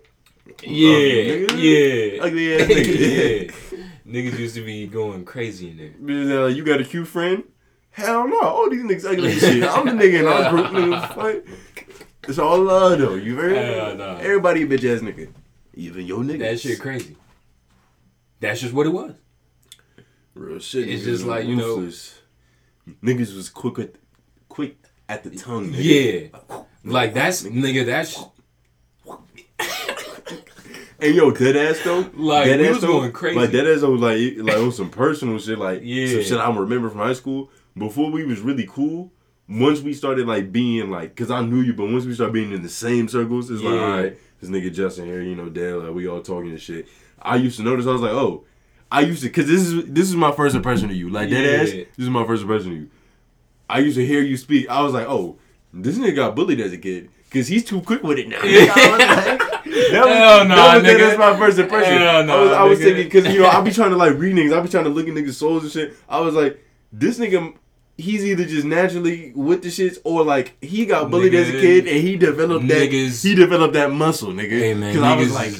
Yeah. 0.63 0.89
nigga. 0.89 2.17
Yeah. 2.17 2.23
ugly 2.23 2.55
ass 2.55 2.61
nigga. 2.69 3.47
yeah. 3.47 3.51
Niggas 4.07 4.39
used 4.39 4.55
to 4.55 4.63
be 4.63 4.87
going 4.87 5.25
crazy 5.25 5.69
in 5.69 6.27
there. 6.29 6.43
Uh, 6.43 6.47
you 6.47 6.63
got 6.63 6.79
a 6.79 6.85
cute 6.85 7.07
friend? 7.07 7.43
Hell 7.91 8.27
no. 8.27 8.39
All 8.39 8.69
these 8.69 8.83
niggas 8.83 9.05
ugly 9.05 9.33
as 9.33 9.39
shit. 9.39 9.63
I'm 9.63 9.85
the 9.85 9.91
nigga 9.91 10.19
in 10.21 10.27
our 10.27 10.49
group, 10.49 10.67
nigga. 10.67 11.13
Fuck. 11.13 11.87
It's 12.29 12.39
all 12.39 12.61
love 12.61 12.99
though. 12.99 13.15
You 13.15 13.35
heard? 13.35 13.55
Hell 13.57 13.95
no. 13.95 14.15
Everybody 14.17 14.63
a 14.63 14.67
bitch 14.67 14.95
ass 14.95 15.01
nigga. 15.01 15.29
Even 15.73 16.05
your 16.05 16.19
niggas. 16.23 16.39
That 16.39 16.59
shit 16.59 16.79
crazy. 16.79 17.17
That's 18.39 18.61
just 18.61 18.73
what 18.73 18.85
it 18.85 18.91
was. 18.91 19.15
Real 20.35 20.59
shit. 20.59 20.87
It's 20.87 21.03
just 21.03 21.25
like, 21.25 21.45
you 21.45 21.55
know-. 21.55 21.89
Niggas 23.03 23.35
was 23.35 23.49
quick 23.49 23.79
at, 23.79 23.95
quick 24.47 24.77
at 25.09 25.23
the 25.23 25.31
tongue. 25.31 25.71
Nigga. 25.71 26.31
Yeah. 26.31 26.59
Like 26.83 27.13
that's 27.13 27.43
nigga. 27.43 27.85
That's 27.85 28.23
And 30.99 31.13
yo, 31.15 31.31
dead 31.31 31.55
ass 31.55 31.79
though. 31.83 32.09
Like, 32.15 32.45
dead 32.45 32.59
we 32.59 32.67
ass 32.67 32.73
was 32.75 32.81
though, 32.81 32.87
going 32.99 33.11
crazy. 33.11 33.39
Like 33.39 33.51
dead 33.51 33.67
ass 33.67 33.81
though, 33.81 33.91
like 33.91 34.33
like 34.37 34.57
on 34.57 34.71
some 34.71 34.89
personal 34.89 35.37
shit, 35.39 35.59
like 35.59 35.81
Yeah. 35.83 36.07
some 36.13 36.23
shit 36.23 36.37
I 36.39 36.53
remember 36.55 36.89
from 36.89 36.99
high 36.99 37.13
school. 37.13 37.49
Before 37.77 38.09
we 38.11 38.25
was 38.25 38.39
really 38.41 38.67
cool. 38.67 39.11
Once 39.49 39.79
we 39.79 39.93
started 39.93 40.27
like 40.27 40.51
being 40.51 40.89
like, 40.91 41.15
cause 41.15 41.31
I 41.31 41.41
knew 41.41 41.61
you, 41.61 41.73
but 41.73 41.85
once 41.89 42.03
we 42.03 42.13
started 42.13 42.33
being 42.33 42.51
in 42.51 42.63
the 42.63 42.67
same 42.69 43.07
circles, 43.07 43.49
it's 43.49 43.61
like, 43.61 43.79
all 43.79 43.89
right, 44.01 44.17
this 44.41 44.49
nigga 44.49 44.73
Justin 44.73 45.05
here, 45.05 45.21
you 45.21 45.35
know, 45.35 45.47
Dale, 45.47 45.79
like, 45.79 45.93
we 45.93 46.05
all 46.05 46.21
talking 46.21 46.49
and 46.49 46.59
shit. 46.59 46.85
I 47.21 47.37
used 47.37 47.55
to 47.57 47.63
notice. 47.63 47.87
I 47.87 47.91
was 47.91 48.01
like, 48.01 48.11
oh, 48.11 48.43
I 48.91 49.01
used 49.01 49.21
to, 49.23 49.29
cause 49.29 49.47
this 49.47 49.61
is 49.61 49.85
this 49.85 50.09
is 50.09 50.15
my 50.17 50.33
first 50.33 50.53
impression 50.53 50.89
of 50.89 50.97
you, 50.97 51.09
like 51.09 51.29
dead 51.29 51.45
Yeah. 51.45 51.61
ass. 51.61 51.69
This 51.69 51.87
is 52.05 52.09
my 52.09 52.25
first 52.25 52.41
impression 52.41 52.71
of 52.73 52.77
you. 52.77 52.89
I 53.69 53.79
used 53.79 53.95
to 53.97 54.05
hear 54.05 54.21
you 54.21 54.35
speak. 54.35 54.67
I 54.69 54.81
was 54.81 54.93
like, 54.93 55.07
oh, 55.07 55.37
this 55.73 55.97
nigga 55.97 56.15
got 56.15 56.35
bullied 56.35 56.59
as 56.59 56.73
a 56.73 56.77
kid. 56.77 57.09
Cause 57.31 57.47
he's 57.47 57.63
too 57.63 57.79
quick 57.81 58.03
with 58.03 58.17
it 58.19 58.27
now. 58.27 58.39
Was 59.77 59.91
that 59.91 60.05
was, 60.05 60.17
Hell 60.17 60.45
nah, 60.45 60.55
that 60.55 60.75
was, 60.75 60.83
nigga. 60.83 60.97
That's 60.97 61.17
my 61.17 61.37
first 61.37 61.59
impression. 61.59 61.97
Hell 61.97 62.23
nah, 62.23 62.33
I 62.33 62.41
was, 62.41 62.51
I 62.51 62.63
was 62.63 62.79
nigga. 62.79 62.83
thinking, 62.83 63.03
because, 63.03 63.33
you 63.33 63.41
know, 63.41 63.49
I 63.49 63.61
be 63.61 63.71
trying 63.71 63.91
to, 63.91 63.97
like, 63.97 64.17
read 64.17 64.35
niggas. 64.35 64.57
I 64.57 64.61
be 64.61 64.69
trying 64.69 64.85
to 64.85 64.89
look 64.89 65.07
at 65.07 65.13
niggas' 65.13 65.33
souls 65.33 65.63
and 65.63 65.71
shit. 65.71 65.95
I 66.09 66.19
was 66.19 66.35
like, 66.35 66.63
this 66.91 67.19
nigga, 67.19 67.53
he's 67.97 68.25
either 68.25 68.45
just 68.45 68.65
naturally 68.65 69.31
with 69.35 69.61
the 69.63 69.69
shits 69.69 69.97
or, 70.03 70.23
like, 70.23 70.57
he 70.63 70.85
got 70.85 71.11
bullied 71.11 71.33
as 71.33 71.49
a 71.49 71.53
kid 71.53 71.87
and 71.87 71.97
he 71.97 72.17
developed 72.17 72.67
that, 72.67 72.91
he 72.91 73.35
developed 73.35 73.73
that 73.73 73.91
muscle, 73.91 74.31
nigga. 74.31 74.79
Because 74.79 75.03
I 75.03 75.15
was 75.15 75.33
like, 75.33 75.53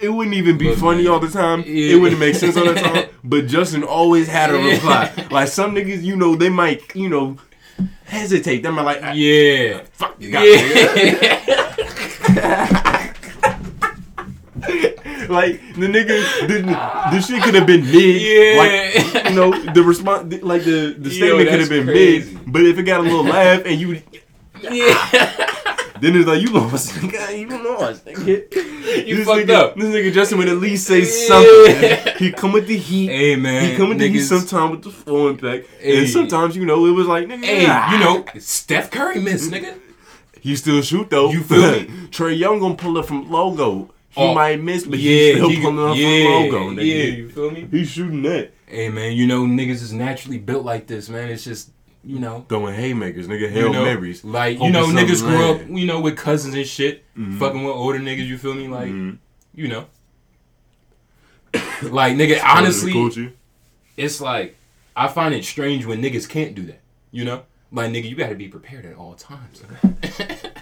it 0.00 0.08
wouldn't 0.08 0.34
even 0.34 0.58
be 0.58 0.74
funny 0.74 1.04
man. 1.04 1.12
all 1.12 1.20
the 1.20 1.28
time. 1.28 1.62
Yeah. 1.66 1.94
It 1.94 2.00
wouldn't 2.00 2.20
make 2.20 2.34
sense 2.34 2.56
all 2.56 2.64
the 2.64 2.74
time. 2.74 3.08
But 3.26 3.46
Justin 3.46 3.84
always 3.84 4.28
had 4.28 4.50
a 4.50 4.58
reply. 4.58 5.10
Like, 5.30 5.48
some 5.48 5.74
niggas, 5.74 6.02
you 6.02 6.14
know, 6.14 6.36
they 6.36 6.50
might, 6.50 6.94
you 6.94 7.08
know, 7.08 7.38
hesitate. 8.04 8.62
They 8.62 8.70
might 8.70 8.82
like, 8.82 9.00
ah, 9.02 9.12
yeah. 9.12 9.82
fuck 9.92 10.16
you, 10.18 10.30
got. 10.30 10.44
Yeah. 10.44 11.40
like 15.28 15.60
the 15.74 15.86
nigga, 15.86 16.46
the, 16.46 16.58
the 17.10 17.20
shit 17.20 17.42
could 17.42 17.54
have 17.54 17.66
been 17.66 17.84
mid. 17.84 18.22
Yeah. 18.22 18.58
Like 18.58 19.30
you 19.30 19.36
know, 19.36 19.72
the 19.72 19.82
response, 19.82 20.42
like 20.42 20.64
the 20.64 20.94
the 20.98 21.10
statement 21.10 21.48
could 21.48 21.60
have 21.60 21.68
been 21.68 21.86
crazy. 21.86 22.34
mid. 22.34 22.52
But 22.52 22.62
if 22.62 22.78
it 22.78 22.82
got 22.84 23.00
a 23.00 23.02
little 23.02 23.24
laugh 23.24 23.62
and 23.64 23.80
you, 23.80 24.02
yeah. 24.62 25.50
then 26.00 26.16
it's 26.16 26.26
like 26.26 26.40
you 26.42 26.50
lost. 26.50 26.92
Nigga, 26.94 27.38
you 27.38 27.48
lost. 27.48 28.04
Nigga. 28.04 29.06
You 29.06 29.16
this 29.16 29.26
fucked 29.26 29.48
nigga, 29.48 29.54
up. 29.54 29.76
This 29.76 29.84
nigga 29.86 30.12
Justin 30.12 30.38
would 30.38 30.48
at 30.48 30.58
least 30.58 30.86
say 30.86 31.04
something. 31.04 32.14
He 32.18 32.32
come 32.32 32.52
with 32.52 32.66
the 32.66 32.76
heat. 32.76 33.08
Hey 33.08 33.36
man. 33.36 33.70
He 33.70 33.76
come 33.76 33.88
with 33.88 33.98
the 33.98 34.08
heat 34.08 34.18
niggas- 34.18 34.28
sometimes 34.46 34.70
with 34.72 34.82
the 34.84 34.90
full 34.90 35.28
impact. 35.28 35.66
Hey. 35.80 36.00
And 36.00 36.08
sometimes, 36.08 36.56
you 36.56 36.66
know, 36.66 36.86
it 36.86 36.90
was 36.90 37.06
like, 37.06 37.26
nigga, 37.26 37.44
Hey, 37.44 37.62
you 37.62 37.98
know, 37.98 38.24
Steph 38.38 38.90
Curry 38.90 39.20
missed, 39.20 39.50
nigga. 39.50 39.78
He 40.40 40.56
still 40.56 40.82
shoot 40.82 41.08
though. 41.08 41.30
You 41.30 41.42
feel 41.42 41.72
me? 41.72 41.86
Trae 42.08 42.36
Young 42.38 42.58
gonna 42.58 42.74
pull 42.74 42.98
up 42.98 43.06
from 43.06 43.30
logo. 43.30 43.93
He 44.14 44.20
Oh, 44.20 44.32
might 44.34 44.60
miss, 44.62 44.84
but 44.86 44.98
yeah, 44.98 45.10
he's 45.32 45.34
still 45.36 45.48
he- 45.48 45.60
pulling 45.60 45.90
up 45.90 45.96
yeah, 45.96 46.24
from 46.24 46.32
logo. 46.52 46.70
Nigga. 46.80 46.86
Yeah, 46.86 47.04
you 47.16 47.28
feel 47.30 47.50
me? 47.50 47.66
He's 47.70 47.90
shooting 47.90 48.22
that. 48.22 48.52
Hey 48.66 48.88
man, 48.88 49.12
you 49.12 49.26
know 49.26 49.42
niggas 49.42 49.82
is 49.82 49.92
naturally 49.92 50.38
built 50.38 50.64
like 50.64 50.86
this, 50.86 51.08
man. 51.08 51.28
It's 51.30 51.44
just 51.44 51.70
you 52.06 52.18
know, 52.18 52.44
Throwing 52.48 52.74
haymakers, 52.74 53.26
nigga. 53.28 53.40
you 53.40 53.48
Hail 53.48 53.72
know, 53.72 53.84
Marys. 53.84 54.22
like 54.24 54.60
you 54.60 54.70
know, 54.70 54.84
something 54.86 55.06
niggas 55.06 55.20
grew 55.22 55.52
up, 55.52 55.60
you 55.68 55.86
know, 55.86 56.00
with 56.00 56.16
cousins 56.16 56.54
and 56.54 56.66
shit, 56.66 57.02
Mhm. 57.16 57.38
fucking 57.38 57.64
with 57.64 57.74
older 57.74 57.98
niggas. 57.98 58.26
You 58.26 58.36
feel 58.38 58.54
me? 58.54 58.68
Like, 58.68 58.90
Mhm. 58.90 59.18
you 59.54 59.68
know, 59.68 59.86
like 61.82 62.14
nigga. 62.16 62.38
Part 62.40 62.58
Honestly, 62.58 63.32
it's 63.96 64.20
like 64.20 64.56
I 64.96 65.08
find 65.08 65.34
it 65.34 65.44
strange 65.44 65.86
when 65.86 66.02
niggas 66.02 66.28
can't 66.28 66.54
do 66.54 66.62
that. 66.66 66.80
You 67.10 67.24
know, 67.24 67.42
like 67.72 67.90
nigga, 67.90 68.08
you 68.08 68.16
gotta 68.16 68.34
be 68.34 68.48
prepared 68.48 68.84
at 68.86 68.96
all 68.96 69.14
times. 69.14 69.62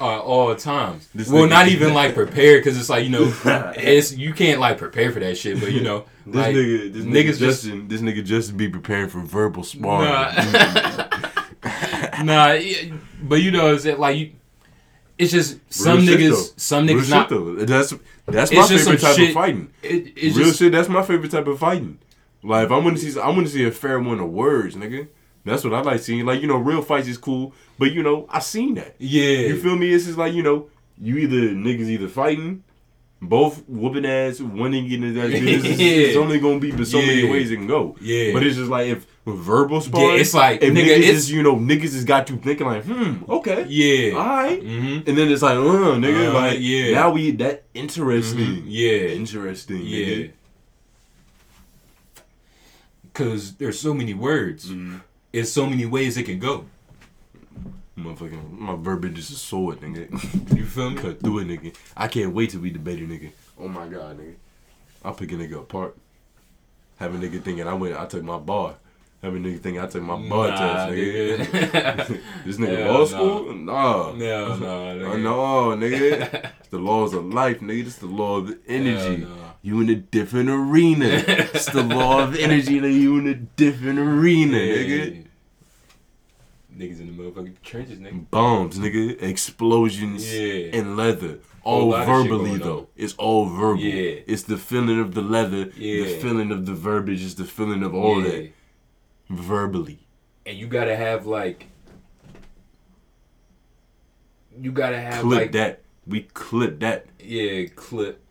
uh, 0.00 0.20
all 0.20 0.54
times. 0.54 1.08
This 1.14 1.28
well, 1.28 1.46
not 1.46 1.68
even 1.68 1.92
like 1.94 2.14
prepared 2.14 2.62
because 2.62 2.78
it's 2.78 2.88
like 2.88 3.04
you 3.04 3.10
know, 3.10 3.32
it's 3.76 4.14
you 4.14 4.32
can't 4.32 4.60
like 4.60 4.78
prepare 4.78 5.10
for 5.12 5.20
that 5.20 5.36
shit. 5.36 5.60
But 5.60 5.72
you 5.72 5.80
know, 5.82 6.04
This 6.26 6.36
like, 6.36 6.54
nigga, 6.54 6.92
this 6.92 7.04
niggas 7.04 7.34
nigga 7.34 7.38
just- 7.38 7.62
this 7.88 8.00
nigga 8.02 8.24
Justin 8.24 8.56
be 8.56 8.68
preparing 8.68 9.08
for 9.08 9.20
verbal 9.20 9.64
sparring. 9.64 10.10
Nah, 10.10 11.08
nah, 12.24 12.58
but 13.22 13.36
you 13.36 13.50
know, 13.50 13.74
it's 13.74 13.84
like 13.86 14.16
you. 14.18 14.32
It's 15.16 15.32
just 15.32 15.58
some 15.72 16.06
Real 16.06 16.16
niggas, 16.16 16.60
some 16.60 16.86
Real 16.86 16.98
niggas 16.98 17.02
shit, 17.02 17.10
not. 17.10 17.28
though. 17.28 17.54
That's 17.56 17.92
that's 18.26 18.52
my 18.52 18.66
favorite 18.66 19.00
type 19.00 19.16
shit- 19.16 19.28
of 19.30 19.34
fighting. 19.34 19.72
It, 19.82 20.12
it's 20.16 20.36
Real 20.36 20.46
just 20.46 20.58
shit. 20.60 20.70
That's 20.70 20.88
my 20.88 21.02
favorite 21.02 21.32
type 21.32 21.46
of 21.48 21.58
fighting. 21.58 21.98
Like 22.42 22.66
if 22.66 22.72
I'm 22.72 22.84
gonna 22.84 22.98
see, 22.98 23.18
I'm 23.18 23.34
gonna 23.34 23.48
see 23.48 23.64
a 23.64 23.72
fair 23.72 23.98
one 23.98 24.20
of 24.20 24.30
words, 24.30 24.76
nigga. 24.76 25.08
That's 25.48 25.64
what 25.64 25.74
I 25.74 25.80
like 25.80 26.00
seeing. 26.00 26.24
Like 26.26 26.40
you 26.40 26.46
know, 26.46 26.56
real 26.56 26.82
fights 26.82 27.08
is 27.08 27.18
cool, 27.18 27.52
but 27.78 27.92
you 27.92 28.02
know, 28.02 28.26
I 28.30 28.38
seen 28.40 28.74
that. 28.74 28.94
yeah. 28.98 29.22
You 29.48 29.60
feel 29.60 29.76
me? 29.76 29.92
It's 29.92 30.04
just 30.06 30.18
like 30.18 30.32
you 30.34 30.42
know, 30.42 30.68
you 31.00 31.16
either 31.18 31.54
niggas 31.54 31.88
either 31.88 32.08
fighting, 32.08 32.62
both 33.20 33.62
whooping 33.68 34.04
ass, 34.06 34.40
winning 34.40 34.88
getting 34.88 35.14
his 35.14 35.16
ass. 35.16 35.30
beat. 35.40 35.80
It's, 35.80 36.16
only 36.16 36.38
gonna 36.40 36.60
be 36.60 36.70
but 36.72 36.86
so 36.86 36.98
many 37.00 37.28
ways 37.28 37.50
it 37.50 37.56
can 37.56 37.66
go. 37.66 37.96
Yeah. 38.00 38.32
But 38.32 38.42
it's 38.44 38.56
just 38.56 38.70
like 38.70 38.88
if 38.88 39.06
with 39.24 39.36
verbal 39.36 39.80
sparring, 39.82 40.14
yeah, 40.14 40.20
it's 40.22 40.32
like, 40.32 40.62
if 40.62 40.72
nigga, 40.72 40.84
niggas 40.84 40.98
it's- 40.98 41.14
just 41.14 41.30
you 41.30 41.42
know 41.42 41.54
niggas 41.56 41.92
has 41.92 42.04
got 42.04 42.30
you 42.30 42.36
thinking 42.38 42.66
like, 42.66 42.84
hmm, 42.84 43.30
okay, 43.30 43.66
yeah. 43.68 44.16
all 44.16 44.24
right. 44.26 44.62
Mm-hmm. 44.62 45.08
And 45.08 45.18
then 45.18 45.30
it's 45.30 45.42
like, 45.42 45.56
uh, 45.56 45.60
nigga, 46.00 46.30
Uh, 46.30 46.34
like, 46.34 46.58
yeah. 46.60 46.92
now 46.94 47.10
we 47.10 47.32
that 47.32 47.64
interesting, 47.74 48.62
Yeah. 48.66 48.90
interesting, 49.08 49.82
Yeah. 49.84 50.06
nigga. 50.06 50.30
Cause 53.14 53.54
there's 53.56 53.78
so 53.80 53.92
many 53.94 54.14
words. 54.14 54.70
Mm-hmm. 54.70 54.96
It's 55.32 55.50
so 55.52 55.66
many 55.66 55.86
ways 55.86 56.16
it 56.16 56.24
can 56.24 56.38
go. 56.38 56.64
Motherfucking, 57.98 58.52
my 58.58 58.76
verbiage 58.76 59.18
is 59.18 59.30
a 59.30 59.36
sword, 59.36 59.80
nigga. 59.80 60.08
You 60.56 60.64
feel 60.64 60.90
me? 60.90 60.96
Cut 60.96 61.20
through 61.20 61.40
it, 61.40 61.48
nigga. 61.48 61.74
I 61.96 62.08
can't 62.08 62.32
wait 62.32 62.50
till 62.50 62.60
we 62.60 62.70
debate 62.70 63.00
it, 63.02 63.08
nigga. 63.08 63.30
Oh 63.60 63.68
my 63.68 63.86
god, 63.88 64.18
nigga. 64.18 64.34
I'll 65.04 65.14
pick 65.14 65.32
a 65.32 65.34
nigga 65.34 65.58
apart. 65.60 65.96
Have 66.98 67.14
a 67.14 67.18
nigga 67.18 67.42
thinking 67.42 67.66
I 67.66 67.74
went, 67.74 67.96
I 67.96 68.06
took 68.06 68.22
my 68.22 68.38
bar. 68.38 68.74
Have 69.22 69.34
a 69.34 69.38
nigga 69.38 69.60
thinking 69.60 69.80
I 69.80 69.86
took 69.88 70.02
my 70.02 70.16
bar 70.28 70.48
Nah, 70.48 70.56
test, 70.86 70.92
nigga. 70.92 71.36
nigga. 71.38 72.20
this 72.46 72.56
nigga 72.56 72.76
Hell 72.84 72.92
law 72.92 72.98
no. 73.00 73.04
school? 73.04 73.54
Nah. 73.54 74.12
No, 74.12 74.56
no, 74.56 74.66
nigga. 74.96 75.22
no, 75.22 75.76
nigga. 75.76 76.50
The 76.70 76.78
laws 76.78 77.14
of 77.14 77.24
life, 77.26 77.58
nigga. 77.60 77.86
It's 77.86 77.96
the 77.96 78.06
law 78.06 78.36
of 78.38 78.56
energy. 78.68 79.22
Hell 79.24 79.28
no. 79.30 79.47
You 79.62 79.80
in 79.80 79.88
a 79.90 79.96
different 79.96 80.48
arena. 80.48 81.06
it's 81.26 81.66
the 81.66 81.82
law 81.82 82.22
of 82.22 82.36
energy, 82.38 82.80
nigga. 82.80 83.00
You 83.00 83.18
in 83.18 83.26
a 83.28 83.34
different 83.34 83.98
arena, 83.98 84.56
nigga. 84.58 85.24
Niggas 86.76 87.00
in 87.00 87.06
the 87.16 87.22
motherfucking 87.22 87.60
trenches, 87.62 87.98
nigga. 87.98 88.30
Bombs, 88.30 88.78
nigga. 88.78 89.20
Explosions 89.20 90.32
Yeah. 90.32 90.78
and 90.78 90.96
leather. 90.96 91.40
All 91.64 91.88
lot 91.90 92.02
of 92.02 92.06
shit 92.06 92.30
verbally 92.30 92.58
though. 92.58 92.78
on. 92.78 92.86
It's 92.96 93.14
all 93.14 93.46
verbal. 93.46 93.80
Yeah. 93.82 94.20
It's 94.26 94.44
the 94.44 94.56
feeling 94.56 95.00
of 95.00 95.12
the 95.14 95.20
leather, 95.22 95.70
Yeah. 95.76 96.04
the 96.04 96.18
feeling 96.18 96.50
of 96.52 96.64
the 96.66 96.72
verbiage, 96.74 97.22
it's 97.24 97.34
the 97.34 97.44
feeling 97.44 97.82
of 97.82 97.94
all 97.94 98.22
Yeah. 98.22 98.30
that. 98.30 98.52
Verbally. 99.28 99.98
And 100.46 100.56
you 100.56 100.66
gotta 100.68 100.96
have 100.96 101.26
like. 101.26 101.66
You 104.60 104.72
gotta 104.72 104.98
have 105.00 105.20
clip 105.22 105.40
like 105.40 105.52
that. 105.52 105.82
We 106.06 106.22
clip 106.22 106.80
that. 106.80 107.06
yeah 107.22 107.66
clip, 107.76 108.22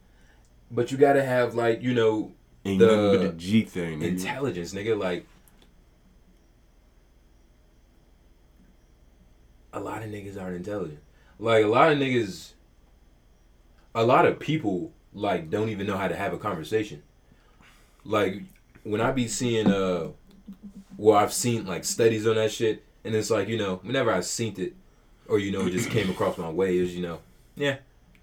but 0.71 0.91
you 0.91 0.97
gotta 0.97 1.23
have 1.23 1.55
like 1.55 1.81
you 1.81 1.93
know 1.93 2.31
Ain't 2.65 2.79
The 2.79 3.17
the 3.17 3.29
G 3.37 3.61
thing, 3.63 3.99
nigga. 3.99 4.07
intelligence, 4.09 4.73
nigga. 4.73 4.99
Like 4.99 5.25
a 9.73 9.79
lot 9.79 10.03
of 10.03 10.09
niggas 10.09 10.41
aren't 10.41 10.57
intelligent. 10.57 10.99
Like 11.39 11.63
a 11.63 11.67
lot 11.67 11.91
of 11.91 11.97
niggas, 11.97 12.51
a 13.93 14.03
lot 14.03 14.25
of 14.25 14.39
people 14.39 14.91
like 15.13 15.49
don't 15.49 15.69
even 15.69 15.87
know 15.87 15.97
how 15.97 16.07
to 16.07 16.15
have 16.15 16.33
a 16.33 16.37
conversation. 16.37 17.03
Like 18.03 18.41
when 18.83 19.01
I 19.01 19.11
be 19.11 19.27
seeing 19.27 19.67
uh, 19.67 20.07
well 20.97 21.17
I've 21.17 21.33
seen 21.33 21.65
like 21.65 21.85
studies 21.85 22.25
on 22.27 22.35
that 22.35 22.51
shit, 22.51 22.83
and 23.03 23.13
it's 23.15 23.29
like 23.29 23.47
you 23.47 23.57
know 23.57 23.79
whenever 23.83 24.11
I 24.11 24.21
seen 24.21 24.55
it, 24.57 24.73
or 25.27 25.39
you 25.39 25.51
know 25.51 25.65
it 25.67 25.71
just 25.71 25.89
came 25.89 26.09
across 26.09 26.37
my 26.37 26.49
way 26.49 26.77
is 26.77 26.95
you 26.95 27.01
know 27.03 27.19
yeah, 27.55 27.77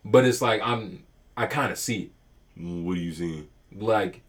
but 0.05 0.25
it's 0.25 0.43
like 0.43 0.61
I'm 0.63 1.05
I 1.37 1.47
kind 1.47 1.71
of 1.73 1.79
see 1.79 2.03
it 2.03 2.11
What 2.57 2.97
are 2.97 3.01
you 3.01 3.13
seeing? 3.13 3.49
like 3.77 4.21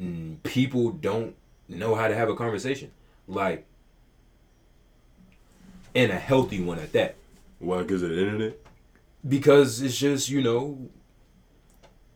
mm, 0.00 0.42
people 0.42 0.90
don't 0.90 1.34
know 1.68 1.94
how 1.94 2.08
to 2.08 2.14
have 2.16 2.28
a 2.28 2.34
conversation 2.34 2.90
like 3.28 3.64
and 5.94 6.10
a 6.10 6.18
healthy 6.18 6.60
one 6.60 6.78
at 6.78 6.92
that 6.92 7.14
Why? 7.60 7.82
Because 7.82 8.02
of 8.02 8.10
the 8.10 8.18
internet? 8.20 8.58
because 9.26 9.80
it's 9.80 9.96
just 9.96 10.28
you 10.28 10.42
know 10.42 10.88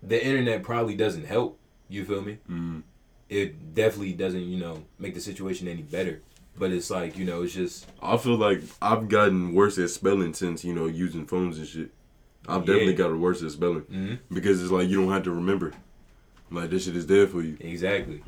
the 0.03 0.22
internet 0.24 0.62
probably 0.62 0.95
doesn't 0.97 1.24
help 1.24 1.59
you 1.89 2.05
feel 2.05 2.22
me 2.22 2.39
Mm. 2.51 2.82
it 3.28 3.74
definitely 3.74 4.12
doesn't 4.12 4.43
you 4.43 4.59
know 4.59 4.82
make 4.99 5.14
the 5.14 5.20
situation 5.20 5.68
any 5.68 5.82
better 5.82 6.20
but 6.59 6.72
it's 6.72 6.91
like 6.91 7.16
you 7.16 7.24
know 7.24 7.43
it's 7.43 7.55
just 7.55 7.86
I 8.03 8.16
feel 8.16 8.36
like 8.36 8.61
I've 8.82 9.09
gotten 9.09 9.55
worse 9.55 9.78
at 9.78 9.91
spelling 9.91 10.34
since, 10.34 10.64
you 10.64 10.74
know, 10.74 10.86
using 10.86 11.24
phones 11.26 11.57
and 11.59 11.66
shit. 11.68 11.91
I've 12.49 12.64
definitely 12.64 12.94
gotten 12.94 13.20
worse 13.20 13.42
at 13.42 13.51
spelling. 13.51 13.82
mhm, 13.82 14.18
Because 14.32 14.62
it's 14.62 14.72
like 14.72 14.88
you 14.88 15.01
don't 15.01 15.12
have 15.12 15.24
to 15.24 15.30
remember. 15.30 15.72
Like 16.51 16.70
this 16.70 16.84
shit 16.86 16.96
is 16.96 17.07
there 17.07 17.26
for 17.26 17.42
you. 17.42 17.57
exactly 17.61 18.22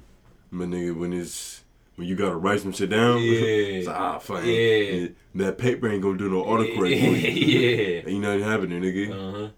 But 0.53 0.69
nigga, 0.69 0.95
when 0.97 1.13
it's 1.13 1.65
when 1.97 2.07
you 2.07 2.15
gotta 2.17 2.37
write 2.37 2.61
some 2.61 2.73
shit 2.73 2.91
down, 2.91 3.19
Yeah. 3.23 3.41
it's 3.41 3.87
like, 3.87 3.97
ah 3.97 4.19
fine. 4.19 4.47
Yeah. 4.47 5.09
That 5.35 5.59
paper 5.59 5.89
ain't 5.89 6.03
gonna 6.03 6.19
do 6.19 6.29
no 6.29 6.43
autocorrect 6.45 6.97
yeah. 6.97 7.07
for 7.11 7.17
you. 7.17 7.97
yeah 7.99 8.03
Ain't 8.07 8.21
nothing 8.21 8.43
happening, 8.43 8.83
nigga. 8.83 9.11
uh-huh 9.11 9.49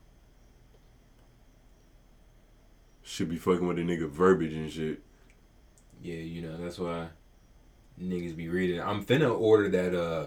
Should 3.02 3.28
be 3.30 3.36
fucking 3.36 3.66
with 3.66 3.78
a 3.78 3.82
nigga 3.82 4.08
verbiage 4.08 4.52
and 4.54 4.70
shit. 4.70 5.02
Yeah, 6.02 6.14
you 6.16 6.42
know, 6.42 6.56
that's 6.56 6.78
why 6.78 7.08
niggas 8.00 8.36
be 8.36 8.48
reading. 8.48 8.80
I'm 8.80 9.04
finna 9.04 9.38
order 9.38 9.68
that 9.70 9.94
uh 9.94 10.26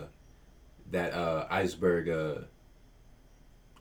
that 0.92 1.14
uh 1.14 1.48
iceberg 1.50 2.10
uh 2.10 2.42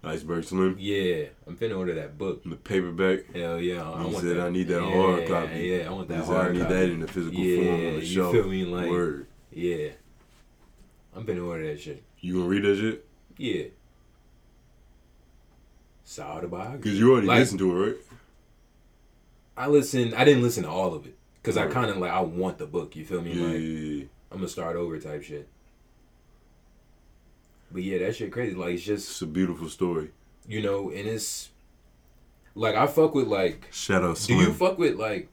Iceberg 0.07 0.44
Slim. 0.44 0.76
yeah, 0.78 1.26
I'm 1.46 1.57
finna 1.57 1.76
order 1.78 1.94
that 1.94 2.16
book. 2.18 2.42
The 2.44 2.57
paperback. 2.57 3.32
Hell 3.34 3.61
yeah. 3.61 3.82
I 3.82 4.00
You 4.02 4.09
want 4.09 4.16
said 4.24 4.36
that. 4.36 4.46
I 4.46 4.50
need 4.50 4.68
that 4.68 4.82
yeah, 4.82 4.92
hard 5.02 5.26
copy. 5.28 5.61
Yeah, 5.61 5.88
I 5.88 5.90
want 5.92 6.09
that 6.09 6.24
said 6.24 6.34
hard 6.34 6.48
I 6.48 6.52
need 6.52 6.62
copy. 6.62 6.74
that 6.74 6.88
in 6.90 7.00
the 7.00 7.07
physical 7.09 7.40
form 7.42 7.68
on 7.68 7.76
the 7.80 7.90
you 8.00 8.00
shelf. 8.07 8.32
feel 8.32 8.46
me? 8.48 8.64
Like- 8.64 8.90
Word. 8.90 9.26
Yeah. 9.52 9.88
I'm 11.14 11.24
finna 11.24 11.46
order 11.46 11.66
that 11.68 11.80
shit. 11.80 12.02
You 12.20 12.34
gonna 12.34 12.46
read 12.48 12.62
that 12.64 12.76
shit? 12.76 13.07
Yeah. 13.36 13.64
Solid 16.05 16.50
biography. 16.50 16.90
Cause 16.90 16.98
you 16.98 17.12
already 17.12 17.26
Like- 17.26 17.38
listened 17.40 17.59
to 17.61 17.82
it, 17.82 17.86
right? 17.86 17.96
I 19.57 19.68
listened 19.68 20.14
I 20.14 20.24
didn't 20.24 20.42
listen 20.42 20.64
to 20.64 20.68
all 20.68 20.94
of 20.94 21.07
it. 21.07 21.16
Cause 21.42 21.57
I 21.57 21.66
kinda 21.66 21.94
like 21.94 22.11
I 22.11 22.20
want 22.20 22.59
the 22.59 22.66
book, 22.66 22.96
you 22.96 23.05
feel 23.05 23.22
me? 23.22 23.32
Yeah, 23.32 23.44
Like 23.46 23.52
yeah, 23.55 23.59
yeah. 23.59 24.05
I'm 24.32 24.38
gonna 24.38 24.48
start 24.48 24.76
over 24.76 24.98
type 24.98 25.22
shit. 25.22 25.48
But 27.75 27.83
yeah, 27.83 27.99
that 27.99 28.14
shit 28.16 28.31
crazy. 28.33 28.55
Like 28.55 28.75
it's 28.75 28.85
just 28.85 29.11
It's 29.11 29.22
a 29.22 29.27
beautiful 29.27 29.68
story. 29.68 30.12
you 30.49 30.62
know, 30.62 30.91
and 30.91 31.07
it's 31.09 31.51
like 32.55 32.77
I 32.77 32.87
fuck 32.87 33.14
with 33.14 33.27
like. 33.27 33.66
Shout 33.72 34.03
out 34.05 34.16
Do 34.27 34.35
you 34.35 34.53
fuck 34.53 34.79
with 34.79 34.95
like 34.95 35.29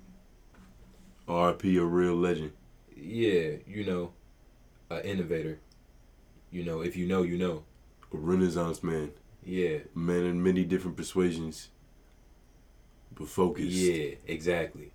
RP 1.28 1.80
a 1.80 1.86
real 1.86 2.16
legend. 2.16 2.52
yeah, 2.98 3.58
you 3.68 3.86
know, 3.86 4.12
an 4.89 5.02
innovator. 5.06 5.60
You 6.50 6.64
know, 6.66 6.82
if 6.82 6.96
you 6.98 7.06
know, 7.08 7.22
you 7.22 7.38
know. 7.38 7.64
A 8.14 8.18
renaissance 8.18 8.82
man. 8.84 9.12
Yeah, 9.46 9.78
man 9.96 10.26
in 10.26 10.42
many 10.44 10.64
different 10.66 10.98
persuasions. 10.98 11.70
But 13.14 13.28
focused. 13.28 13.70
yeah, 13.70 14.16
exactly. 14.28 14.92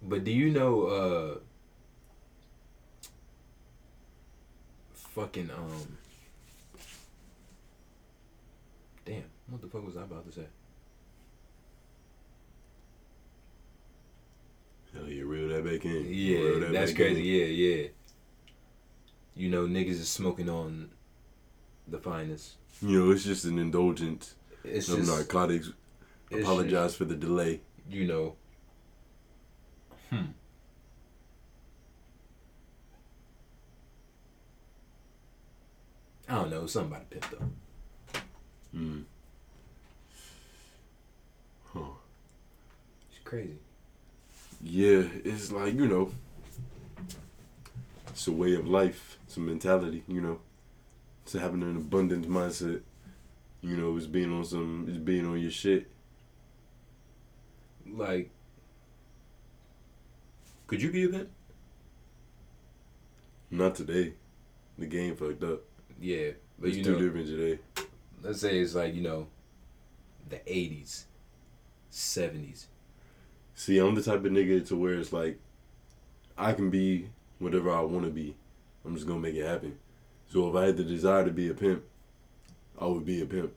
But 0.00 0.24
do 0.24 0.30
you 0.30 0.50
know 0.50 0.82
uh 0.86 1.38
fucking 5.14 5.50
um 5.50 5.98
Damn, 9.04 9.24
what 9.48 9.60
the 9.60 9.66
fuck 9.66 9.84
was 9.84 9.96
I 9.96 10.02
about 10.02 10.24
to 10.26 10.32
say? 10.32 10.46
Hell 14.94 15.08
yeah, 15.08 15.22
reel 15.24 15.48
that 15.48 15.64
back 15.64 15.84
in. 15.84 16.06
Yeah, 16.08 16.60
that 16.60 16.72
that's 16.72 16.92
crazy. 16.92 17.20
in. 17.20 17.26
Yeah, 17.26 17.66
yeah. 17.66 17.88
You 19.34 19.48
know, 19.50 19.66
niggas 19.66 19.90
is 19.98 20.08
smoking 20.08 20.48
on 20.48 20.90
the 21.88 21.98
finest. 21.98 22.56
You 22.80 23.06
know, 23.06 23.10
it's 23.10 23.24
just 23.24 23.44
an 23.44 23.58
indulgence 23.58 24.34
It's 24.64 24.86
just 24.86 25.10
narcotics. 25.10 25.70
Apologize 26.30 26.94
for 26.94 27.04
the 27.04 27.14
delay. 27.16 27.60
you 27.90 28.06
know, 28.06 28.36
Hmm. 30.10 30.26
I 36.32 36.36
don't 36.36 36.50
know. 36.50 36.66
Something 36.66 36.92
about 36.92 37.02
a 37.02 37.14
pimp 37.14 37.26
though. 37.30 38.20
Mm. 38.74 39.04
Huh. 41.74 41.80
It's 43.10 43.20
crazy. 43.22 43.58
Yeah, 44.62 45.02
it's 45.24 45.52
like 45.52 45.74
you 45.74 45.86
know, 45.86 46.10
it's 48.08 48.26
a 48.28 48.32
way 48.32 48.54
of 48.54 48.66
life. 48.66 49.18
It's 49.26 49.36
a 49.36 49.40
mentality. 49.40 50.04
You 50.08 50.22
know, 50.22 50.40
it's 51.22 51.34
having 51.34 51.62
an 51.62 51.76
abundance 51.76 52.26
mindset. 52.26 52.80
You 53.60 53.76
know, 53.76 53.94
it's 53.98 54.06
being 54.06 54.32
on 54.32 54.46
some. 54.46 54.86
It's 54.88 54.96
being 54.96 55.26
on 55.26 55.38
your 55.38 55.50
shit. 55.50 55.86
Like, 57.86 58.30
could 60.66 60.80
you 60.80 60.90
be 60.90 61.04
a 61.04 61.08
pimp? 61.10 61.28
Not 63.50 63.74
today. 63.74 64.14
The 64.78 64.86
game 64.86 65.14
fucked 65.14 65.44
up. 65.44 65.60
Yeah, 66.02 66.32
but 66.58 66.68
It's 66.70 66.78
you 66.78 66.84
too 66.84 66.92
know, 66.94 66.98
different 66.98 67.26
today. 67.28 67.58
let's 68.22 68.40
say 68.40 68.58
it's 68.58 68.74
like 68.74 68.94
you 68.94 69.02
know, 69.02 69.28
the 70.28 70.38
'80s, 70.38 71.04
'70s. 71.92 72.66
See, 73.54 73.78
I'm 73.78 73.94
the 73.94 74.02
type 74.02 74.24
of 74.24 74.32
nigga 74.32 74.66
to 74.68 74.76
where 74.76 74.94
it's 74.94 75.12
like, 75.12 75.38
I 76.36 76.54
can 76.54 76.70
be 76.70 77.10
whatever 77.38 77.70
I 77.70 77.80
want 77.82 78.04
to 78.04 78.10
be. 78.10 78.34
I'm 78.84 78.96
just 78.96 79.06
gonna 79.06 79.20
make 79.20 79.36
it 79.36 79.46
happen. 79.46 79.78
So 80.28 80.48
if 80.50 80.56
I 80.56 80.66
had 80.66 80.76
the 80.76 80.84
desire 80.84 81.24
to 81.24 81.30
be 81.30 81.48
a 81.48 81.54
pimp, 81.54 81.84
I 82.80 82.86
would 82.86 83.06
be 83.06 83.22
a 83.22 83.26
pimp. 83.26 83.52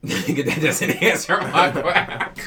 Nigga, 0.04 0.44
that 0.46 0.62
doesn't 0.62 0.90
answer 1.02 1.38
my 1.40 1.70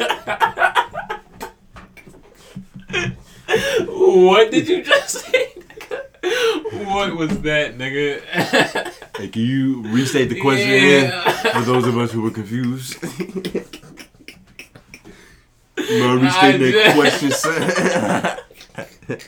what 3.87 4.51
did 4.51 4.69
you 4.69 4.83
just 4.85 5.11
say? 5.11 5.49
nigga? 5.57 6.87
What 6.87 7.17
was 7.17 7.41
that, 7.43 7.77
nigga? 7.79 8.21
Hey, 9.17 9.29
can 9.29 9.43
you 9.43 9.83
restate 9.89 10.29
the 10.31 10.41
question 10.41 10.69
Yeah. 10.71 11.39
again 11.39 11.53
for 11.55 11.61
those 11.63 11.87
of 11.87 11.97
us 11.99 12.11
who 12.13 12.23
were 12.23 12.31
confused? 12.31 13.03
no, 13.03 13.09
restate 16.17 16.61
that 16.61 16.95
question, 16.95 17.31
son. 17.31 17.63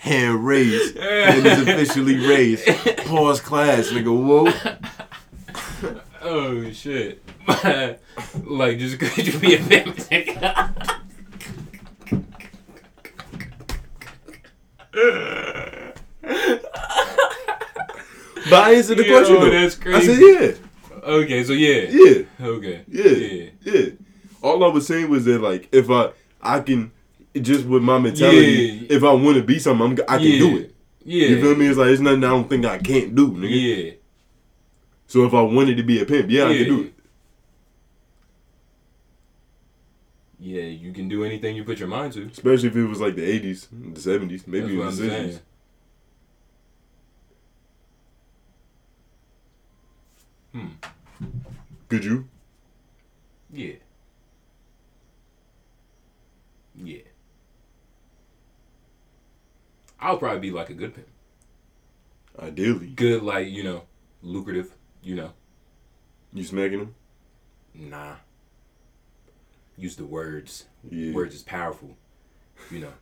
Hand 0.00 0.44
raised. 0.46 0.96
Hand 0.96 1.46
is 1.46 1.60
officially 1.62 2.16
raised. 2.26 2.66
Pause 3.06 3.40
class, 3.40 3.88
nigga. 3.88 4.10
Whoa. 4.10 4.52
Oh 6.22 6.70
shit! 6.72 7.22
like, 8.44 8.78
just 8.78 8.98
could 9.00 9.26
you 9.26 9.38
be 9.38 9.54
a 9.54 9.58
pimp? 9.58 9.96
But 18.48 18.64
I 18.64 18.74
answered 18.74 18.98
the 18.98 19.04
Yo, 19.06 19.16
question. 19.18 19.34
though. 19.40 19.50
that's 19.50 19.74
I 19.86 20.00
said, 20.00 20.18
crazy. 20.18 20.60
okay, 21.02 21.44
so 21.44 21.52
yeah, 21.52 21.86
yeah, 21.90 22.22
okay, 22.40 22.84
yeah, 22.88 23.04
yeah, 23.10 23.50
yeah. 23.62 23.86
All 24.42 24.64
I 24.64 24.68
was 24.68 24.86
saying 24.86 25.10
was 25.10 25.24
that, 25.26 25.40
like, 25.40 25.68
if 25.72 25.90
I, 25.90 26.10
I 26.40 26.60
can, 26.60 26.90
just 27.34 27.66
with 27.66 27.82
my 27.82 27.98
mentality, 27.98 28.86
Yeah. 28.88 28.96
if 28.96 29.04
I 29.04 29.12
want 29.12 29.36
to 29.36 29.42
be 29.42 29.58
something, 29.58 29.86
I'm, 29.86 29.98
I 30.08 30.16
can 30.18 30.26
yeah. 30.26 30.38
do 30.38 30.58
it. 30.58 30.74
Yeah, 31.04 31.28
You 31.28 31.40
feel 31.40 31.54
me? 31.56 31.66
It's 31.66 31.78
like 31.78 31.88
it's 31.88 32.00
nothing 32.00 32.24
I 32.24 32.28
don't 32.28 32.48
think 32.48 32.64
I 32.64 32.78
can't 32.78 33.14
do, 33.14 33.32
nigga. 33.32 33.84
Yeah, 33.86 33.92
So 35.06 35.24
if 35.26 35.34
I 35.34 35.42
wanted 35.42 35.76
to 35.76 35.82
be 35.82 36.00
a 36.00 36.06
pimp, 36.06 36.30
yeah, 36.30 36.44
I 36.46 36.56
can 36.56 36.64
do 36.66 36.80
it. 36.84 36.94
Yeah, 40.42 40.62
you 40.62 40.92
can 40.92 41.06
do 41.08 41.22
anything 41.22 41.54
you 41.54 41.64
put 41.64 41.78
your 41.78 41.88
mind 41.88 42.14
to. 42.14 42.22
Especially 42.26 42.68
if 42.68 42.76
it 42.76 42.86
was 42.86 42.98
like 43.00 43.14
the 43.14 43.24
eighties, 43.24 43.68
the 43.70 44.00
seventies, 44.00 44.46
maybe 44.46 44.62
That's 44.62 44.72
even 44.72 44.86
what 44.86 44.96
the 44.96 45.10
sixties. 45.26 45.40
Hmm. 50.52 50.68
Could 51.88 52.04
you? 52.04 52.28
Yeah. 53.52 53.74
Yeah. 56.74 56.98
I'll 60.00 60.16
probably 60.16 60.40
be 60.40 60.50
like 60.50 60.70
a 60.70 60.74
good 60.74 60.94
pimp. 60.94 61.06
Ideally, 62.38 62.86
Good, 62.88 63.22
like 63.22 63.48
you 63.48 63.62
know, 63.62 63.82
lucrative. 64.22 64.72
You 65.02 65.16
know, 65.16 65.32
you 66.32 66.44
smacking 66.44 66.78
them. 66.78 66.94
nah. 67.74 68.14
Use 69.80 69.96
the 69.96 70.04
words. 70.04 70.66
Yeah. 70.90 71.14
Words 71.14 71.34
is 71.34 71.42
powerful. 71.42 71.96
You 72.70 72.80
know, 72.80 72.92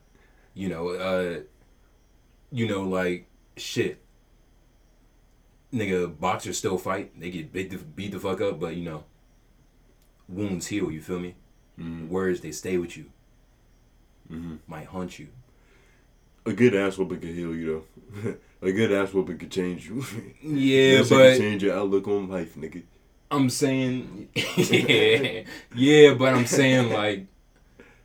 you 0.54 0.68
know, 0.68 0.88
uh, 0.90 1.40
you 2.52 2.68
know, 2.68 2.82
like 2.82 3.26
shit. 3.56 4.00
Nigga, 5.74 6.18
boxers 6.18 6.56
still 6.56 6.78
fight. 6.78 7.18
They 7.18 7.30
get 7.30 7.52
beat 7.52 7.70
the, 7.70 7.78
beat 7.78 8.12
the 8.12 8.20
fuck 8.20 8.40
up, 8.40 8.60
but 8.60 8.76
you 8.76 8.84
know, 8.84 9.04
wounds 10.28 10.68
heal. 10.68 10.90
You 10.90 11.00
feel 11.02 11.18
me? 11.18 11.34
Mhm. 11.78 12.08
Words 12.08 12.40
they 12.40 12.52
stay 12.52 12.78
with 12.78 12.96
you. 12.96 13.06
Mhm. 14.30 14.58
Might 14.68 14.86
haunt 14.86 15.18
you. 15.18 15.28
A 16.46 16.52
good 16.52 16.74
ass 16.74 16.96
whooping 16.96 17.20
could 17.20 17.34
heal 17.34 17.54
you 17.54 17.84
though. 18.22 18.36
a 18.62 18.72
good 18.72 18.92
ass 18.92 19.12
whooping 19.12 19.38
could 19.38 19.50
change 19.50 19.88
you. 19.88 20.04
Yeah, 20.42 21.02
but 21.08 21.36
change 21.38 21.64
your 21.64 21.76
outlook 21.76 22.06
on 22.06 22.28
life, 22.28 22.54
nigga. 22.54 22.84
I'm 23.30 23.50
saying, 23.50 24.28
yeah, 24.34 25.42
yeah, 25.74 26.14
but 26.14 26.32
I'm 26.34 26.46
saying 26.46 26.90
like, 26.92 27.26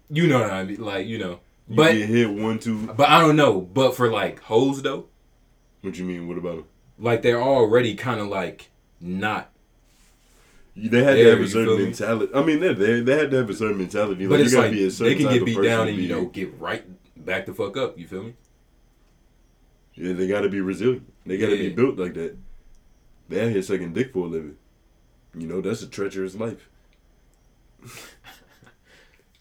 you 0.10 0.28
know 0.28 0.42
what 0.42 0.52
I 0.52 0.64
mean, 0.66 0.82
like 0.82 1.08
you 1.08 1.18
know, 1.18 1.40
You 1.70 1.76
but 1.78 1.94
get 1.94 2.10
hit 2.10 2.30
one, 2.32 2.60
two. 2.60 2.88
but 2.88 3.10
I 3.10 3.20
don't 3.22 3.36
know. 3.36 3.62
But 3.62 3.96
for 3.96 4.10
like 4.12 4.42
hoes 4.42 4.82
though, 4.82 5.08
What 5.82 5.98
you 5.98 6.06
mean? 6.06 6.28
What 6.28 6.38
about 6.38 6.56
them? 6.58 6.66
like 7.00 7.22
they're 7.22 7.42
already 7.42 7.96
kind 7.96 8.20
of 8.20 8.28
like 8.28 8.70
not. 9.02 9.50
They 10.76 11.04
had 11.04 11.18
Yeah, 11.18 11.24
to 11.26 11.30
have 11.32 11.42
a 11.42 11.48
certain 11.48 11.68
feel 11.68 11.78
me? 11.78 11.84
mentality. 11.86 12.34
I 12.34 12.44
mean, 12.44 12.60
they 12.60 12.74
they 12.74 13.00
they 13.02 13.18
had 13.18 13.32
to 13.32 13.38
have 13.38 13.50
a 13.50 13.54
certain 13.54 13.78
mentality. 13.78 14.26
But 14.28 14.36
Like, 14.36 14.42
it's 14.42 14.52
you 14.52 14.58
gotta 14.58 14.68
like 14.70 14.78
be 14.78 14.86
a 14.86 14.92
certain 14.92 15.18
they 15.18 15.24
can 15.24 15.34
get 15.34 15.46
beat 15.46 15.62
down 15.62 15.86
to 15.88 15.94
and 15.94 16.02
you 16.02 16.10
know 16.10 16.26
get 16.26 16.60
right 16.60 16.84
back 17.26 17.46
the 17.46 17.54
fuck 17.54 17.78
up. 17.78 17.98
You 17.98 18.08
feel 18.08 18.24
me? 18.24 18.34
Yeah, 19.96 20.14
they 20.14 20.28
gotta 20.28 20.50
be 20.50 20.62
resilient. 20.62 21.12
They 21.26 21.38
gotta 21.38 21.56
be 21.56 21.70
built 21.70 21.98
like 21.98 22.14
that. 22.16 22.36
They 23.30 23.42
out 23.46 23.52
here 23.52 23.62
sucking 23.62 23.94
dick 23.94 24.12
for 24.14 24.26
a 24.26 24.30
living. 24.30 24.58
You 25.36 25.48
know, 25.48 25.62
that's 25.62 25.82
a 25.82 25.88
treacherous 25.88 26.36
life. 26.36 26.70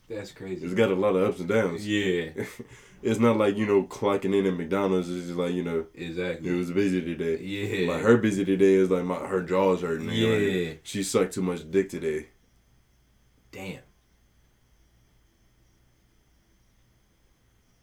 That's 0.09 0.33
crazy. 0.33 0.65
It's 0.65 0.75
got 0.75 0.91
a 0.91 0.95
lot 0.95 1.17
of 1.17 1.27
ups 1.27 1.41
and 1.41 1.49
downs. 1.49 1.87
Yeah, 1.89 2.31
It's 3.03 3.19
not 3.19 3.37
like, 3.39 3.57
you 3.57 3.65
know, 3.67 3.83
clocking 3.85 4.37
in 4.39 4.47
at 4.47 4.55
McDonald's 4.55 5.09
It's 5.11 5.27
just 5.27 5.39
like, 5.39 5.55
you 5.55 5.63
know, 5.63 5.87
exactly. 5.95 6.51
it 6.51 6.55
was 6.55 6.71
busy 6.71 7.01
today. 7.01 7.43
Yeah, 7.43 7.91
Like 7.93 8.03
her 8.03 8.17
busy 8.19 8.45
today 8.45 8.75
is 8.75 8.91
like 8.91 9.05
my 9.05 9.17
her 9.27 9.43
jaws 9.43 9.81
hurting. 9.81 10.11
Yeah. 10.11 10.69
Like, 10.71 10.81
she 10.83 11.03
sucked 11.03 11.33
too 11.33 11.43
much 11.43 11.69
dick 11.71 11.89
today. 11.89 12.27
damn. 13.51 13.81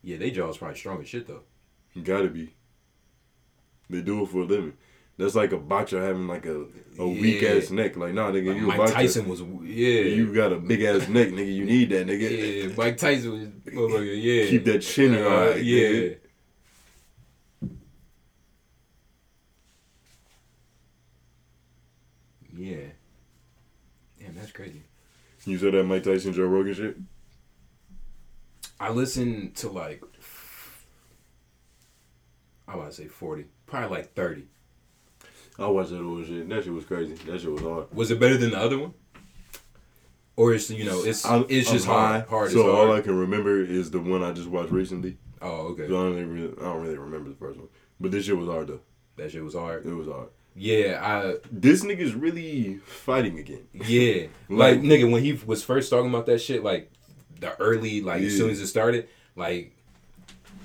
Yeah, 0.02 0.18
they 0.18 0.32
jaws 0.32 0.58
probably 0.58 0.78
strong 0.78 1.02
as 1.02 1.10
shit 1.10 1.28
though. 1.28 1.42
Gotta 2.04 2.30
be. 2.30 2.54
They 3.90 4.02
do 4.02 4.24
it 4.24 4.30
for 4.30 4.42
a 4.42 4.46
living. 4.46 4.74
That's 5.20 5.36
like 5.36 5.52
a 5.52 5.58
boxer 5.58 6.02
having 6.02 6.28
like 6.30 6.46
a, 6.46 6.66
a 6.98 7.06
weak 7.08 7.42
Yeah. 7.42 7.50
ass 7.50 7.72
neck. 7.72 7.98
Like, 7.98 8.14
nah, 8.14 8.32
nigga, 8.32 8.48
Like 8.48 8.58
you 8.58 8.64
a 8.64 8.68
Mike 8.68 8.78
boxer. 8.78 8.94
Tyson 8.96 9.28
was 9.28 9.42
yeah. 9.42 10.02
You 10.16 10.34
got 10.34 10.54
a 10.54 10.58
big 10.58 10.82
ass 10.82 11.10
neck, 11.10 11.28
nigga. 11.30 11.54
You 11.54 11.66
need 11.66 11.90
that, 11.90 12.08
nigga. 12.08 12.70
Yeah, 12.70 12.76
Mike 12.78 12.96
Tyson 12.98 13.32
was 13.34 13.48
motherfucker, 13.74 14.24
yeah. 14.24 14.50
Keep 14.50 14.64
that 14.64 14.80
chin 14.80 15.16
Uh, 15.16 15.20
right. 15.30 15.62
yeah. 15.64 15.88
nigga. 15.90 16.18
Yeah. 22.56 22.78
Damn, 24.20 24.36
that's 24.36 24.52
crazy. 24.52 24.84
You 25.46 25.58
saw 25.58 25.72
that 25.72 25.84
Mike 25.86 26.04
Tyson 26.04 26.34
Joe 26.34 26.46
Rogan 26.46 26.74
shit? 26.74 26.98
I 28.80 28.92
listened 28.92 29.56
to 29.58 29.70
like 29.70 30.04
I 32.68 32.76
want 32.76 32.90
to 32.92 32.96
say 32.96 33.08
forty, 33.08 33.46
probably 33.66 33.98
like 33.98 34.14
thirty. 34.14 34.48
I 35.60 35.68
watched 35.68 35.92
that 35.92 36.02
old 36.02 36.26
shit. 36.26 36.48
That 36.50 36.64
shit 36.64 36.74
was 36.74 36.86
crazy. 36.86 37.14
That 37.26 37.42
shit 37.42 37.52
was 37.52 37.62
hard. 37.62 37.94
Was 37.94 38.12
it 38.12 38.20
better 38.20 38.38
than 38.38 38.52
the 38.52 38.58
other 38.60 38.78
one? 38.80 38.94
Or 40.36 40.54
it's 40.54 40.70
you 40.70 40.86
know 40.86 41.04
it's 41.04 41.26
I- 41.26 41.44
it's 41.50 41.68
I'm 41.70 41.74
just 41.76 41.86
high, 41.86 42.20
hard. 42.20 42.28
Hard 42.28 42.52
So 42.52 42.60
is 42.60 42.66
all 42.74 42.94
I 42.94 43.02
can 43.02 43.18
remember 43.18 43.62
is 43.62 43.92
the 43.92 44.00
one 44.00 44.24
I 44.24 44.32
just 44.32 44.48
watched 44.48 44.72
recently. 44.72 45.18
oh 45.42 45.48
So 45.48 45.52
I 45.52 45.84
okay, 45.84 45.88
don't 45.88 46.30
really, 46.34 46.54
I 46.60 46.62
don't 46.64 46.82
really 46.82 46.98
remember 46.98 47.30
the 47.30 47.36
first 47.36 47.60
one. 47.60 47.68
But 48.00 48.12
this 48.12 48.26
shit 48.26 48.38
was 48.38 48.48
hard 48.48 48.68
though. 48.68 48.80
that 49.18 49.32
shit 49.32 49.44
was 49.44 49.54
hard. 49.54 49.86
It 49.86 49.94
was 49.94 50.08
hard. 50.08 50.30
Yeah, 50.56 51.00
I. 51.02 51.36
This 51.52 51.84
nigga's 51.84 52.14
really 52.16 52.78
fighting 52.86 53.38
again. 53.38 53.68
Yeah 53.74 54.28
like 54.50 54.78
Like- 54.78 54.80
nigga 54.82 55.12
when 55.12 55.24
he 55.24 55.34
was 55.34 55.62
first 55.64 55.90
talking 55.90 56.10
about 56.10 56.26
that 56.28 56.40
shit 56.40 56.64
like 56.64 56.90
the 57.42 57.58
early 57.60 58.02
like 58.02 58.22
as 58.22 58.36
soon 58.38 58.50
as 58.50 58.60
it 58.60 58.68
started 58.68 59.08
like 59.36 59.74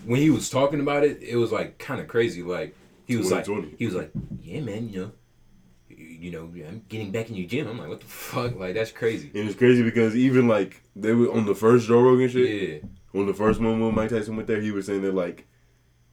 when 0.04 0.20
he 0.20 0.28
was 0.30 0.50
talking 0.50 0.80
about 0.80 1.02
it, 1.04 1.20
it 1.22 1.36
was 1.36 1.50
like 1.50 1.78
kind 1.78 2.00
of 2.00 2.06
crazy. 2.06 2.42
Like 2.44 2.76
he 3.06 3.16
was 3.16 3.30
like 3.30 3.46
he 3.78 3.86
was 3.86 3.94
like, 3.94 4.10
yeah, 4.42 4.60
man, 4.60 4.88
you 4.88 5.00
know, 5.00 5.12
you, 5.88 6.30
know, 6.30 6.42
I'm 6.66 6.82
getting 6.88 7.10
back 7.12 7.28
in 7.30 7.36
your 7.36 7.46
gym. 7.46 7.68
I'm 7.68 7.78
like, 7.78 7.88
what 7.88 8.00
the 8.00 8.06
fuck? 8.06 8.56
Like 8.56 8.74
that's 8.74 8.90
crazy. 8.92 9.30
And 9.34 9.48
it's 9.48 9.58
crazy 9.58 9.82
because 9.82 10.16
even 10.16 10.48
like 10.48 10.82
they 10.96 11.12
were 11.12 11.32
on 11.32 11.46
the 11.46 11.54
first 11.54 11.86
Joe 11.86 12.00
Rogan 12.00 12.28
shit. 12.28 12.82
Yeah, 12.82 13.20
On 13.20 13.26
the 13.26 13.34
first 13.34 13.60
one 13.60 13.80
when 13.80 13.94
Mike 13.94 14.10
Tyson 14.10 14.36
went 14.36 14.48
there, 14.48 14.60
he 14.60 14.70
was 14.70 14.86
saying 14.86 15.02
that 15.02 15.14
like 15.14 15.46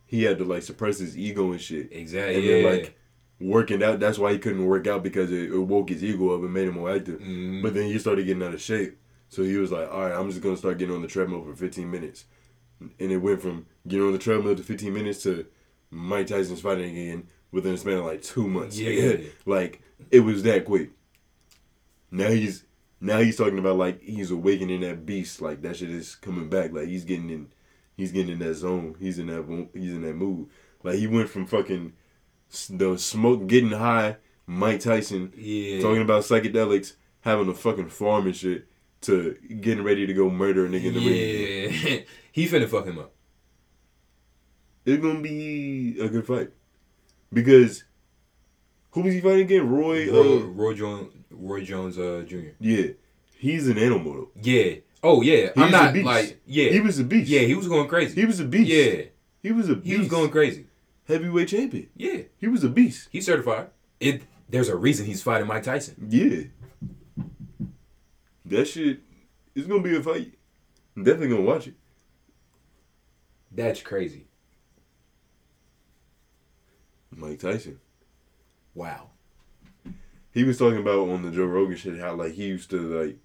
he 0.06 0.24
had 0.24 0.38
to 0.40 0.44
like 0.44 0.64
suppress 0.64 1.00
his 1.00 1.18
ego 1.18 1.52
and 1.52 1.62
shit. 1.62 1.90
exactly. 1.92 2.36
And 2.36 2.44
yeah, 2.44 2.52
then 2.54 2.66
like 2.66 2.98
working 3.40 3.82
out, 3.82 4.00
that's 4.00 4.20
why 4.20 4.34
he 4.34 4.38
couldn't 4.40 4.66
work 4.66 4.86
out 4.86 5.02
because 5.02 5.32
it, 5.32 5.52
it 5.52 5.58
woke 5.58 5.90
his 5.90 6.04
ego 6.04 6.36
up 6.36 6.42
and 6.42 6.54
made 6.54 6.68
him 6.68 6.76
more 6.76 6.94
active. 6.94 7.20
Mhm. 7.20 7.62
But 7.64 7.74
then 7.74 7.86
he 7.86 7.98
started 7.98 8.26
getting 8.26 8.44
out 8.44 8.54
of 8.54 8.62
shape. 8.62 8.98
So 9.30 9.44
he 9.44 9.56
was 9.56 9.72
like, 9.72 9.90
all 9.90 10.02
right, 10.02 10.12
I'm 10.12 10.30
just 10.30 10.42
gonna 10.42 10.58
start 10.58 10.78
getting 10.78 10.94
on 10.94 11.02
the 11.02 11.08
treadmill 11.08 11.44
for 11.44 11.56
15 11.56 11.90
minutes. 11.90 12.26
And 12.82 13.12
it 13.12 13.18
went 13.18 13.42
from 13.42 13.66
getting 13.88 14.06
on 14.06 14.12
the 14.12 14.18
treadmill 14.20 14.56
to 14.56 14.64
15 14.64 14.94
minutes 14.94 15.24
to 15.24 15.46
Mike 15.92 16.28
Tyson's 16.28 16.62
fighting 16.62 16.90
again 16.90 17.28
within 17.52 17.74
a 17.74 17.78
span 17.78 17.98
of 17.98 18.06
like 18.06 18.22
two 18.22 18.48
months. 18.48 18.80
Yeah. 18.80 19.18
like 19.46 19.82
it 20.10 20.22
was 20.22 20.44
that 20.44 20.66
quick. 20.66 20.92
Now 22.10 22.30
he's 22.30 22.64
now 23.00 23.20
he's 23.20 23.38
talking 23.38 23.60
about 23.60 23.78
like 23.78 24.02
he's 24.02 24.32
awakening 24.32 24.82
that 24.82 25.06
beast. 25.06 25.42
Like 25.42 25.62
that 25.62 25.76
shit 25.76 25.90
is 25.90 26.16
coming 26.16 26.50
back. 26.50 26.72
Like 26.72 26.88
he's 26.88 27.04
getting 27.04 27.30
in, 27.30 27.48
he's 27.96 28.12
getting 28.12 28.34
in 28.34 28.40
that 28.40 28.56
zone. 28.56 28.96
He's 29.00 29.20
in 29.20 29.28
that 29.28 29.70
he's 29.74 29.94
in 29.94 30.02
that 30.04 30.16
mood. 30.16 30.50
Like 30.84 30.96
he 30.96 31.08
went 31.08 31.30
from 31.30 31.46
fucking 31.46 31.94
the 32.70 32.98
smoke, 32.98 33.48
getting 33.48 33.72
high, 33.72 34.18
Mike 34.46 34.82
Tyson 34.82 35.34
yeah, 35.38 35.82
talking 35.82 36.02
about 36.02 36.24
psychedelics, 36.24 36.94
having 37.22 37.50
a 37.50 37.54
fucking 37.54 37.90
farm 37.90 38.26
and 38.26 38.36
shit, 38.36 38.68
to 39.02 39.36
getting 39.62 39.84
ready 39.84 40.06
to 40.06 40.14
go 40.14 40.30
murder 40.30 40.66
a 40.66 40.70
nigga 40.70 40.86
in 40.86 40.94
the 40.94 41.00
ring. 41.00 41.74
yeah. 41.74 42.00
he 42.32 42.48
finna 42.48 42.68
fuck 42.68 42.86
him 42.86 43.00
up. 43.00 43.14
It's 44.92 45.02
gonna 45.02 45.22
be 45.22 45.98
a 46.00 46.10
good 46.10 46.28
fight 46.28 46.52
because 47.32 47.84
who 48.92 49.02
was 49.02 49.14
he 49.14 49.22
fighting 49.22 49.42
again? 49.42 49.70
Roy. 49.70 50.12
Roy, 50.12 50.38
uh, 50.38 50.46
Roy 50.48 50.74
Jones, 50.74 51.14
Roy 51.30 51.64
Jones, 51.64 51.98
uh, 51.98 52.24
Jr. 52.28 52.50
yeah, 52.60 52.88
he's 53.38 53.68
an 53.68 53.78
animal 53.78 54.14
though. 54.14 54.30
Yeah. 54.42 54.76
Oh 55.04 55.22
yeah. 55.22 55.52
He 55.56 55.62
I'm 55.62 55.72
not 55.72 55.94
beast. 55.94 56.06
like 56.06 56.42
yeah. 56.46 56.70
He 56.70 56.80
was 56.80 57.00
a 57.00 57.04
beast. 57.04 57.30
yeah. 57.30 57.42
He 57.42 57.56
was 57.56 57.68
going 57.68 57.88
crazy. 57.88 58.20
he 58.20 58.26
was 58.26 58.40
a 58.40 58.46
beast. 58.46 58.70
yeah. 58.70 59.04
he 59.42 59.52
was 59.52 59.70
a 59.70 59.76
beast. 59.76 59.88
He 59.88 59.98
was 59.98 60.08
going 60.08 60.30
crazy. 60.30 60.68
heavyweight 61.08 61.48
champion. 61.48 61.88
Yeah. 61.96 62.24
He 62.38 62.48
was 62.48 62.64
a 62.64 62.70
beast. 62.70 63.08
He's 63.12 63.26
certified. 63.26 63.70
It. 64.00 64.24
There's 64.50 64.68
a 64.68 64.76
reason 64.76 65.06
he's 65.06 65.24
fighting 65.24 65.48
Mike 65.48 65.64
Tyson. 65.64 66.08
Yeah, 66.10 66.44
that 68.46 68.66
shit. 68.66 69.00
It's 69.56 69.66
gonna 69.66 69.82
be 69.82 69.96
a 69.96 70.04
fight. 70.04 70.34
I'm 70.96 71.06
definitely 71.06 71.30
gonna 71.30 71.42
watch 71.44 71.68
it. 71.68 71.76
That's 73.50 73.82
crazy. 73.82 74.28
Mike 77.16 77.40
Tyson. 77.40 77.80
Wow. 78.74 79.10
he 80.34 80.44
was 80.44 80.58
talking 80.58 80.80
about 80.80 81.10
on 81.10 81.24
the 81.24 81.32
Joe 81.32 81.46
Rogan 81.46 81.76
shit 81.76 82.00
how 82.00 82.16
like 82.16 82.34
he 82.34 82.46
used 82.48 82.70
to 82.70 82.80
like, 82.80 83.18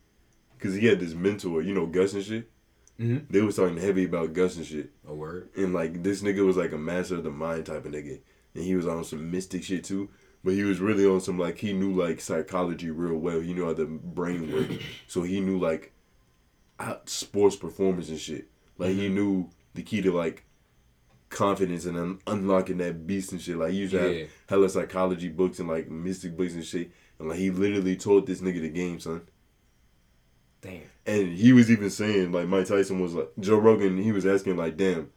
cause 0.58 0.74
he 0.74 0.86
had 0.86 1.00
this 1.00 1.14
mentor, 1.14 1.62
you 1.62 1.72
know, 1.74 1.86
Cus 1.86 2.14
and 2.14 2.24
shit. 2.24 2.50
Mhm. 2.98 3.26
They 3.28 3.42
was 3.42 3.56
talking 3.56 3.76
heavy 3.76 4.04
about 4.04 4.34
Cus 4.34 4.56
and 4.56 4.66
shit, 4.66 4.90
A 5.06 5.14
word. 5.14 5.50
and 5.56 5.72
like 5.74 6.02
this 6.02 6.22
nigga 6.22 6.44
was 6.44 6.56
like 6.56 6.72
a 6.72 6.78
master 6.78 7.16
of 7.16 7.24
the 7.24 7.30
mind 7.30 7.66
type 7.66 7.84
of 7.84 7.92
nigga, 7.92 8.20
and 8.54 8.64
he 8.64 8.74
was 8.74 8.86
on 8.86 9.04
some 9.04 9.30
mystic 9.30 9.62
shit 9.62 9.84
too. 9.84 10.08
But 10.42 10.54
he 10.54 10.62
was 10.62 10.80
really 10.80 11.04
on 11.06 11.20
some 11.20 11.38
like 11.38 11.58
he 11.58 11.72
knew 11.72 11.92
like 11.92 12.20
psychology 12.20 12.90
real 12.90 13.16
well. 13.18 13.40
He 13.40 13.52
knew 13.52 13.66
how 13.66 13.72
the 13.74 13.84
brain 13.86 14.52
worked, 14.52 14.82
so 15.06 15.22
he 15.22 15.40
knew 15.40 15.58
like 15.58 15.92
out 16.80 17.08
sports 17.08 17.56
performance 17.56 18.08
and 18.08 18.18
shit. 18.18 18.48
Like 18.78 18.94
he 18.94 19.08
knew 19.08 19.50
the 19.74 19.82
key 19.82 20.00
to 20.02 20.10
like 20.12 20.44
confidence 21.36 21.84
and 21.84 21.96
un- 21.98 22.18
unlocking 22.26 22.78
that 22.78 23.06
beast 23.06 23.32
and 23.32 23.40
shit. 23.40 23.56
Like 23.56 23.72
he 23.72 23.78
used 23.78 23.92
to 23.92 23.98
Yeah. 24.12 24.18
have 24.20 24.28
hella 24.48 24.68
psychology 24.70 25.28
books 25.28 25.58
and 25.58 25.68
like 25.68 25.90
mystic 25.90 26.36
books 26.36 26.54
and 26.54 26.64
shit. 26.64 26.90
And 27.18 27.28
like 27.28 27.38
he 27.38 27.50
literally 27.50 27.96
taught 27.96 28.26
this 28.26 28.40
nigga 28.40 28.60
the 28.62 28.68
game, 28.70 28.98
son. 29.00 29.22
Damn. 30.62 30.82
And 31.06 31.32
he 31.36 31.52
was 31.52 31.70
even 31.70 31.90
saying 31.90 32.32
like 32.32 32.48
Mike 32.48 32.66
Tyson 32.66 33.00
was 33.00 33.14
like 33.14 33.28
Joe 33.38 33.58
Rogan. 33.58 33.98
He 34.02 34.12
was 34.12 34.26
asking 34.26 34.56
like, 34.56 34.76
damn, 34.76 35.10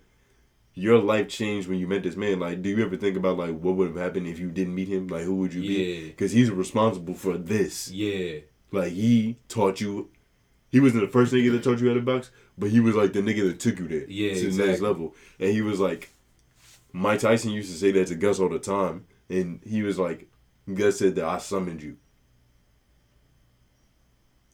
your 0.73 0.99
life 0.99 1.27
changed 1.29 1.67
when 1.67 1.79
you 1.79 1.87
met 1.87 2.03
this 2.03 2.15
man. 2.15 2.39
Like, 2.39 2.61
do 2.61 2.69
you 2.69 2.83
ever 2.85 2.97
think 2.97 3.17
about 3.17 3.37
like 3.37 3.57
what 3.57 3.75
would 3.75 3.87
have 3.87 3.97
happened 3.97 4.27
if 4.27 4.39
you 4.39 4.51
didn't 4.51 4.75
meet 4.75 4.87
him? 4.89 5.07
Like, 5.07 5.23
who 5.23 5.35
would 5.37 5.53
you 5.53 5.61
be? 5.61 5.67
Yeah. 5.67 6.07
Because 6.07 6.31
he's 6.31 6.51
responsible 6.51 7.13
for 7.15 7.37
this. 7.37 7.89
Yeah. 7.91 8.39
Like 8.71 8.91
he 8.93 9.37
taught 9.47 9.81
you. 9.81 10.09
He 10.71 10.79
wasn't 10.79 11.01
the 11.03 11.11
first 11.11 11.33
nigga 11.33 11.51
that 11.51 11.63
taught 11.63 11.79
you 11.79 11.87
how 11.87 11.95
to 11.95 12.01
box, 12.01 12.29
but 12.57 12.69
he 12.69 12.79
was 12.79 12.95
like 12.95 13.13
the 13.13 13.21
nigga 13.21 13.47
that 13.47 13.59
took 13.59 13.79
you 13.79 13.87
there 13.87 14.05
Yeah, 14.07 14.35
to 14.35 14.51
the 14.51 14.67
next 14.67 14.81
level. 14.81 15.15
And 15.39 15.51
he 15.51 15.61
was 15.61 15.79
like, 15.79 16.09
Mike 16.93 17.19
Tyson 17.19 17.51
used 17.51 17.71
to 17.71 17.77
say 17.77 17.91
that 17.91 18.07
to 18.07 18.15
Cus 18.15 18.39
all 18.39 18.49
the 18.49 18.59
time, 18.59 19.05
and 19.29 19.59
he 19.65 19.81
was 19.83 19.97
like, 19.97 20.27
Cus 20.75 20.99
said 20.99 21.15
that 21.15 21.25
I 21.25 21.37
summoned 21.39 21.81
you. 21.81 21.97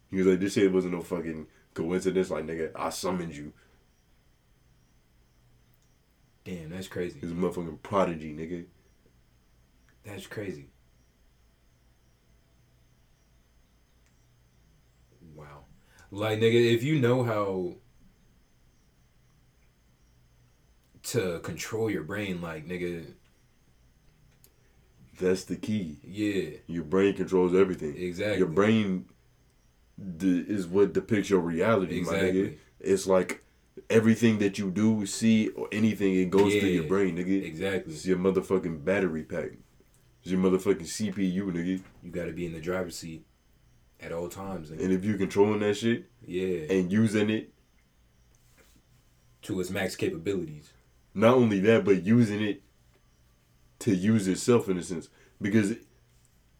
He 0.10 0.18
was 0.18 0.28
like, 0.28 0.40
this 0.40 0.54
shit 0.54 0.72
wasn't 0.72 0.94
no 0.94 1.02
fucking 1.02 1.48
coincidence. 1.74 2.30
Like 2.30 2.46
nigga, 2.46 2.72
I 2.76 2.90
summoned 2.90 3.36
you. 3.36 3.52
Damn. 6.46 6.70
That's 6.70 6.88
crazy. 6.88 7.20
He's 7.20 7.32
a 7.32 7.36
motherfucking 7.36 7.82
prodigy, 7.82 8.34
nigga. 8.34 8.66
That's 10.06 10.28
crazy. 10.28 10.68
Wow. 15.36 15.66
Like 16.16 16.40
nigga, 16.40 16.74
if 16.74 16.82
you 16.82 16.98
know 17.02 17.24
how 17.24 17.74
to 21.04 21.40
control 21.40 21.92
your 21.92 22.04
brain, 22.04 22.42
like 22.42 22.66
nigga, 22.66 23.06
That's 25.20 25.44
the 25.44 25.58
key. 25.58 26.00
yeah, 26.06 26.58
Your 26.68 26.86
brain 26.86 27.16
controls 27.16 27.54
everything. 27.54 27.98
exactly. 27.98 28.38
Your 28.38 28.48
brain 28.48 29.06
d- 30.18 30.46
is 30.48 30.68
what 30.68 30.94
depicts 30.94 31.30
your 31.30 31.42
reality, 31.42 32.00
my 32.02 32.14
nigga. 32.14 32.20
Exactly. 32.28 32.58
It's 32.80 33.08
like 33.08 33.44
everything 33.90 34.40
that 34.40 34.58
you 34.58 34.72
do, 34.72 35.06
see, 35.06 35.50
or 35.50 35.68
anything, 35.74 36.16
it 36.16 36.30
goes 36.30 36.54
through 36.54 36.70
your 36.70 36.86
brain, 36.86 37.18
nigga. 37.18 37.44
Exactly. 37.46 37.94
It's 37.94 38.06
your 38.06 38.18
motherfucking 38.18 38.86
battery 38.86 39.24
pack. 39.24 39.52
It's 40.22 40.32
your 40.32 40.40
motherfucking 40.40 40.88
CPU, 40.88 41.44
nigga. 41.52 41.82
You 42.04 42.12
got 42.12 42.26
to 42.26 42.32
be 42.32 42.46
in 42.46 42.54
the 42.54 42.62
driver's 42.62 42.96
seat 42.98 43.26
at 44.06 44.12
all 44.12 44.30
times. 44.30 44.70
nigga. 44.70 44.84
And 44.84 44.94
if 44.94 45.04
you're 45.04 45.18
controlling 45.18 45.60
that 45.62 45.76
shit 45.76 46.06
yeah. 46.26 46.72
and 46.74 46.92
using 46.92 47.30
it, 47.30 47.52
to 49.44 49.60
its 49.60 49.70
max 49.70 49.96
capabilities. 49.96 50.72
not 51.14 51.36
only 51.36 51.60
that, 51.62 51.84
but 51.86 52.04
using 52.04 52.42
it 52.42 52.62
to 53.80 53.94
use 53.96 54.28
itself 54.28 54.70
in 54.70 54.78
a 54.78 54.84
sense. 54.84 55.10
Because 55.42 55.74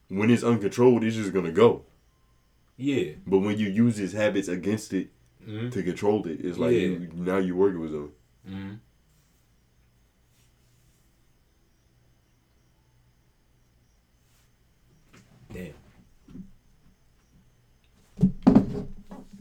when 0.10 0.30
it's 0.30 0.44
uncontrolled, 0.44 1.04
it's 1.04 1.16
just 1.16 1.34
gonna 1.34 1.52
go. 1.52 1.84
Yeah. 2.78 3.14
But 3.26 3.40
when 3.40 3.58
you 3.58 3.70
use 3.70 4.00
its 4.00 4.14
habits 4.14 4.48
against 4.48 4.94
it 4.94 5.10
hmm 5.44 5.70
to 5.70 5.84
control 5.84 6.26
it, 6.28 6.40
it's 6.44 6.58
like 6.58 6.74
Yeah. 6.74 6.80
you, 6.80 7.10
now 7.14 7.38
you're 7.38 7.56
working 7.56 7.80
with 7.82 7.92
them. 7.92 8.12
hmm 8.48 8.74
Damn. 15.54 15.74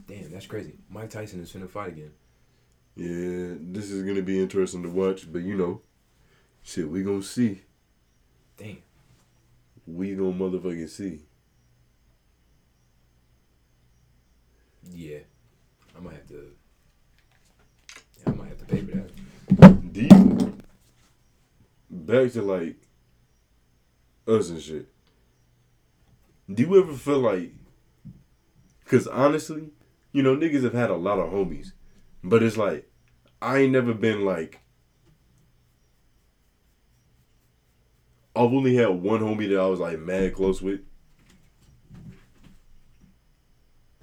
Damn, 0.07 0.24
that's 0.35 0.47
crazy. 0.47 0.73
Mike 0.89 1.09
Tyson 1.09 1.39
is 1.39 1.49
finna 1.49 1.69
fight 1.69 1.93
again. 1.93 2.11
Yeah, 2.97 3.55
this 3.71 3.89
is 3.89 4.03
gonna 4.03 4.21
be 4.21 4.37
interesting 4.37 4.83
to 4.83 4.89
watch, 4.89 5.31
but 5.31 5.41
you 5.41 5.55
know, 5.55 5.81
shit, 6.61 6.89
we 6.89 7.03
gonna 7.03 7.23
see. 7.23 7.61
Damn. 8.57 8.79
We 9.87 10.13
gonna 10.13 10.33
motherfucking 10.33 10.89
see. 10.89 11.21
Yeah. 14.91 15.19
I 15.97 16.01
might 16.01 16.15
have 16.15 16.27
to. 16.27 16.51
I 18.27 18.31
might 18.31 18.49
have 18.49 18.57
to 18.57 18.65
pay 18.65 18.81
for 18.81 18.91
that. 18.97 19.93
Do 19.93 20.01
you 20.01 20.57
back 21.89 22.33
to 22.33 22.41
like 22.41 22.75
us 24.27 24.49
and 24.49 24.61
shit? 24.61 24.89
Do 26.53 26.61
you 26.61 26.83
ever 26.83 26.93
feel 26.93 27.19
like? 27.19 27.53
Cause 28.85 29.07
honestly, 29.07 29.69
you 30.15 30.23
know, 30.23 30.33
niggas 30.33 30.63
have 30.63 30.71
had 30.71 30.89
a 30.89 30.95
lot 30.95 31.19
of 31.19 31.29
homies, 31.29 31.73
but 32.23 32.41
it's 32.41 32.55
like 32.55 32.89
I 33.41 33.57
ain't 33.57 33.73
never 33.73 33.93
been 33.93 34.23
like. 34.23 34.61
I've 38.33 38.53
only 38.53 38.75
had 38.75 38.87
one 38.87 39.19
homie 39.19 39.49
that 39.49 39.59
I 39.59 39.65
was 39.65 39.81
like 39.81 39.99
mad 39.99 40.33
close 40.33 40.61
with, 40.61 40.79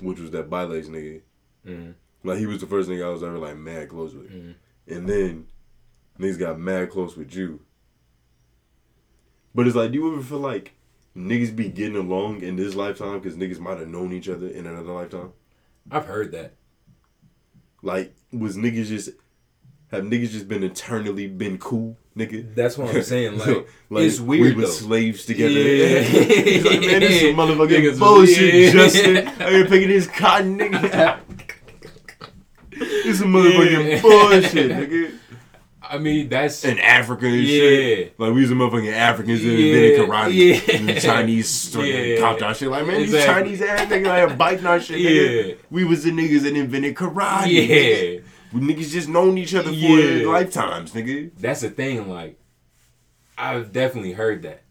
which 0.00 0.20
was 0.20 0.30
that 0.32 0.50
Bilex 0.50 0.86
nigga. 0.86 1.22
hmm 1.64 1.92
Like 2.22 2.38
he 2.38 2.46
was 2.46 2.60
the 2.60 2.66
first 2.66 2.90
nigga 2.90 3.06
I 3.06 3.08
was 3.08 3.22
ever 3.22 3.38
like 3.38 3.56
mad 3.56 3.88
close 3.88 4.14
with. 4.14 4.30
Mhm. 4.30 4.54
And 4.88 5.08
then 5.08 5.46
niggas 6.18 6.38
got 6.38 6.60
mad 6.60 6.90
close 6.90 7.16
with 7.16 7.34
you. 7.34 7.60
But 9.54 9.66
it's 9.66 9.76
like, 9.76 9.92
do 9.92 9.98
you 9.98 10.12
ever 10.12 10.22
feel 10.22 10.40
like 10.40 10.74
niggas 11.16 11.56
be 11.56 11.70
getting 11.70 11.96
along 11.96 12.42
in 12.42 12.56
this 12.56 12.74
lifetime 12.74 13.18
because 13.18 13.36
niggas 13.38 13.60
might 13.60 13.78
have 13.78 13.88
known 13.88 14.12
each 14.12 14.28
other 14.28 14.48
in 14.48 14.66
another 14.66 14.92
lifetime? 14.92 15.32
I've 15.90 16.06
heard 16.06 16.32
that. 16.32 16.54
Like, 17.82 18.14
was 18.32 18.56
niggas 18.56 18.86
just 18.86 19.10
Have 19.90 20.04
niggas 20.04 20.30
just 20.30 20.48
been 20.48 20.62
eternally 20.62 21.26
been 21.28 21.58
cool, 21.58 21.98
nigga? 22.16 22.54
That's 22.54 22.78
what 22.78 22.94
I'm 22.94 23.02
saying. 23.14 23.38
Like, 23.38 23.66
it's 23.90 24.20
weird. 24.20 24.42
we 24.42 24.52
were 24.54 24.62
though. 24.62 24.68
slaves 24.68 25.26
together. 25.26 25.50
Yeah. 25.52 26.00
He's 26.00 26.64
like, 26.64 26.80
man, 26.80 27.00
this 27.00 27.10
is 27.10 27.20
some 27.20 27.36
motherfucking 27.36 27.68
Niggas 27.92 27.98
bullshit, 27.98 28.54
yeah. 28.54 28.70
Justin. 28.72 29.16
I 29.40 29.48
ain't 29.50 29.68
picking 29.68 29.88
this 29.88 30.06
cotton, 30.06 30.58
nigga. 30.58 31.18
this 32.78 33.06
is 33.06 33.20
motherfucking 33.22 33.88
Yeah. 33.90 34.00
bullshit, 34.02 34.70
nigga. 34.70 35.18
I 35.92 35.98
mean, 35.98 36.30
that's 36.30 36.64
And 36.64 36.80
Africa 36.80 37.26
and 37.26 37.36
Yeah. 37.36 37.58
shit. 37.60 38.18
Like 38.18 38.32
we 38.32 38.40
was 38.40 38.48
the 38.48 38.54
motherfucking 38.54 38.92
Africans 38.94 39.42
that 39.42 39.46
Yeah, 39.48 39.66
invented 39.66 40.08
karate. 40.08 40.32
yeah. 40.68 40.76
And 40.76 40.88
the 40.88 40.98
Chinese 41.00 41.74
Yeah. 41.76 42.16
copped 42.18 42.40
our 42.42 42.54
shit. 42.54 42.68
Like, 42.70 42.86
man, 42.86 43.00
these 43.02 43.12
Exactly. 43.12 43.42
Chinese 43.58 43.62
ass 43.62 43.88
niggas 43.90 44.28
like 44.28 44.38
biting 44.38 44.66
our 44.66 44.80
shit, 44.80 44.96
nigga. 45.02 45.48
Yeah. 45.48 45.54
We 45.70 45.84
was 45.84 46.04
the 46.04 46.10
niggas 46.10 46.40
that 46.44 46.56
invented 46.56 46.94
karate. 46.94 47.46
yeah. 47.52 47.62
Nigga. 47.66 48.22
We 48.54 48.60
niggas 48.60 48.90
just 48.90 49.08
known 49.10 49.36
each 49.36 49.54
other 49.54 49.68
for 49.70 49.74
Yeah. 49.76 50.26
lifetimes, 50.26 50.92
nigga. 50.92 51.30
That's 51.38 51.60
the 51.60 51.68
thing. 51.68 52.08
Like, 52.08 52.38
I've 53.36 53.70
definitely 53.72 54.12
heard 54.12 54.42
that, 54.44 54.62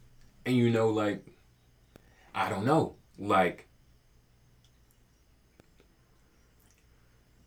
and 0.45 0.55
you 0.57 0.71
know, 0.71 0.89
like, 0.89 1.23
I 2.33 2.49
don't 2.49 2.65
know, 2.65 2.95
like. 3.19 3.67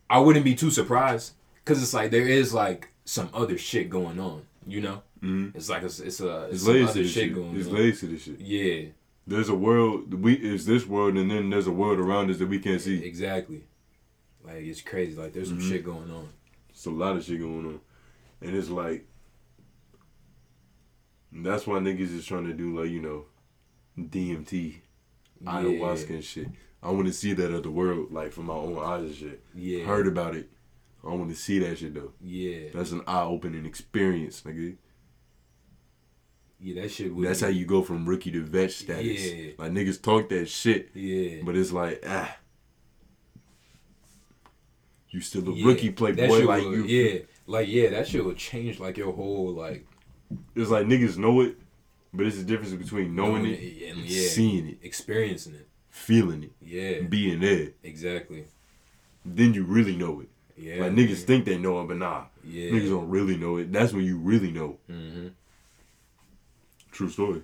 I 0.08 0.18
wouldn't 0.20 0.44
be 0.44 0.54
too 0.54 0.70
surprised 0.70 1.32
because 1.56 1.82
it's 1.82 1.94
like 1.94 2.10
there 2.12 2.28
is 2.28 2.54
like 2.54 2.90
some 3.04 3.28
other 3.34 3.58
shit 3.58 3.90
going 3.90 4.18
on, 4.18 4.42
you 4.66 4.80
know. 4.80 5.02
Mm-hmm. 5.22 5.56
It's 5.56 5.68
like 5.68 5.82
it's, 5.82 6.00
it's 6.00 6.20
a 6.20 6.44
it's 6.44 6.54
It's 6.56 6.64
some 6.64 6.72
lazy 6.74 6.84
other 6.88 7.02
shit 7.04 7.10
shit. 7.12 7.34
going 7.34 7.56
It's 7.56 7.68
on. 7.68 7.74
lazy 7.74 8.08
to 8.08 8.18
shit. 8.18 8.40
Yeah, 8.40 8.88
There's 9.26 9.48
a 9.48 9.54
world 9.54 10.12
we 10.22 10.34
is 10.34 10.66
this 10.66 10.86
world, 10.86 11.16
and 11.16 11.30
then 11.30 11.50
there's 11.50 11.66
a 11.66 11.72
world 11.72 11.98
around 11.98 12.30
us 12.30 12.38
that 12.38 12.48
we 12.48 12.58
can't 12.58 12.80
see. 12.80 13.04
exactly. 13.04 13.64
Like 14.44 14.56
it's 14.64 14.82
crazy. 14.82 15.16
Like 15.16 15.32
there's 15.32 15.48
some 15.48 15.58
Mhm. 15.60 15.68
shit 15.68 15.84
going 15.84 16.10
on. 16.10 16.28
It's 16.70 16.84
a 16.86 16.90
lot 16.90 17.16
of 17.16 17.24
shit 17.24 17.40
going 17.40 17.66
on, 17.66 17.80
and 18.42 18.54
it's 18.56 18.68
like 18.68 19.06
that's 21.32 21.66
why 21.66 21.78
niggas 21.78 22.14
is 22.14 22.26
trying 22.26 22.46
to 22.46 22.52
do 22.52 22.78
like 22.80 22.90
you 22.90 23.00
know 23.00 23.24
DMT, 23.98 24.76
ayahuasca 25.44 26.10
and 26.10 26.24
shit. 26.24 26.48
I 26.82 26.90
want 26.90 27.06
to 27.06 27.12
see 27.12 27.32
that 27.32 27.54
other 27.54 27.70
world 27.70 28.12
like 28.12 28.32
from 28.32 28.46
my 28.46 28.54
own 28.54 28.78
eyes 28.78 29.04
and 29.04 29.14
shit. 29.14 29.42
Yeah, 29.54 29.84
Heard 29.84 30.06
about 30.06 30.36
it. 30.36 30.50
I 31.06 31.10
want 31.14 31.30
to 31.30 31.36
see 31.36 31.58
that 31.60 31.76
shit 31.78 31.94
though. 31.94 32.12
yeah, 32.22 32.68
That's 32.72 32.92
an 32.92 33.02
eye 33.06 33.22
opening 33.22 33.66
experience, 33.66 34.42
nigga. 34.42 34.76
yeah. 36.60 36.80
That 36.82 36.90
shit. 36.90 37.14
Would 37.14 37.26
That's 37.28 37.40
be- 37.40 37.46
how 37.46 37.52
you 37.52 37.66
go 37.66 37.82
from 37.82 38.06
rookie 38.08 38.30
to 38.32 38.42
vet 38.42 38.70
status. 38.72 39.32
Yeah. 39.32 39.50
Like 39.58 39.72
niggas 39.72 40.00
talk 40.02 40.28
that 40.30 40.48
shit, 40.48 40.90
Yeah. 40.94 41.42
but 41.44 41.56
it's 41.56 41.72
like 41.72 42.02
ah. 42.06 42.38
You 45.10 45.20
still 45.20 45.48
a 45.48 45.52
Yeah, 45.54 45.66
rookie 45.66 45.90
playboy, 45.90 46.38
shit 46.38 46.46
like 46.46 46.62
will- 46.64 46.74
you. 46.74 46.84
Yeah, 46.84 47.18
like 47.46 47.68
yeah, 47.68 47.90
that 47.90 48.08
shit 48.08 48.24
will 48.24 48.34
change 48.34 48.80
like 48.80 48.96
your 48.96 49.12
whole 49.12 49.52
like 49.52 49.86
It's 50.56 50.70
like 50.70 50.86
niggas 50.86 51.16
know 51.18 51.40
it, 51.42 51.56
but 52.12 52.26
it's 52.26 52.38
the 52.38 52.44
difference 52.44 52.72
between 52.74 53.14
knowing, 53.14 53.44
it, 53.46 53.60
and 53.90 53.98
and 53.98 54.08
yeah, 54.08 54.28
seeing 54.28 54.66
it, 54.68 54.78
experiencing 54.82 55.54
it. 55.54 55.68
feeling 55.90 56.42
it, 56.44 56.52
Yeah, 56.60 57.02
being 57.02 57.40
there. 57.40 57.68
exactly. 57.84 58.46
Then 59.24 59.54
you 59.54 59.64
really 59.64 59.96
know 59.96 60.20
it. 60.20 60.28
Yeah, 60.56 60.82
like 60.82 60.92
niggas 60.92 61.22
think 61.24 61.44
they 61.44 61.58
know 61.58 61.80
it, 61.80 61.88
but 61.88 61.96
nah, 61.96 62.24
Yeah. 62.44 62.70
niggas 62.70 62.88
don't 62.90 63.08
really 63.08 63.36
know 63.36 63.56
it. 63.56 63.72
That's 63.72 63.92
when 63.92 64.04
you 64.04 64.18
really 64.18 64.50
know. 64.50 64.78
hmm 64.86 65.28
True 66.92 67.08
story. 67.10 67.42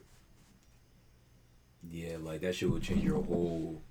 Yeah, 1.90 2.18
like 2.20 2.40
that 2.42 2.54
shit 2.54 2.70
will 2.70 2.78
change 2.78 3.02
your 3.02 3.22
whole. 3.22 3.82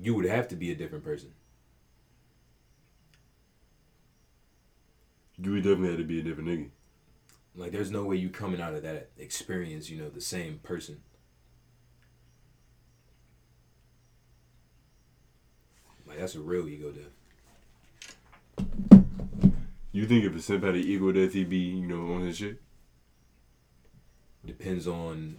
You 0.00 0.14
would 0.14 0.26
have 0.26 0.48
to 0.48 0.56
be 0.56 0.70
a 0.70 0.74
different 0.74 1.02
person. 1.02 1.32
You 5.40 5.52
would 5.52 5.62
definitely 5.62 5.88
have 5.90 5.98
to 5.98 6.04
be 6.04 6.20
a 6.20 6.22
different 6.22 6.48
nigga. 6.48 6.68
Like, 7.54 7.72
there's 7.72 7.90
no 7.90 8.04
way 8.04 8.16
you 8.16 8.28
coming 8.28 8.60
out 8.60 8.74
of 8.74 8.82
that 8.82 9.10
experience, 9.18 9.88
you 9.88 10.00
know, 10.00 10.08
the 10.10 10.20
same 10.20 10.58
person. 10.62 11.00
That's 16.18 16.34
a 16.34 16.40
real 16.40 16.68
ego 16.68 16.90
death. 16.90 18.66
You 19.92 20.06
think 20.06 20.24
if 20.24 20.34
a 20.36 20.40
simp 20.40 20.64
had 20.64 20.74
an 20.74 20.80
ego 20.82 21.10
death, 21.12 21.32
he'd 21.32 21.48
be, 21.48 21.56
you 21.58 21.86
know, 21.86 22.14
on 22.14 22.22
his 22.22 22.36
shit? 22.36 22.60
Depends 24.44 24.86
on 24.86 25.38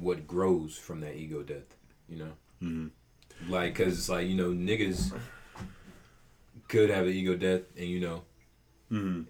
what 0.00 0.26
grows 0.26 0.76
from 0.76 1.00
that 1.00 1.16
ego 1.16 1.42
death, 1.42 1.76
you 2.08 2.16
know? 2.18 2.32
Mm-hmm. 2.62 3.50
Like, 3.52 3.74
cause 3.74 3.98
it's 3.98 4.08
like 4.08 4.28
you 4.28 4.36
know 4.36 4.50
niggas 4.50 5.12
could 6.68 6.90
have 6.90 7.06
an 7.06 7.12
ego 7.12 7.34
death, 7.36 7.62
and 7.76 7.88
you 7.88 8.00
know 8.00 8.22
Mm-hmm. 8.92 9.22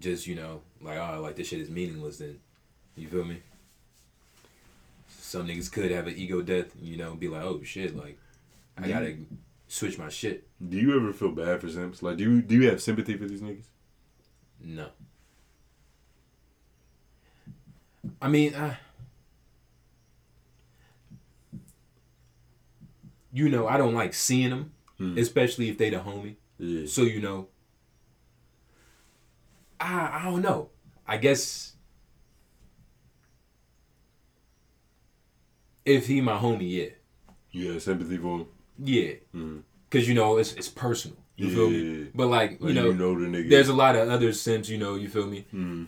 just 0.00 0.26
you 0.26 0.34
know 0.34 0.60
like 0.80 0.98
oh 0.98 1.20
like 1.22 1.36
this 1.36 1.46
shit 1.48 1.60
is 1.60 1.70
meaningless. 1.70 2.18
Then 2.18 2.40
you 2.96 3.06
feel 3.08 3.24
me? 3.24 3.40
Some 5.32 5.48
niggas 5.48 5.72
could 5.72 5.90
have 5.90 6.06
an 6.06 6.14
ego 6.14 6.42
death, 6.42 6.66
you 6.78 6.98
know, 6.98 7.14
be 7.14 7.26
like 7.26 7.42
oh 7.42 7.62
shit, 7.62 7.96
like 7.96 8.18
I 8.76 8.86
gotta 8.86 9.16
switch 9.66 9.98
my 9.98 10.10
shit. 10.10 10.46
Do 10.68 10.76
you 10.76 10.94
ever 10.94 11.10
feel 11.14 11.30
bad 11.32 11.62
for 11.62 11.70
simps? 11.70 12.02
Like, 12.02 12.18
do 12.18 12.24
you 12.24 12.42
do 12.42 12.54
you 12.54 12.68
have 12.68 12.82
sympathy 12.82 13.16
for 13.16 13.24
these 13.24 13.40
niggas? 13.40 13.64
No. 14.62 14.88
I 18.20 18.28
mean, 18.28 18.54
uh, 18.54 18.74
you 23.32 23.48
know, 23.48 23.66
I 23.66 23.78
don't 23.78 23.94
like 23.94 24.12
seeing 24.12 24.50
them, 24.50 24.72
Hmm. 24.98 25.16
especially 25.16 25.70
if 25.70 25.78
they 25.78 25.88
the 25.88 25.96
homie. 25.96 26.36
Yeah. 26.58 26.86
So 26.86 27.04
you 27.04 27.20
know, 27.22 27.48
I 29.80 30.20
I 30.20 30.24
don't 30.24 30.42
know. 30.42 30.68
I 31.06 31.16
guess 31.16 31.71
if 35.84 36.06
he 36.06 36.20
my 36.20 36.38
homie, 36.38 36.70
yeah, 36.78 36.90
You 37.50 37.72
have 37.72 37.82
sympathy 37.82 38.16
for 38.18 38.38
him? 38.40 38.46
yeah, 38.78 39.12
Mm-hmm. 39.34 39.58
cause 39.90 40.06
you 40.08 40.14
know 40.14 40.38
it's 40.38 40.52
it's 40.54 40.68
personal. 40.68 41.16
You 41.36 41.50
feel 41.50 41.70
me? 41.70 41.78
Yeah. 41.78 42.04
But 42.14 42.28
like 42.28 42.58
you 42.62 42.72
know, 42.72 42.86
you 42.86 42.94
know 42.94 43.18
the 43.18 43.26
nigga. 43.26 43.50
there's 43.50 43.68
a 43.68 43.74
lot 43.74 43.96
of 43.96 44.08
other 44.08 44.32
sims. 44.32 44.70
You 44.70 44.78
know, 44.78 44.94
you 44.94 45.08
feel 45.08 45.26
me? 45.26 45.44
Mm. 45.52 45.86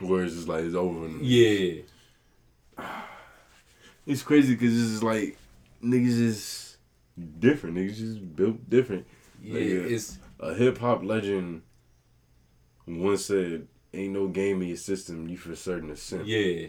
Where 0.00 0.24
it's 0.24 0.34
just 0.34 0.48
like 0.48 0.64
it's 0.64 0.74
over. 0.74 1.04
and- 1.06 1.22
Yeah, 1.22 1.82
It's 4.06 4.22
crazy 4.22 4.54
because 4.54 4.74
it's 4.80 4.90
just 4.92 5.02
like 5.02 5.36
niggas 5.84 6.18
is 6.20 6.76
different. 7.38 7.76
Niggas 7.76 7.96
just 7.96 8.34
built 8.36 8.68
different. 8.68 9.06
yeah. 9.42 9.54
Nigga. 9.60 9.90
It's 9.90 10.18
A 10.40 10.54
hip 10.54 10.78
hop 10.78 11.04
legend 11.04 11.62
once 12.86 13.26
said, 13.26 13.68
"Ain't 13.92 14.14
no 14.14 14.26
game 14.28 14.62
in 14.62 14.68
your 14.68 14.76
system. 14.78 15.28
You 15.28 15.36
for 15.36 15.54
certain 15.54 15.90
a 15.90 15.96
simp. 15.96 16.22
yeah, 16.26 16.68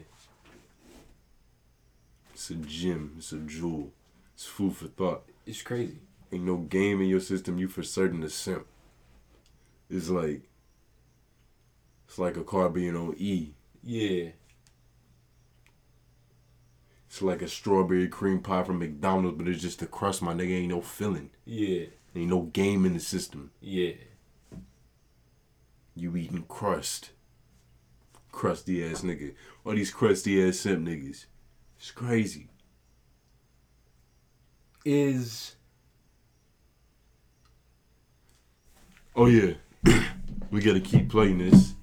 It's 2.33 2.49
a 2.49 2.55
gem. 2.55 3.15
It's 3.17 3.31
a 3.31 3.37
jewel. 3.37 3.91
It's 4.33 4.45
food 4.45 4.75
for 4.75 4.87
thought. 4.87 5.23
it's 5.45 5.61
crazy. 5.61 5.99
Ain't 6.31 6.45
no 6.45 6.57
game 6.57 7.01
in 7.01 7.07
your 7.07 7.19
system. 7.19 7.57
You 7.57 7.67
for 7.67 7.83
certain 7.83 8.23
a 8.23 8.29
simp. 8.29 8.65
It's 9.89 10.09
like 10.09 10.43
it's 12.07 12.17
like 12.17 12.37
a 12.37 12.43
car 12.43 12.69
being 12.69 12.95
on 12.95 13.15
E. 13.17 13.53
Yeah, 13.83 14.29
It's 17.07 17.21
like 17.21 17.41
a 17.41 17.47
strawberry 17.47 18.07
cream 18.07 18.39
pie 18.41 18.63
from 18.63 18.79
McDonald's, 18.79 19.37
but 19.37 19.47
it's 19.47 19.61
just 19.61 19.79
the 19.79 19.87
crust. 19.87 20.21
My 20.21 20.33
nigga 20.33 20.51
ain't 20.59 20.69
no 20.69 20.81
filling. 20.81 21.31
yeah, 21.45 21.85
Ain't 22.15 22.29
no 22.29 22.41
game 22.43 22.85
in 22.85 22.93
the 22.93 22.99
system. 22.99 23.51
yeah. 23.59 23.93
You 25.95 26.15
eating 26.15 26.45
crust. 26.47 27.09
Crusty 28.31 28.83
ass 28.85 29.01
nigga. 29.01 29.33
All 29.65 29.73
these 29.73 29.91
crusty 29.91 30.41
ass 30.47 30.59
simp 30.59 30.87
niggas. 30.87 31.25
It's 31.81 31.89
crazy. 31.89 32.47
Is 34.85 35.55
Oh 39.15 39.25
yeah. 39.25 39.53
we 40.51 40.61
gotta 40.61 40.79
keep 40.79 41.09
playing 41.09 41.39
this. 41.39 41.73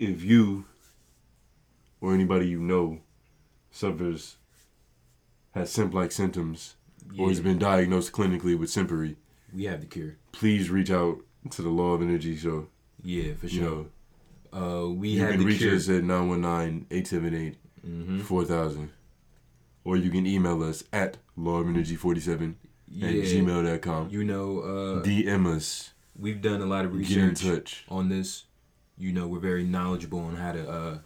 If 0.00 0.24
you 0.24 0.64
or 2.00 2.14
anybody 2.14 2.48
you 2.48 2.58
know 2.60 2.98
suffers 3.70 4.38
has 5.52 5.70
simp 5.70 5.94
like 5.94 6.10
symptoms 6.10 6.74
or 7.16 7.28
has 7.28 7.38
been 7.38 7.58
diagnosed 7.60 8.10
clinically 8.12 8.58
with 8.58 8.70
simpery, 8.70 9.14
we 9.54 9.66
have 9.66 9.80
the 9.80 9.86
cure. 9.86 10.16
please 10.32 10.68
reach 10.68 10.90
out 10.90 11.18
to 11.50 11.62
the 11.62 11.68
Law 11.68 11.92
of 11.94 12.02
Energy 12.02 12.36
show. 12.36 12.66
Yeah, 13.04 13.34
for 13.34 13.46
You 13.46 13.60
sure. 13.60 13.86
know, 14.52 14.82
Uh, 14.84 14.88
we 14.90 15.10
you 15.10 15.20
have 15.20 15.30
can 15.30 15.40
the 15.40 15.46
reach 15.46 15.58
cure. 15.58 15.76
us 15.76 15.88
at 15.88 16.02
919-878 16.02 17.54
hmm 17.84 18.18
4000 18.20 18.90
or 19.88 19.96
you 19.96 20.10
can 20.10 20.24
email 20.26 20.58
us 20.70 20.78
at 20.92 21.10
lawenergy47 21.36 22.54
Yeah, 22.88 23.08
at 23.08 23.14
gmail.com 23.30 24.02
you 24.16 24.22
know, 24.32 24.46
uh, 24.60 25.02
dm 25.08 25.46
us 25.56 25.92
we've 26.24 26.42
done 26.50 26.60
a 26.60 26.66
lot 26.74 26.84
of 26.84 26.90
research 26.94 27.42
touch 27.42 27.84
on 27.88 28.08
this. 28.08 28.44
You 29.04 29.12
know, 29.12 29.26
we're 29.28 29.46
very 29.52 29.62
knowledgeable 29.76 30.18
on 30.28 30.34
how 30.44 30.52
to 30.58 30.62
uh, 30.78 30.98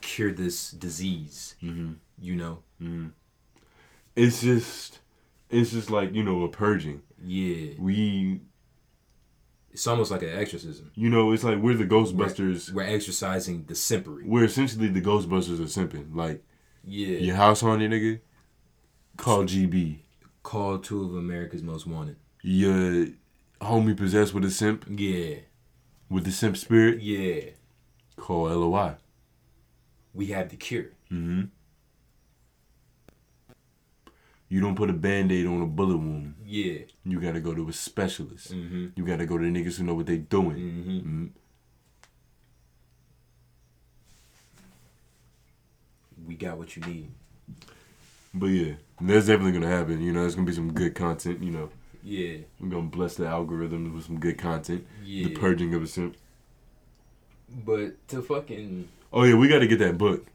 cure 0.00 0.32
this 0.32 0.70
disease. 0.70 1.56
mm-hmm. 1.62 1.92
You 2.28 2.36
know, 2.36 2.54
Mm-hmm. 2.80 3.08
it's 4.14 4.40
just 4.42 5.00
it's 5.50 5.70
just 5.76 5.90
like 5.90 6.14
you 6.14 6.22
know 6.22 6.44
a 6.44 6.48
purging. 6.48 7.02
Yeah. 7.24 7.72
We, 7.78 7.96
It's 9.72 9.86
almost 9.86 10.10
like 10.14 10.22
an 10.22 10.34
exorcism. 10.42 10.90
you 10.94 11.08
know, 11.10 11.32
it's 11.32 11.42
like 11.44 11.58
we're 11.58 11.74
the 11.84 11.84
Ghostbusters. 11.96 12.70
We're 12.72 12.94
exercising 12.98 13.64
the 13.66 13.74
simpery. 13.74 14.24
We're 14.24 14.44
essentially 14.44 14.88
the 14.88 15.02
Ghostbusters 15.10 15.60
of 15.64 15.68
simping. 15.78 16.14
Like 16.14 16.44
Yeah. 16.86 17.18
your 17.18 17.36
house 17.36 17.62
on 17.62 17.70
haunted 17.80 17.90
nigga, 17.90 18.20
call 19.16 19.44
GB. 19.44 19.98
Call 20.42 20.78
two 20.78 21.04
of 21.04 21.14
America's 21.16 21.62
most 21.62 21.86
wanted. 21.86 22.16
Your 22.42 23.08
homie 23.60 23.96
possessed 23.96 24.32
with 24.32 24.44
a 24.44 24.50
simp 24.50 24.84
Yeah. 24.88 25.36
with 26.08 26.24
the 26.24 26.30
simp 26.30 26.56
spirit, 26.56 27.02
Yeah. 27.02 27.50
call 28.16 28.44
LOI. 28.48 28.94
We 30.14 30.26
have 30.26 30.48
the 30.50 30.56
cure. 30.56 30.90
Mm-hmm. 31.10 31.42
You 34.48 34.60
don't 34.60 34.76
put 34.76 34.90
a 34.90 34.92
band-aid 34.92 35.46
on 35.46 35.60
a 35.60 35.66
bullet 35.66 35.96
wound. 35.96 36.34
Yeah. 36.46 36.78
You 37.04 37.20
gotta 37.20 37.40
go 37.40 37.52
to 37.54 37.68
a 37.68 37.72
specialist. 37.72 38.52
Mm-hmm. 38.52 38.86
You 38.94 39.04
gotta 39.04 39.26
go 39.26 39.36
to 39.38 39.44
niggas 39.44 39.76
who 39.78 39.84
know 39.84 39.94
what 39.94 40.06
they 40.06 40.18
doing. 40.18 40.56
Mm-hmm. 40.56 40.90
Mhm. 40.90 41.30
We 46.26 46.34
got 46.34 46.58
what 46.58 46.76
you 46.76 46.82
need. 46.82 47.08
But 48.34 48.46
yeah, 48.46 48.74
that's 49.00 49.26
definitely 49.26 49.52
gonna 49.52 49.68
happen. 49.74 50.00
You 50.02 50.12
know, 50.12 50.20
there's 50.20 50.34
gonna 50.34 50.46
be 50.46 50.52
some 50.52 50.72
good 50.72 50.94
content. 50.94 51.42
You 51.42 51.50
know, 51.52 51.70
Yeah. 52.02 52.38
we're 52.60 52.68
gonna 52.68 52.88
bless 52.88 53.14
the 53.16 53.26
algorithm 53.26 53.94
with 53.94 54.04
some 54.04 54.18
good 54.20 54.38
content. 54.38 54.86
Yeah. 55.04 55.28
The 55.28 55.34
purging 55.34 55.74
of 55.74 55.82
a 55.82 55.86
simp. 55.86 56.16
But 57.64 58.06
to 58.08 58.22
fucking 58.22 58.88
Oh 59.12 59.22
yeah, 59.22 59.34
we 59.36 59.48
gotta 59.48 59.66
get 59.66 59.78
that 59.78 59.96
book. 59.96 60.26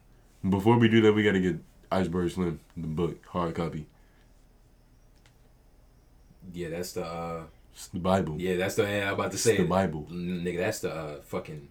Before 0.49 0.77
we 0.77 0.87
do 0.87 1.01
that, 1.01 1.13
we 1.13 1.23
gotta 1.23 1.39
get 1.41 1.57
Iceberg 1.91 2.31
Slim, 2.31 2.59
the 2.77 2.87
book, 2.87 3.23
hard 3.27 3.53
copy. 3.55 3.85
yeah, 6.53 6.69
that's 6.69 6.93
the 6.93 7.05
uh 7.05 7.43
It's 7.73 7.87
the 7.89 7.99
Bible. 7.99 8.39
yeah, 8.39 8.55
that's 8.57 8.75
the 8.75 8.87
I'm 8.87 9.13
about 9.13 9.31
to 9.31 9.35
It's 9.35 9.43
say 9.43 9.57
the 9.57 9.65
Bible. 9.65 10.07
Nigga, 10.11 10.57
that's 10.57 10.79
the 10.79 10.93
uh 10.93 11.21
fucking 11.21 11.67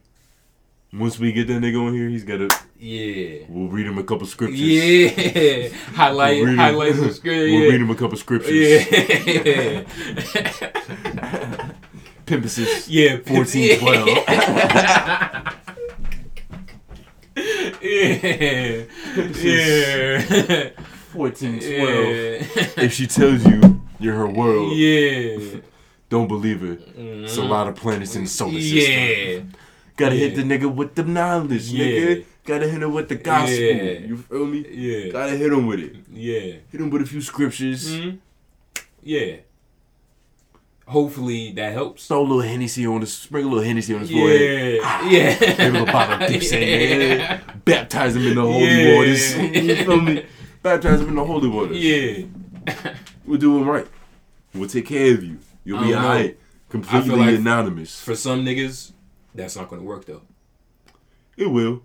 Once 0.92 1.18
we 1.20 1.30
get 1.32 1.46
that 1.46 1.62
nigga 1.62 1.80
on 1.86 1.94
here, 1.94 2.08
he's 2.08 2.24
gotta. 2.24 2.48
yeah. 2.78 3.44
We'll 3.48 3.68
read 3.68 3.86
him 3.86 3.96
a 3.98 4.02
couple 4.02 4.26
scriptures. 4.26 4.58
Yeah. 4.60 5.68
highlight 5.94 6.38
We'll 6.42 6.50
him- 6.50 6.56
highlight 6.58 6.94
some 6.96 7.12
scriptures. 7.12 7.22
We'll 7.52 7.62
yeah. 7.62 7.68
read 7.70 7.80
him 7.80 7.90
a 7.90 7.94
couple 7.94 8.16
scriptures. 8.18 8.52
Yeah. 8.52 9.84
Pimpasis. 12.26 12.86
yeah. 12.88 13.18
14, 13.18 13.78
12. 13.78 14.08
yeah. 14.08 15.52
Yeah. 17.82 18.84
14, 21.12 21.60
12. 21.60 21.62
Yeah. 21.62 22.82
If 22.84 22.92
she 22.94 23.06
tells 23.06 23.44
you 23.46 23.80
you're 23.98 24.14
her 24.14 24.26
world, 24.28 24.72
Yeah. 24.76 25.60
don't 26.08 26.28
believe 26.28 26.60
her. 26.62 26.78
It's 26.96 27.36
a 27.36 27.40
mm-hmm. 27.40 27.50
lot 27.50 27.68
of 27.68 27.76
planets 27.76 28.16
in 28.16 28.22
the 28.24 28.28
solar 28.28 28.60
system. 28.60 28.78
Yeah. 28.80 29.40
Gotta 30.00 30.16
Yeah. 30.16 30.28
hit 30.28 30.34
the 30.36 30.42
nigga 30.50 30.68
with 30.80 30.94
the 30.94 31.04
knowledge, 31.04 31.68
Yeah. 31.68 31.84
nigga. 31.84 32.24
Gotta 32.46 32.66
hit 32.72 32.82
him 32.82 32.92
with 32.94 33.08
the 33.08 33.16
gospel. 33.16 33.58
Yeah. 33.58 33.98
You 34.08 34.16
feel 34.16 34.46
me? 34.46 34.64
Yeah. 34.86 35.12
Gotta 35.12 35.36
hit 35.36 35.52
him 35.52 35.66
with 35.66 35.80
it. 35.80 35.94
Yeah. 36.12 36.54
Hit 36.72 36.80
him 36.80 36.88
with 36.90 37.02
a 37.02 37.06
few 37.06 37.20
scriptures. 37.20 37.82
Mhm. 37.94 38.18
Yeah. 39.02 39.32
Hopefully 40.86 41.52
that 41.52 41.72
helps. 41.72 42.06
Throw 42.08 42.20
a 42.20 42.22
little 42.22 42.40
Hennessy 42.40 42.84
on 42.86 43.00
his, 43.02 43.12
sprinkle 43.12 43.50
a 43.50 43.54
little 43.54 43.64
Hennessy 43.68 43.94
on 43.94 44.00
his 44.00 44.10
forehead. 44.10 44.80
Yeah. 44.82 45.08
Yeah. 45.10 45.38
Give 45.38 45.58
him 45.58 45.76
a 45.76 45.84
bottle 45.86 46.22
of 46.26 46.32
dips 46.32 46.50
there. 46.56 47.40
Baptize 47.64 48.16
him 48.16 48.26
in 48.26 48.34
the 48.34 48.42
holy 48.42 48.64
Yeah. 48.64 48.96
waters. 48.96 49.36
You 49.36 49.76
feel 49.76 50.00
me? 50.00 50.24
Baptize 50.62 51.00
him 51.00 51.08
in 51.10 51.14
the 51.14 51.24
holy 51.24 51.48
waters. 51.48 51.76
Yeah. 51.78 52.24
We'll 53.24 53.38
do 53.38 53.58
him 53.58 53.68
right. 53.68 53.86
We'll 54.54 54.68
take 54.68 54.86
care 54.86 55.14
of 55.14 55.22
you. 55.22 55.38
You'll 55.64 55.82
be 55.84 55.94
alright. 55.94 56.36
Completely 56.70 57.34
anonymous. 57.36 58.00
For 58.00 58.16
some 58.16 58.44
niggas, 58.44 58.92
that's 59.34 59.56
not 59.56 59.68
gonna 59.68 59.82
work 59.82 60.04
though. 60.06 60.22
It 61.36 61.46
will. 61.46 61.82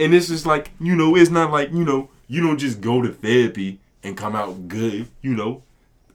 And 0.00 0.14
it's 0.14 0.28
just 0.28 0.46
like, 0.46 0.70
you 0.80 0.96
know, 0.96 1.16
it's 1.16 1.30
not 1.30 1.50
like, 1.52 1.70
you 1.72 1.84
know, 1.84 2.10
you 2.28 2.42
don't 2.42 2.58
just 2.58 2.80
go 2.80 3.02
to 3.02 3.08
therapy 3.12 3.78
and 4.02 4.16
come 4.16 4.34
out 4.34 4.68
good, 4.68 5.06
you 5.22 5.34
know. 5.34 5.62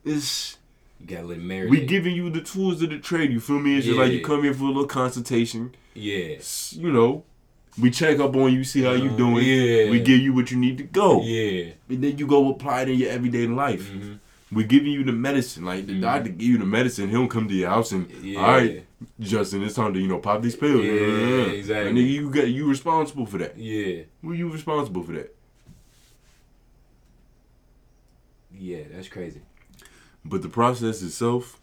It's 0.04 0.58
You 1.00 1.08
gotta 1.08 1.28
let 1.28 1.40
marinate. 1.40 1.70
we 1.70 1.86
giving 1.86 2.16
you 2.16 2.30
the 2.30 2.42
tools 2.42 2.82
of 2.82 2.90
the 2.90 3.00
trade, 3.00 3.32
you 3.32 3.40
feel 3.40 3.60
me? 3.60 3.78
It's 3.78 3.86
just 3.86 3.98
like 3.98 4.12
you 4.12 4.22
come 4.24 4.44
here 4.44 4.54
for 4.54 4.64
a 4.66 4.68
little 4.68 4.86
consultation. 4.86 5.74
Yeah. 5.94 6.38
You 6.72 6.92
know, 6.92 7.24
we 7.82 7.92
check 7.92 8.20
up 8.20 8.36
on 8.36 8.52
you, 8.54 8.64
see 8.64 8.82
how 8.82 8.92
you 8.94 9.12
Uh, 9.12 9.16
doing. 9.18 9.46
yeah. 9.46 9.90
We 9.90 10.00
give 10.02 10.20
you 10.20 10.34
what 10.34 10.52
you 10.52 10.58
need 10.58 10.78
to 10.80 10.84
go. 10.84 11.24
Yeah. 11.24 11.72
And 11.90 12.04
then 12.04 12.18
you 12.18 12.28
go 12.28 12.50
apply 12.52 12.82
it 12.84 12.90
in 12.90 13.00
your 13.00 13.10
everyday 13.10 13.48
life. 13.48 13.90
Mhm. 13.90 14.20
We're 14.52 14.68
giving 14.68 14.92
you 14.92 15.04
the 15.06 15.14
medicine. 15.14 15.64
Like 15.64 15.86
the 15.88 15.94
Mhm. 15.94 16.02
doctor 16.02 16.30
give 16.30 16.42
you 16.42 16.58
the 16.58 16.66
medicine, 16.66 17.10
he'll 17.10 17.28
come 17.28 17.48
to 17.48 17.54
your 17.54 17.70
house 17.70 17.92
and 17.94 18.10
Yeah. 18.22 18.40
all 18.40 18.48
right, 18.48 18.86
Justin, 19.20 19.64
it's 19.64 19.76
time 19.76 19.94
to, 19.94 20.00
you 20.00 20.08
know, 20.08 20.20
pop 20.20 20.42
these 20.42 20.56
pills. 20.58 20.84
Yeah, 20.84 20.92
exactly. 21.54 21.90
And 21.90 21.98
you 22.00 22.30
got 22.30 22.50
you 22.50 22.68
responsible 22.68 23.26
for 23.26 23.38
that. 23.38 23.58
Yeah. 23.58 24.04
Well, 24.22 24.36
you 24.36 24.50
responsible 24.52 25.04
for 25.04 25.14
that. 25.14 25.34
Yeah. 28.54 28.84
That's 28.94 29.08
crazy. 29.08 29.42
But 30.26 30.42
the 30.42 30.50
process 30.50 31.02
itself, 31.02 31.60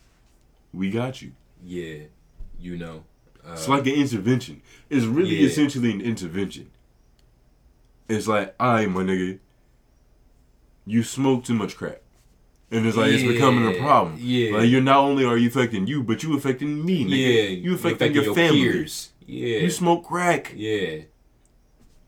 we 0.72 0.90
got 0.90 1.22
you. 1.22 1.32
Yeah. 1.64 2.04
You 2.60 2.76
know. 2.76 3.04
Uh, 3.46 3.52
It's 3.52 3.68
like 3.68 3.86
an 3.86 3.94
intervention. 3.94 4.62
It's 4.90 5.06
really 5.06 5.36
Yeah. 5.36 5.46
essentially 5.46 5.92
an 5.92 6.00
intervention. 6.00 6.70
It's 8.08 8.26
like, 8.26 8.54
all 8.58 8.72
right, 8.72 8.90
my 8.90 9.02
nigga, 9.02 9.38
you 10.86 11.02
smoke 11.02 11.44
too 11.44 11.54
much 11.54 11.76
crack. 11.76 12.00
And 12.70 12.86
it's 12.86 12.96
like, 12.96 13.12
it's 13.12 13.22
becoming 13.22 13.74
a 13.74 13.78
problem. 13.78 14.16
yeah. 14.20 14.58
Like, 14.58 14.68
you're 14.68 14.82
not 14.82 14.98
only 14.98 15.24
are 15.24 15.38
you 15.38 15.48
affecting 15.48 15.86
you, 15.86 16.02
but 16.02 16.22
you 16.22 16.36
affecting 16.36 16.84
me, 16.84 17.04
nigga. 17.04 17.10
yeah. 17.16 17.48
You 17.48 17.74
affecting 17.74 18.12
your, 18.12 18.34
family. 18.34 18.60
peers. 18.60 19.10
Yeah. 19.26 19.58
You 19.60 19.70
smoke 19.70 20.04
crack. 20.04 20.52
yeah. 20.54 21.02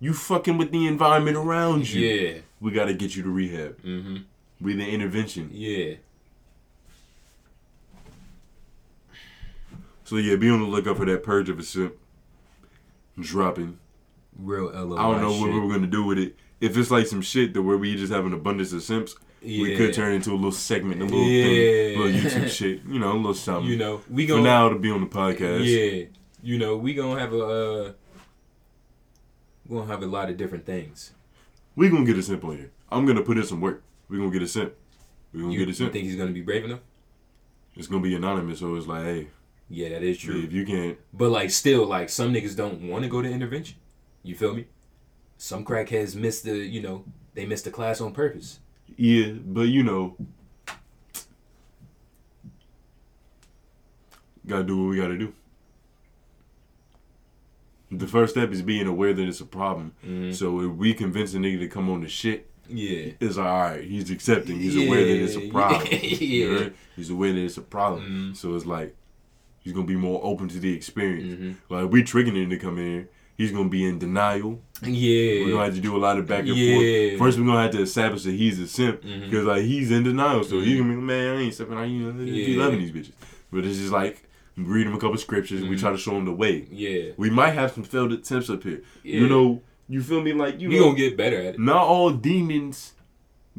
You 0.03 0.15
fucking 0.15 0.57
with 0.57 0.71
the 0.73 0.87
environment 0.87 1.37
around 1.37 1.91
you. 1.93 2.01
Yeah. 2.01 2.39
We 2.59 2.73
got 2.73 2.87
to 2.87 2.95
get 2.95 3.17
you 3.17 3.23
to 3.23 3.31
rehab. 3.31 3.83
Mm-hmm. 3.83 4.17
We 4.61 4.75
the 4.75 4.87
intervention. 4.87 5.51
Yeah. 5.53 5.95
So, 10.05 10.17
yeah, 10.17 10.37
be 10.37 10.49
on 10.51 10.61
the 10.61 10.67
lookout 10.67 10.97
for 10.97 11.05
that 11.05 11.23
purge 11.23 11.49
of 11.49 11.59
a 11.59 11.63
simp 11.63 11.95
dropping. 13.19 13.79
Real 14.39 14.71
LOI 14.71 14.97
I 14.97 15.03
don't 15.03 15.21
know 15.21 15.33
shit. 15.33 15.41
what 15.43 15.63
we're 15.63 15.73
gonna 15.73 15.87
do 15.87 16.05
with 16.05 16.19
it. 16.19 16.37
If 16.61 16.77
it's 16.77 16.91
like 16.91 17.07
some 17.07 17.23
shit 17.23 17.55
that 17.55 17.63
where 17.63 17.77
we 17.77 17.95
just 17.97 18.13
have 18.13 18.27
an 18.27 18.33
abundance 18.33 18.73
of 18.73 18.83
simps, 18.83 19.15
we 19.43 19.77
could 19.77 19.95
turn 19.95 20.13
into 20.13 20.33
a 20.33 20.35
little 20.35 20.53
segment, 20.53 21.01
a 21.01 21.05
little 21.05 21.23
Yeah. 21.25 21.45
thing, 21.45 21.97
a 21.97 21.99
little 22.05 22.21
YouTube 22.21 22.49
shit. 22.59 22.81
You 22.89 22.99
know, 22.99 23.13
a 23.13 23.17
little 23.17 23.35
something. 23.35 23.71
You 23.71 23.77
know, 23.79 24.03
we 24.11 24.27
For 24.27 24.35
gonna 24.35 24.43
now, 24.43 24.69
to 24.69 24.79
be 24.79 24.91
on 24.91 25.01
the 25.01 25.07
podcast. 25.07 25.65
Yeah, 25.65 26.07
you 26.43 26.59
know, 26.59 26.77
we 26.77 26.95
gonna 26.95 27.19
have 27.21 27.33
a 27.33 27.45
uh, 27.45 27.93
we 29.67 29.77
gonna 29.77 29.91
have 29.91 30.03
a 30.03 30.07
lot 30.07 30.31
of 30.31 30.37
different 30.37 30.67
things. 30.67 31.13
we 31.77 31.89
gonna 31.89 32.05
get 32.05 32.19
a 32.19 32.23
simp 32.23 32.45
on 32.45 32.57
here. 32.57 32.71
I'm 32.91 33.07
gonna 33.07 33.23
put 33.23 33.39
in 33.39 33.45
some 33.45 33.61
work. 33.61 33.83
We 34.09 34.19
gonna 34.19 34.31
get 34.31 34.43
a 34.43 34.49
simp. 34.49 34.73
We 35.33 35.41
gonna 35.41 35.53
You, 35.53 35.59
get 35.61 35.69
a 35.69 35.75
simp. 35.75 35.89
you 35.89 35.93
think 35.93 36.05
he's 36.07 36.17
gonna 36.17 36.33
be 36.33 36.43
brave 36.43 36.65
enough? 36.65 36.81
It's 37.77 37.87
gonna 37.87 38.03
be 38.03 38.15
anonymous, 38.15 38.59
so 38.59 38.75
it's 38.75 38.87
like, 38.89 39.05
hey, 39.05 39.29
Yeah, 39.69 39.91
that 39.91 40.03
is 40.03 40.19
true. 40.19 40.43
if 40.43 40.53
you 40.53 40.67
can't, 40.67 40.99
But 41.13 41.31
like, 41.31 41.51
still, 41.51 41.87
like 41.87 42.09
some 42.09 42.35
niggas 42.35 42.57
don't 42.57 42.83
want 42.89 43.05
to 43.05 43.09
go 43.09 43.23
to 43.23 43.31
intervention. 43.31 43.77
You 44.25 44.35
feel 44.35 44.55
me? 44.55 44.67
Some 45.39 45.65
crackheads 45.65 46.15
miss 46.17 46.41
the, 46.43 46.57
you 46.59 46.83
know, 46.83 47.05
they 47.35 47.47
miss 47.47 47.63
the 47.63 47.71
class 47.71 48.01
on 48.01 48.13
purpose. 48.13 48.59
Yeah, 48.97 49.33
but 49.45 49.63
you 49.69 49.83
know, 49.83 50.17
gotta 54.47 54.65
do 54.65 54.83
what 54.85 54.91
we 54.91 54.97
gotta 54.97 55.19
do. 55.19 55.33
The 57.93 58.07
first 58.07 58.35
step 58.35 58.53
is 58.53 58.63
being 58.63 58.87
aware 58.87 59.13
that 59.13 59.27
it's 59.29 59.41
a 59.41 59.45
problem. 59.47 59.93
Mhm. 60.07 60.35
So 60.35 60.61
if 60.61 60.73
we 60.77 60.95
convince 60.95 61.35
a 61.35 61.39
nigga 61.39 61.59
to 61.61 61.69
come 61.69 61.91
on 61.91 62.03
the 62.03 62.09
shit, 62.09 62.49
Yeah. 62.69 63.13
it's 63.21 63.37
like, 63.37 63.47
all 63.47 63.61
right. 63.63 63.85
He's 63.85 64.11
accepting. 64.11 64.61
He's 64.61 64.77
aware 64.77 65.05
that 65.05 65.23
it's 65.25 65.37
a 65.37 65.49
problem. 65.51 65.89
yeah. 66.03 66.47
Heard? 66.47 66.75
He's 66.95 67.11
aware 67.11 67.33
that 67.33 67.41
it's 67.45 67.57
a 67.57 67.63
problem. 67.63 68.33
Mhm. 68.33 68.37
So 68.37 68.55
it's 68.55 68.65
like 68.67 68.95
he's 69.61 69.73
gonna 69.73 69.87
be 69.87 69.97
more 69.97 70.21
open 70.23 70.49
to 70.49 70.61
the 70.61 70.73
experience. 70.73 71.35
Mhm. 71.41 71.55
Like 71.69 71.91
we 71.91 72.03
triggering 72.05 72.37
him 72.37 72.51
to 72.51 72.57
come 72.59 72.79
in 72.79 72.87
here. 72.87 73.09
He's 73.41 73.53
gonna 73.53 73.71
be 73.71 73.87
in 73.87 73.99
denial. 73.99 74.61
Yeah. 74.83 75.45
We're 75.45 75.53
gonna 75.53 75.65
have 75.65 75.75
to 75.75 75.81
do 75.81 75.97
a 75.97 75.99
lot 75.99 76.19
of 76.19 76.27
back 76.27 76.41
and 76.41 76.49
Yeah. 76.49 76.75
forth. 77.17 77.19
First, 77.21 77.39
we're 77.39 77.47
gonna 77.47 77.63
have 77.63 77.71
to 77.71 77.81
establish 77.81 78.25
that 78.25 78.33
he's 78.33 78.59
a 78.61 78.69
simp 78.69 79.01
mm-hmm. 79.01 79.25
because 79.25 79.47
like 79.47 79.63
he's 79.63 79.91
in 79.91 80.03
denial. 80.03 80.45
So 80.45 80.61
he's 80.61 80.75
Mhm. 80.75 80.79
gonna 80.81 80.91
be 80.91 80.95
like, 80.97 81.05
man, 81.05 81.37
I 81.37 81.41
ain't 81.41 81.55
simping. 81.55 81.77
I 81.79 81.85
you 81.87 82.13
know, 82.13 82.23
Yeah. 82.23 82.63
loving 82.63 82.81
these 82.81 82.91
bitches. 82.91 83.13
But 83.51 83.65
it's 83.65 83.79
just 83.79 83.93
like 83.93 84.25
read 84.59 84.87
him 84.87 84.95
a 84.95 84.99
couple 84.99 85.17
scriptures. 85.17 85.61
And 85.61 85.71
we 85.71 85.77
mm-hmm. 85.77 85.87
try 85.87 85.93
to 85.93 85.97
show 85.97 86.15
him 86.15 86.27
the 86.27 86.35
way. 86.35 86.69
Yeah. 86.71 87.13
We 87.17 87.31
might 87.31 87.53
have 87.53 87.73
some 87.73 87.83
failed 87.83 88.13
attempts 88.13 88.51
up 88.51 88.63
here. 88.63 88.83
Yeah. 89.03 89.21
You 89.21 89.29
know, 89.31 89.63
you 89.89 90.03
feel 90.03 90.21
me? 90.21 90.35
Like 90.35 90.61
you 90.61 90.69
we 90.69 90.77
know, 90.77 90.89
gonna 90.89 90.99
get 90.99 91.17
better 91.17 91.39
at 91.39 91.55
it. 91.55 91.61
not 91.61 91.87
all 91.87 92.11
demons 92.11 92.93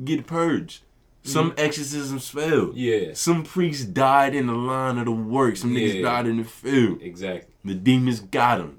get 0.03 0.27
purged. 0.27 0.83
Some 1.23 1.51
mm-hmm. 1.51 1.59
exorcisms 1.59 2.29
failed. 2.29 2.75
Yeah. 2.75 3.13
Some 3.13 3.43
priests 3.43 3.85
died 3.85 4.35
in 4.35 4.45
the 4.45 4.53
line 4.53 4.99
of 4.99 5.05
the 5.05 5.11
work. 5.11 5.57
Some 5.57 5.73
niggas 5.73 6.03
died 6.03 6.27
in 6.27 6.37
the 6.37 6.43
field. 6.43 7.01
Exactly. 7.01 7.50
The 7.63 7.75
demons 7.75 8.19
got 8.19 8.57
them. 8.57 8.71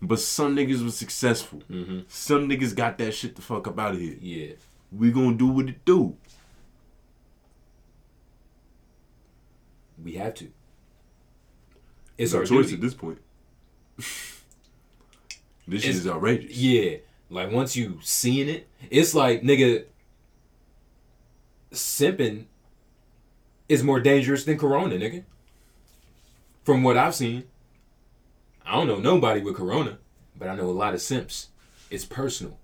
hmm 0.00 0.06
But 0.06 0.18
some 0.20 0.56
niggas 0.56 0.82
was 0.82 0.96
successful. 0.96 1.60
hmm 1.68 2.00
Some 2.08 2.48
niggas 2.48 2.74
got 2.74 2.96
that 2.98 3.12
shit 3.12 3.36
the 3.36 3.42
fuck 3.42 3.68
up 3.68 3.78
out 3.78 3.92
of 3.94 4.00
here. 4.00 4.16
Yeah. 4.20 4.52
We 4.92 5.10
gonna 5.12 5.36
do 5.36 5.46
what 5.48 5.68
it 5.68 5.84
do. 5.84 6.16
We 10.02 10.12
have 10.14 10.34
to. 10.34 10.50
It's 12.16 12.32
our 12.34 12.40
our 12.40 12.46
choice 12.46 12.66
duty. 12.66 12.74
at 12.76 12.80
this 12.80 12.94
point. 12.94 13.18
this 15.68 15.82
shit 15.82 15.94
is 15.94 16.06
outrageous. 16.08 16.56
Yeah. 16.56 16.96
Like 17.28 17.50
once 17.52 17.76
you 17.76 17.98
seeing 18.02 18.48
it, 18.48 18.66
it's 18.90 19.14
like 19.14 19.42
nigga 19.42 19.84
simping 21.72 22.46
is 23.68 23.82
more 23.84 24.00
dangerous 24.00 24.44
than 24.44 24.58
corona, 24.58 24.96
nigga. 24.96 25.24
From 26.64 26.82
what 26.82 26.96
I've 26.96 27.14
seen. 27.14 27.44
I 28.70 28.74
don't 28.74 28.86
know 28.86 29.00
nobody 29.00 29.40
with 29.40 29.56
corona, 29.56 29.98
but 30.38 30.48
I 30.48 30.54
know 30.54 30.66
a 30.66 30.70
lot 30.70 30.94
of 30.94 31.00
simps. 31.02 31.48
It's 31.90 32.04
personal. 32.04 32.56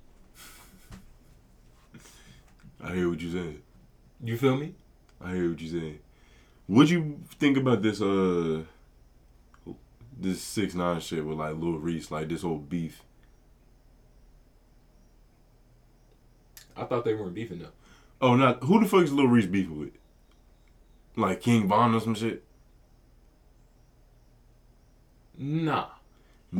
I 2.80 2.94
hear 2.94 3.10
what 3.10 3.20
you're 3.20 3.32
saying. 3.32 3.60
You 4.22 4.38
feel 4.38 4.56
me? 4.56 4.76
I 5.20 5.34
hear 5.34 5.50
what 5.50 5.60
you're 5.60 5.80
saying. 5.80 5.98
What 6.68 6.88
you 6.90 7.18
think 7.40 7.56
about 7.56 7.82
this 7.82 8.00
uh 8.00 8.62
this 10.16 10.40
six 10.40 10.74
nine 10.76 11.00
shit 11.00 11.26
with 11.26 11.38
like 11.38 11.56
Lil 11.56 11.78
Reese, 11.78 12.12
like 12.12 12.28
this 12.28 12.42
whole 12.42 12.58
beef? 12.58 13.02
I 16.76 16.84
thought 16.84 17.04
they 17.04 17.14
weren't 17.14 17.34
beefing 17.34 17.58
though. 17.58 17.72
Oh, 18.20 18.36
not 18.36 18.62
who 18.62 18.78
the 18.78 18.86
fuck 18.86 19.02
is 19.02 19.12
Lil 19.12 19.26
Reese 19.26 19.46
beefing 19.46 19.80
with? 19.80 19.90
Like 21.16 21.40
King 21.40 21.66
Von 21.66 21.96
or 21.96 22.00
some 22.00 22.14
shit? 22.14 22.44
Nah. 25.36 25.95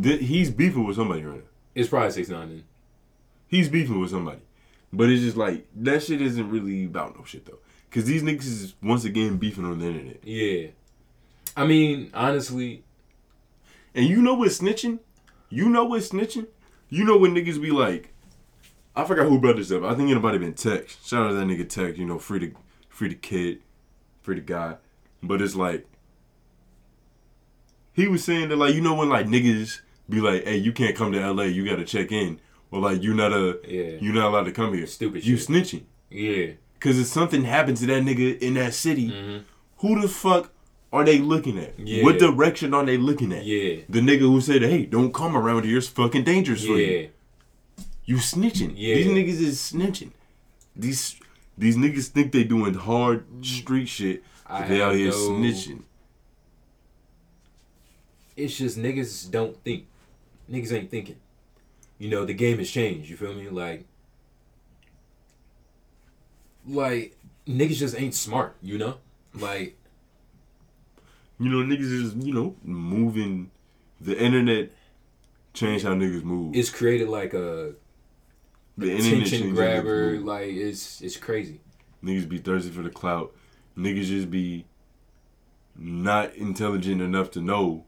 Th- 0.03 0.21
He's 0.21 0.51
beefing 0.51 0.85
with 0.85 0.97
somebody 0.97 1.25
right 1.25 1.37
now. 1.39 1.43
It's 1.75 1.89
probably 1.89 2.11
six 2.11 2.29
nine 2.29 2.49
then. 2.49 2.65
He's 3.49 3.69
beefing 3.69 4.01
with 4.01 4.11
somebody. 4.11 4.41
But 4.93 5.11
it's 5.11 5.23
just 5.23 5.37
like 5.37 5.67
that 5.77 6.03
shit 6.03 6.21
isn't 6.23 6.51
really 6.51 6.85
about 6.85 7.17
no 7.19 7.25
shit 7.25 7.45
though. 7.47 7.59
Cause 7.91 8.05
these 8.05 8.23
niggas 8.23 8.45
is 8.45 8.75
once 8.83 9.05
again 9.05 9.37
beefing 9.39 9.65
on 9.65 9.79
the 9.79 9.87
internet. 9.87 10.19
Yeah. 10.25 10.69
I 11.57 11.67
mean, 11.67 12.11
honestly, 12.13 12.83
And 13.95 14.07
you 14.07 14.21
know 14.21 14.35
what 14.35 14.51
snitching? 14.51 14.99
You 15.49 15.69
know 15.71 15.85
what 15.85 16.03
snitching? 16.03 16.47
You 16.91 17.05
know 17.05 17.17
when 17.17 17.35
niggas 17.35 17.61
be 17.61 17.71
like, 17.71 18.13
I 18.95 19.05
forgot 19.05 19.27
who 19.27 19.41
brought 19.41 19.57
this 19.57 19.71
up. 19.73 19.83
I 19.85 19.95
think 19.95 20.11
anybody 20.11 20.39
been 20.39 20.55
Tex. 20.55 20.99
Shout 21.07 21.27
out 21.27 21.29
to 21.31 21.35
that 21.35 21.47
nigga 21.47 21.69
Tex. 21.69 21.99
You 21.99 22.05
know, 22.07 22.19
free 22.19 22.39
the 22.41 22.53
free 22.89 23.09
the 23.09 23.15
kid, 23.15 23.61
free 24.23 24.37
the 24.37 24.41
guy. 24.43 24.77
But 25.23 25.41
it's 25.41 25.55
like 25.55 25.87
he 27.97 28.07
was 28.07 28.23
saying 28.23 28.51
that 28.51 28.57
like 28.57 28.75
you 28.75 28.81
know 28.81 28.95
when 28.95 29.09
like 29.09 29.27
niggas 29.27 29.81
be 30.09 30.21
like, 30.21 30.45
hey, 30.45 30.57
you 30.57 30.71
can't 30.73 30.95
come 30.95 31.11
to 31.13 31.21
L.A. 31.21 31.47
You 31.49 31.65
got 31.69 31.77
to 31.77 31.85
check 31.85 32.13
in, 32.13 32.39
or 32.71 32.81
like 32.81 33.03
you're 33.03 33.15
not 33.15 33.33
a 33.33 33.59
yeah. 33.67 33.99
you're 34.01 34.15
not 34.15 34.27
allowed 34.29 34.45
to 34.45 34.53
come 34.53 34.73
here. 34.75 34.87
Stupid 34.87 35.27
You 35.27 35.37
shit. 35.37 35.49
snitching. 35.49 35.83
Yeah. 36.11 36.53
Cause 36.79 36.99
if 37.01 37.07
something 37.07 37.43
happens 37.45 37.81
to 37.81 37.87
that 37.87 38.03
nigga 38.05 38.39
in 38.39 38.55
that 38.55 38.75
city, 38.75 39.09
Mhm. 39.11 39.43
who 39.79 40.01
the 40.01 40.07
fuck 40.09 40.53
are 40.93 41.05
they 41.05 41.19
looking 41.19 41.59
at? 41.59 41.75
Yeah. 41.81 42.05
What 42.05 42.19
direction 42.21 42.73
are 42.75 42.85
they 42.85 42.97
looking 42.99 43.33
at? 43.33 43.45
Yeah. 43.45 43.81
The 43.89 44.01
nigga 44.01 44.21
who 44.21 44.41
said, 44.41 44.63
"Hey, 44.63 44.85
don't 44.87 45.13
come 45.13 45.37
around 45.37 45.65
here. 45.65 45.79
It's 45.79 45.89
fucking 45.89 46.25
dangerous 46.25 46.65
for 46.65 46.79
you." 46.79 46.87
Yeah. 46.87 47.07
You 48.05 48.17
snitching. 48.17 48.75
Yeah. 48.77 48.95
These 48.97 49.07
niggas 49.07 49.41
is 49.41 49.59
snitching. 49.59 50.11
These 50.77 51.17
these 51.59 51.77
niggas 51.77 52.09
think 52.09 52.31
they 52.33 52.45
doing 52.45 52.75
hard 52.75 53.25
street 53.45 53.89
shit. 53.89 54.23
I 54.47 54.61
But 54.61 54.69
they 54.69 54.83
out 54.83 54.95
here 54.95 55.09
no- 55.09 55.15
snitching. 55.17 55.83
It's 58.37 58.57
just 58.57 58.79
niggas 58.79 59.31
don't 59.31 59.57
think. 59.65 59.87
Niggas 60.51 60.73
ain't 60.73 60.91
thinking. 60.91 61.17
You 61.99 62.11
know, 62.11 62.25
the 62.25 62.35
game 62.35 62.59
has 62.59 62.71
changed. 62.71 63.09
You 63.09 63.17
feel 63.17 63.35
me? 63.35 63.49
Like, 63.49 63.87
like 66.67 67.17
niggas 67.47 67.77
just 67.77 67.99
ain't 67.99 68.15
smart. 68.15 68.57
You 68.63 68.79
know, 68.79 68.99
like 69.35 69.77
You 71.39 71.49
know, 71.49 71.59
niggas 71.59 71.93
is 71.93 72.15
you 72.15 72.33
know 72.35 72.57
moving. 72.63 73.51
The 74.01 74.19
internet 74.19 74.73
changed 75.55 75.85
how 75.87 75.95
niggas 75.95 76.23
move. 76.23 76.55
it's 76.55 76.69
created 76.69 77.09
like 77.09 77.33
a 77.33 77.73
the 78.77 78.95
attention 78.95 79.55
grabber. 79.55 80.19
Like 80.21 80.49
it's 80.49 81.01
it's 81.01 81.17
crazy. 81.17 81.61
Niggas 82.05 82.29
be 82.29 82.39
thirsty 82.39 82.71
for 82.71 82.83
the 82.83 82.91
clout. 82.91 83.35
Niggas 83.77 84.05
just 84.05 84.31
be 84.31 84.67
not 85.75 86.35
intelligent 86.35 87.01
enough 87.01 87.31
to 87.33 87.41
know 87.41 87.86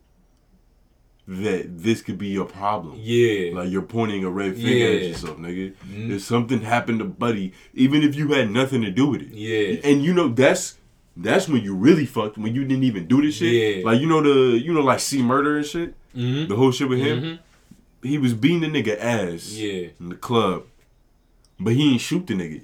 that 1.31 1.83
this 1.83 2.01
could 2.01 2.17
be 2.17 2.37
a 2.37 2.45
problem. 2.45 2.99
Yeah. 3.03 3.51
Like 3.55 3.71
you're 3.71 3.83
pointing 3.83 4.25
a 4.25 4.31
red 4.31 4.57
finger 4.57 4.97
at 4.97 5.03
yourself, 5.03 5.37
nigga. 5.39 5.75
Mhm. 5.93 6.11
If 6.11 6.23
something 6.23 6.63
happened 6.63 7.01
to 7.01 7.05
Buddy, 7.05 7.53
even 7.75 8.03
if 8.03 8.17
you 8.17 8.29
had 8.33 8.51
nothing 8.51 8.81
to 8.83 8.91
do 8.91 9.09
with 9.09 9.21
it, 9.23 9.29
yeah. 9.35 9.79
and 9.85 10.03
you 10.03 10.15
know 10.15 10.29
that's 10.29 10.79
that's 11.17 11.47
when 11.49 11.63
you 11.63 11.75
really 11.75 12.07
fucked 12.07 12.39
when 12.39 12.55
you 12.55 12.65
didn't 12.65 12.85
even 12.85 13.07
do 13.07 13.21
this 13.21 13.35
shit. 13.37 13.53
Yeah. 13.79 13.85
Like 13.85 14.01
you 14.01 14.07
know 14.07 14.23
the 14.23 14.59
you 14.59 14.73
know 14.73 14.81
like 14.81 15.01
C 15.01 15.23
Murder 15.23 15.59
and 15.59 15.67
shit. 15.67 15.95
Mm-hmm. 16.17 16.49
The 16.49 16.57
whole 16.57 16.73
shit 16.73 16.89
with 16.89 17.01
him. 17.01 17.21
Mhm. 17.23 17.39
He 18.03 18.17
was 18.17 18.33
beating 18.33 18.61
the 18.61 18.69
nigga 18.83 18.99
ass 18.99 19.53
Yeah. 19.53 19.89
in 20.01 20.09
the 20.09 20.15
club, 20.17 20.65
but 21.61 21.75
he 21.75 21.89
didn't 21.91 22.01
shoot 22.01 22.27
the 22.27 22.35
nigga. 22.35 22.63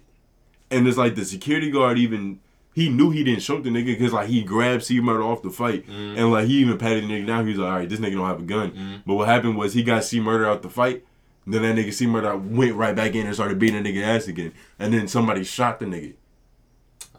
And 0.71 0.89
it's 0.89 0.97
like 0.97 1.17
the 1.17 1.25
security 1.27 1.71
guard 1.71 1.99
even 1.99 2.41
he 2.75 2.89
knew 2.89 3.11
he 3.11 3.23
didn't 3.25 3.43
shoot 3.43 3.63
the 3.63 3.71
nigga 3.71 3.87
because 3.87 4.13
like 4.13 4.29
he 4.29 4.43
grabbed 4.43 4.83
C 4.85 5.01
Murder 5.01 5.23
off 5.23 5.43
the 5.43 5.51
fight 5.51 5.87
Mhm. 5.89 6.17
and 6.19 6.33
like 6.33 6.47
he 6.47 6.55
even 6.59 6.77
patted 6.77 7.05
the 7.05 7.09
nigga 7.09 7.27
down. 7.27 7.45
He 7.47 7.51
was 7.53 7.59
like, 7.61 7.71
all 7.73 7.79
right, 7.79 7.89
this 7.89 8.01
nigga 8.01 8.15
don't 8.15 8.27
have 8.27 8.41
a 8.41 8.43
gun. 8.43 8.71
Mhm. 8.73 9.03
But 9.07 9.15
what 9.15 9.29
happened 9.29 9.57
was 9.57 9.75
he 9.75 9.83
got 9.83 10.05
C 10.05 10.21
Murder 10.21 10.47
out 10.47 10.63
the 10.63 10.69
fight. 10.71 11.05
Then 11.47 11.63
that 11.63 11.77
nigga 11.77 11.93
C 11.93 12.07
Murder 12.07 12.37
went 12.37 12.75
right 12.75 12.97
back 12.97 13.15
in 13.15 13.27
and 13.27 13.35
started 13.35 13.59
beating 13.59 13.83
the 13.83 13.93
nigga 13.93 14.03
ass 14.03 14.27
again. 14.29 14.53
And 14.79 14.93
then 14.93 15.07
somebody 15.09 15.45
shot 15.45 15.79
the 15.79 15.87
nigga 15.87 16.15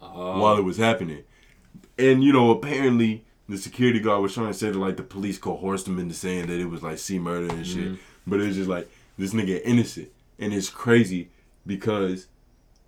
Oh. 0.02 0.40
while 0.42 0.58
it 0.58 0.64
was 0.64 0.78
happening. 0.78 1.24
And 1.98 2.24
you 2.24 2.34
know, 2.34 2.50
apparently 2.52 3.24
the 3.48 3.58
security 3.58 4.00
guard 4.00 4.22
was 4.22 4.34
trying 4.34 4.48
to 4.48 4.54
say 4.54 4.72
that 4.72 4.78
like 4.78 4.98
the 4.98 5.04
police 5.04 5.38
coerced 5.38 5.88
him 5.88 6.00
into 6.00 6.16
saying 6.16 6.48
that 6.48 6.60
it 6.60 6.70
was 6.70 6.82
like 6.84 6.98
C 6.98 7.20
murder 7.20 7.54
and 7.54 7.66
shit. 7.66 7.92
Mhm. 7.94 7.98
But 8.28 8.42
it's 8.42 8.56
just 8.56 8.70
like 8.70 8.90
this 9.18 9.34
nigga 9.34 9.62
innocent. 9.64 10.10
And 10.40 10.54
it's 10.54 10.70
crazy 10.70 11.30
because 11.66 12.28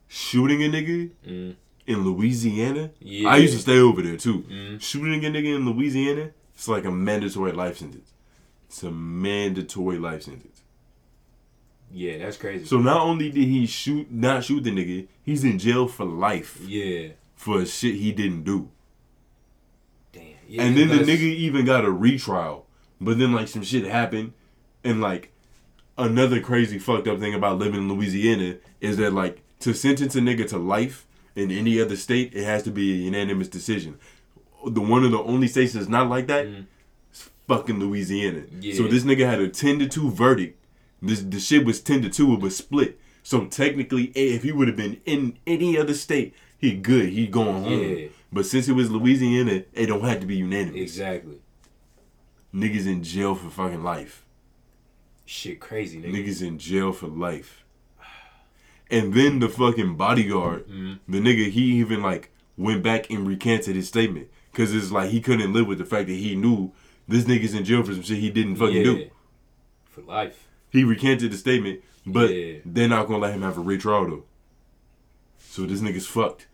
shooting 0.07 0.63
a 0.63 0.67
nigga 0.67 1.09
Mm. 1.27 1.55
In 1.87 2.03
Louisiana, 2.03 2.91
Yeah. 2.99 3.29
I 3.29 3.37
used 3.37 3.53
to 3.53 3.59
stay 3.61 3.79
over 3.79 4.01
there 4.01 4.17
too. 4.17 4.43
Mm. 4.43 4.81
Shooting 4.81 5.25
a 5.25 5.29
nigga 5.29 5.55
in 5.55 5.65
Louisiana, 5.65 6.31
it's 6.53 6.67
like 6.67 6.85
a 6.85 6.91
mandatory 6.91 7.53
life 7.53 7.77
sentence. 7.77 8.11
It's 8.67 8.83
a 8.83 8.91
mandatory 8.91 9.97
life 9.97 10.23
sentence. 10.23 10.61
Yeah, 11.89 12.17
that's 12.17 12.35
crazy. 12.35 12.65
So 12.65 12.79
not 12.79 13.01
only 13.01 13.31
did 13.31 13.47
he 13.47 13.65
shoot 13.65 14.11
not 14.11 14.43
shoot 14.43 14.65
the 14.65 14.71
nigga, 14.71 15.07
he's 15.23 15.45
in 15.45 15.57
jail 15.57 15.87
for 15.87 16.05
life 16.05 16.59
yeah. 16.67 17.09
for 17.35 17.65
shit 17.65 17.95
he 17.95 18.11
didn't 18.11 18.43
do. 18.43 18.69
Damn. 20.11 20.25
Yeah, 20.47 20.63
and 20.63 20.77
then 20.77 20.89
the 20.89 20.95
nigga 20.95 21.21
even 21.21 21.65
got 21.65 21.85
a 21.85 21.91
retrial. 21.91 22.65
But 22.99 23.17
then 23.17 23.31
like 23.31 23.47
some 23.47 23.63
shit 23.63 23.85
happened 23.85 24.33
and 24.83 24.99
like 24.99 25.31
another 25.97 26.41
crazy 26.41 26.77
fucked 26.77 27.07
up 27.07 27.19
thing 27.19 27.33
about 27.33 27.57
living 27.57 27.81
in 27.81 27.93
Louisiana 27.93 28.57
is 28.81 28.97
that 28.97 29.13
like 29.13 29.41
to 29.61 29.73
sentence 29.73 30.15
a 30.15 30.19
nigga 30.19 30.47
to 30.49 30.57
life 30.57 31.06
in 31.37 31.51
any 31.51 31.79
other 31.79 31.95
state, 31.95 32.33
it 32.33 32.43
has 32.43 32.63
to 32.63 32.71
be 32.71 32.91
a 32.91 32.95
unanimous 32.95 33.47
decision. 33.47 33.97
The 34.65 34.81
one 34.81 35.03
of 35.05 35.11
the 35.11 35.19
only 35.21 35.47
states 35.47 35.73
that's 35.73 35.87
not 35.87 36.09
like 36.09 36.27
that 36.27 36.45
Mhm. 36.47 36.65
is 37.13 37.29
fucking 37.47 37.79
Louisiana. 37.79 38.43
Yeah. 38.59 38.73
So 38.75 38.87
this 38.87 39.03
nigga 39.03 39.25
had 39.29 39.39
a 39.39 39.47
ten 39.49 39.79
to 39.79 39.87
two 39.87 40.09
verdict. 40.11 40.57
This 41.01 41.21
the 41.21 41.39
shit 41.39 41.63
was 41.65 41.79
ten 41.79 42.01
to 42.01 42.09
two, 42.09 42.33
it 42.33 42.39
was 42.39 42.55
split. 42.57 42.99
So 43.23 43.45
technically, 43.45 44.05
if 44.15 44.43
he 44.43 44.51
would 44.51 44.67
have 44.67 44.77
been 44.77 44.99
in 45.05 45.37
any 45.45 45.77
other 45.77 45.93
state, 45.93 46.33
he 46.57 46.73
good. 46.73 47.09
He 47.09 47.27
going 47.27 47.63
home. 47.63 47.83
Yeah. 47.97 48.07
But 48.31 48.45
since 48.45 48.67
it 48.67 48.73
was 48.73 48.89
Louisiana, 48.91 49.63
it 49.73 49.85
don't 49.87 50.03
have 50.03 50.19
to 50.21 50.25
be 50.25 50.37
unanimous. 50.37 50.81
Exactly. 50.81 51.37
Niggas 52.53 52.87
in 52.87 53.03
jail 53.03 53.35
for 53.35 53.49
fucking 53.49 53.83
life. 53.83 54.25
Shit, 55.25 55.59
crazy 55.59 55.99
nigga. 56.01 56.13
Niggas 56.25 56.41
in 56.41 56.57
jail 56.57 56.91
for 56.93 57.07
life. 57.07 57.63
And 58.89 59.13
then 59.13 59.39
the 59.39 59.49
fucking 59.49 59.95
bodyguard, 59.95 60.67
Mhm. 60.67 60.99
the 61.07 61.19
nigga, 61.19 61.49
he 61.49 61.61
even 61.79 62.01
like 62.01 62.31
went 62.57 62.83
back 62.83 63.09
and 63.09 63.27
recanted 63.27 63.75
his 63.75 63.87
statement. 63.87 64.29
Cause 64.53 64.73
it's 64.73 64.91
like 64.91 65.11
he 65.11 65.21
couldn't 65.21 65.53
live 65.53 65.67
with 65.67 65.77
the 65.77 65.85
fact 65.85 66.07
that 66.07 66.13
he 66.15 66.35
knew 66.35 66.71
this 67.07 67.25
nigga's 67.25 67.53
in 67.53 67.63
jail 67.63 67.83
for 67.83 67.93
some 67.93 68.01
shit 68.01 68.17
he 68.17 68.29
didn't 68.31 68.55
fucking 68.55 68.83
do. 68.83 68.95
Yeah. 68.97 69.05
For 69.85 70.01
life. 70.01 70.47
He 70.71 70.83
recanted 70.83 71.31
the 71.31 71.37
statement, 71.37 71.81
but 72.05 72.33
Yeah. 72.33 72.59
they're 72.65 72.87
not 72.87 73.07
gonna 73.07 73.19
let 73.19 73.33
him 73.35 73.41
have 73.43 73.57
a 73.57 73.61
retrial 73.61 74.05
though. 74.09 74.23
So 75.37 75.65
this 75.65 75.81
nigga's 75.81 76.07
fucked. 76.07 76.47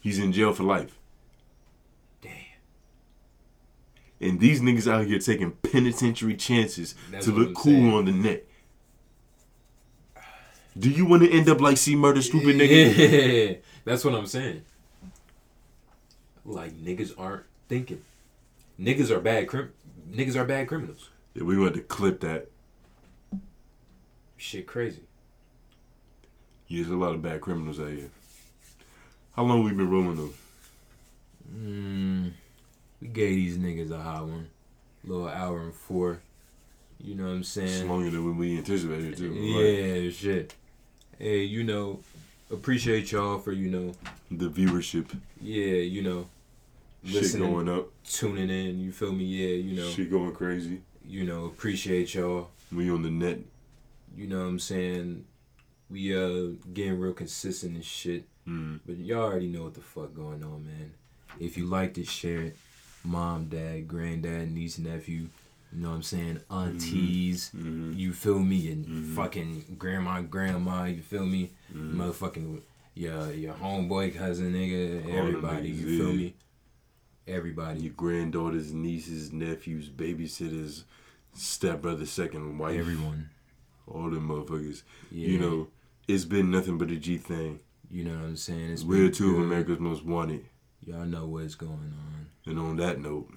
He's 0.00 0.18
in 0.18 0.32
jail 0.32 0.52
for 0.52 0.62
life. 0.62 0.98
Damn. 2.22 2.32
And 4.20 4.40
these 4.40 4.60
niggas 4.60 4.90
out 4.90 5.06
here 5.06 5.18
taking 5.18 5.52
penitentiary 5.52 6.34
chances 6.36 6.94
That's 7.10 7.26
to 7.26 7.32
look 7.32 7.54
cool 7.54 7.72
saying. 7.72 7.92
on 7.94 8.04
the 8.06 8.12
net. 8.12 8.47
Do 10.78 10.90
you 10.90 11.06
want 11.06 11.22
to 11.22 11.30
end 11.30 11.48
up 11.48 11.60
like 11.60 11.76
C 11.76 11.96
Murder, 11.96 12.22
stupid 12.22 12.56
nigga? 12.56 13.48
Yeah. 13.50 13.56
That's 13.84 14.04
what 14.04 14.14
I'm 14.14 14.26
saying. 14.26 14.62
Like 16.44 16.72
niggas 16.72 17.14
aren't 17.18 17.44
thinking. 17.68 18.02
Niggas 18.80 19.10
are 19.10 19.20
bad 19.20 19.48
crim. 19.48 19.72
Niggas 20.10 20.36
are 20.36 20.44
bad 20.44 20.68
criminals. 20.68 21.10
Yeah, 21.34 21.42
we 21.44 21.58
want 21.58 21.74
to 21.74 21.80
clip 21.80 22.20
that. 22.20 22.48
Shit, 24.36 24.66
crazy. 24.66 25.02
Yeah, 26.68 26.82
there's 26.82 26.92
a 26.92 26.96
lot 26.96 27.14
of 27.14 27.22
bad 27.22 27.40
criminals 27.40 27.80
out 27.80 27.88
here. 27.90 28.10
How 29.34 29.42
long 29.42 29.64
we 29.64 29.72
been 29.72 29.90
rolling 29.90 30.16
though? 30.16 30.32
Mm, 31.54 32.32
We 33.00 33.08
gave 33.08 33.34
these 33.34 33.58
niggas 33.58 33.90
a 33.90 33.98
hot 34.00 34.22
one. 34.26 34.48
Little 35.04 35.28
hour 35.28 35.60
and 35.62 35.74
four. 35.74 36.20
You 37.00 37.14
know 37.14 37.24
what 37.24 37.30
I'm 37.30 37.40
It's 37.40 37.48
saying? 37.50 37.88
longer 37.88 38.10
than 38.10 38.36
we 38.36 38.58
anticipated 38.58 39.16
too. 39.16 39.30
Like, 39.32 40.04
Yeah, 40.04 40.10
shit. 40.10 40.54
Hey, 41.18 41.42
you 41.42 41.64
know, 41.64 42.00
appreciate 42.50 43.10
y'all 43.12 43.38
for, 43.38 43.52
you 43.52 43.68
know, 43.70 43.92
the 44.30 44.48
viewership, 44.48 45.06
yeah, 45.40 45.74
you 45.74 46.02
know, 46.02 46.26
shit 47.04 47.14
Listening. 47.14 47.50
going 47.50 47.68
up, 47.68 47.88
tuning 48.08 48.50
in. 48.50 48.78
You 48.80 48.92
feel 48.92 49.12
me? 49.12 49.24
Yeah, 49.24 49.56
you 49.56 49.76
know, 49.80 49.88
shit 49.88 50.10
going 50.10 50.32
crazy. 50.32 50.82
you 51.06 51.24
know, 51.24 51.46
appreciate 51.46 52.14
y'all. 52.14 52.50
We 52.70 52.90
on 52.90 53.02
the 53.02 53.10
net. 53.10 53.38
You 54.16 54.26
know 54.26 54.38
what 54.38 54.44
I'm 54.46 54.58
saying? 54.58 55.24
We 55.90 56.14
uh 56.16 56.54
getting 56.72 56.98
real 57.00 57.14
consistent 57.14 57.74
and 57.74 57.84
shit. 57.84 58.24
Mm. 58.46 58.80
But 58.86 58.98
y'all 58.98 59.22
already 59.22 59.48
know 59.48 59.64
what 59.64 59.74
the 59.74 59.80
fuck 59.80 60.14
going 60.14 60.42
on, 60.44 60.66
man. 60.66 60.92
If 61.40 61.56
you 61.56 61.66
liked 61.66 61.98
it, 61.98 62.06
share 62.08 62.42
it. 62.42 62.56
Mom, 63.04 63.46
dad, 63.46 63.88
granddad, 63.88 64.52
niece, 64.52 64.78
nephew. 64.78 65.28
You 65.72 65.82
know 65.82 65.90
what 65.90 65.96
I'm 65.96 66.02
saying? 66.02 66.40
Aunties. 66.50 67.50
hmm 67.50 67.92
You 67.94 68.12
feel 68.12 68.38
me? 68.38 68.70
And 68.72 68.86
Mhm. 68.86 69.14
fucking 69.14 69.76
grandma, 69.78 70.22
grandma. 70.22 70.84
You 70.84 71.02
feel 71.02 71.26
me? 71.26 71.50
Mhm. 71.74 71.94
Motherfucking 71.94 72.62
your 72.94 73.32
your 73.32 73.54
homeboy, 73.54 74.14
cousin, 74.14 74.52
nigga. 74.52 75.06
Everybody. 75.10 75.68
You 75.70 75.98
feel 75.98 76.12
me? 76.12 76.34
Everybody. 77.26 77.80
Your 77.82 77.92
granddaughters, 77.92 78.72
nieces, 78.72 79.32
nephews, 79.32 79.90
babysitters, 79.90 80.84
stepbrother, 81.34 82.06
second 82.06 82.58
wife, 82.58 82.78
Everyone. 82.78 83.28
all 83.86 84.08
them 84.10 84.28
motherfuckers. 84.28 84.82
Yeah. 85.10 85.28
You 85.28 85.38
know, 85.38 85.68
it's 86.06 86.24
been 86.24 86.50
nothing 86.50 86.78
but 86.78 86.90
a 86.90 86.96
G 86.96 87.18
thing. 87.18 87.60
You 87.90 88.04
know 88.04 88.14
what 88.16 88.24
I'm 88.24 88.36
saying? 88.36 88.70
It's 88.70 88.82
We're 88.84 89.10
two 89.10 89.30
of 89.30 89.36
good. 89.36 89.44
America's 89.44 89.78
most 89.80 90.04
wanted. 90.04 90.46
Y'all 90.86 91.04
know 91.04 91.26
what's 91.26 91.54
going 91.54 91.72
on. 91.72 92.26
And 92.46 92.58
on 92.58 92.76
that 92.76 92.98
note, 93.00 93.28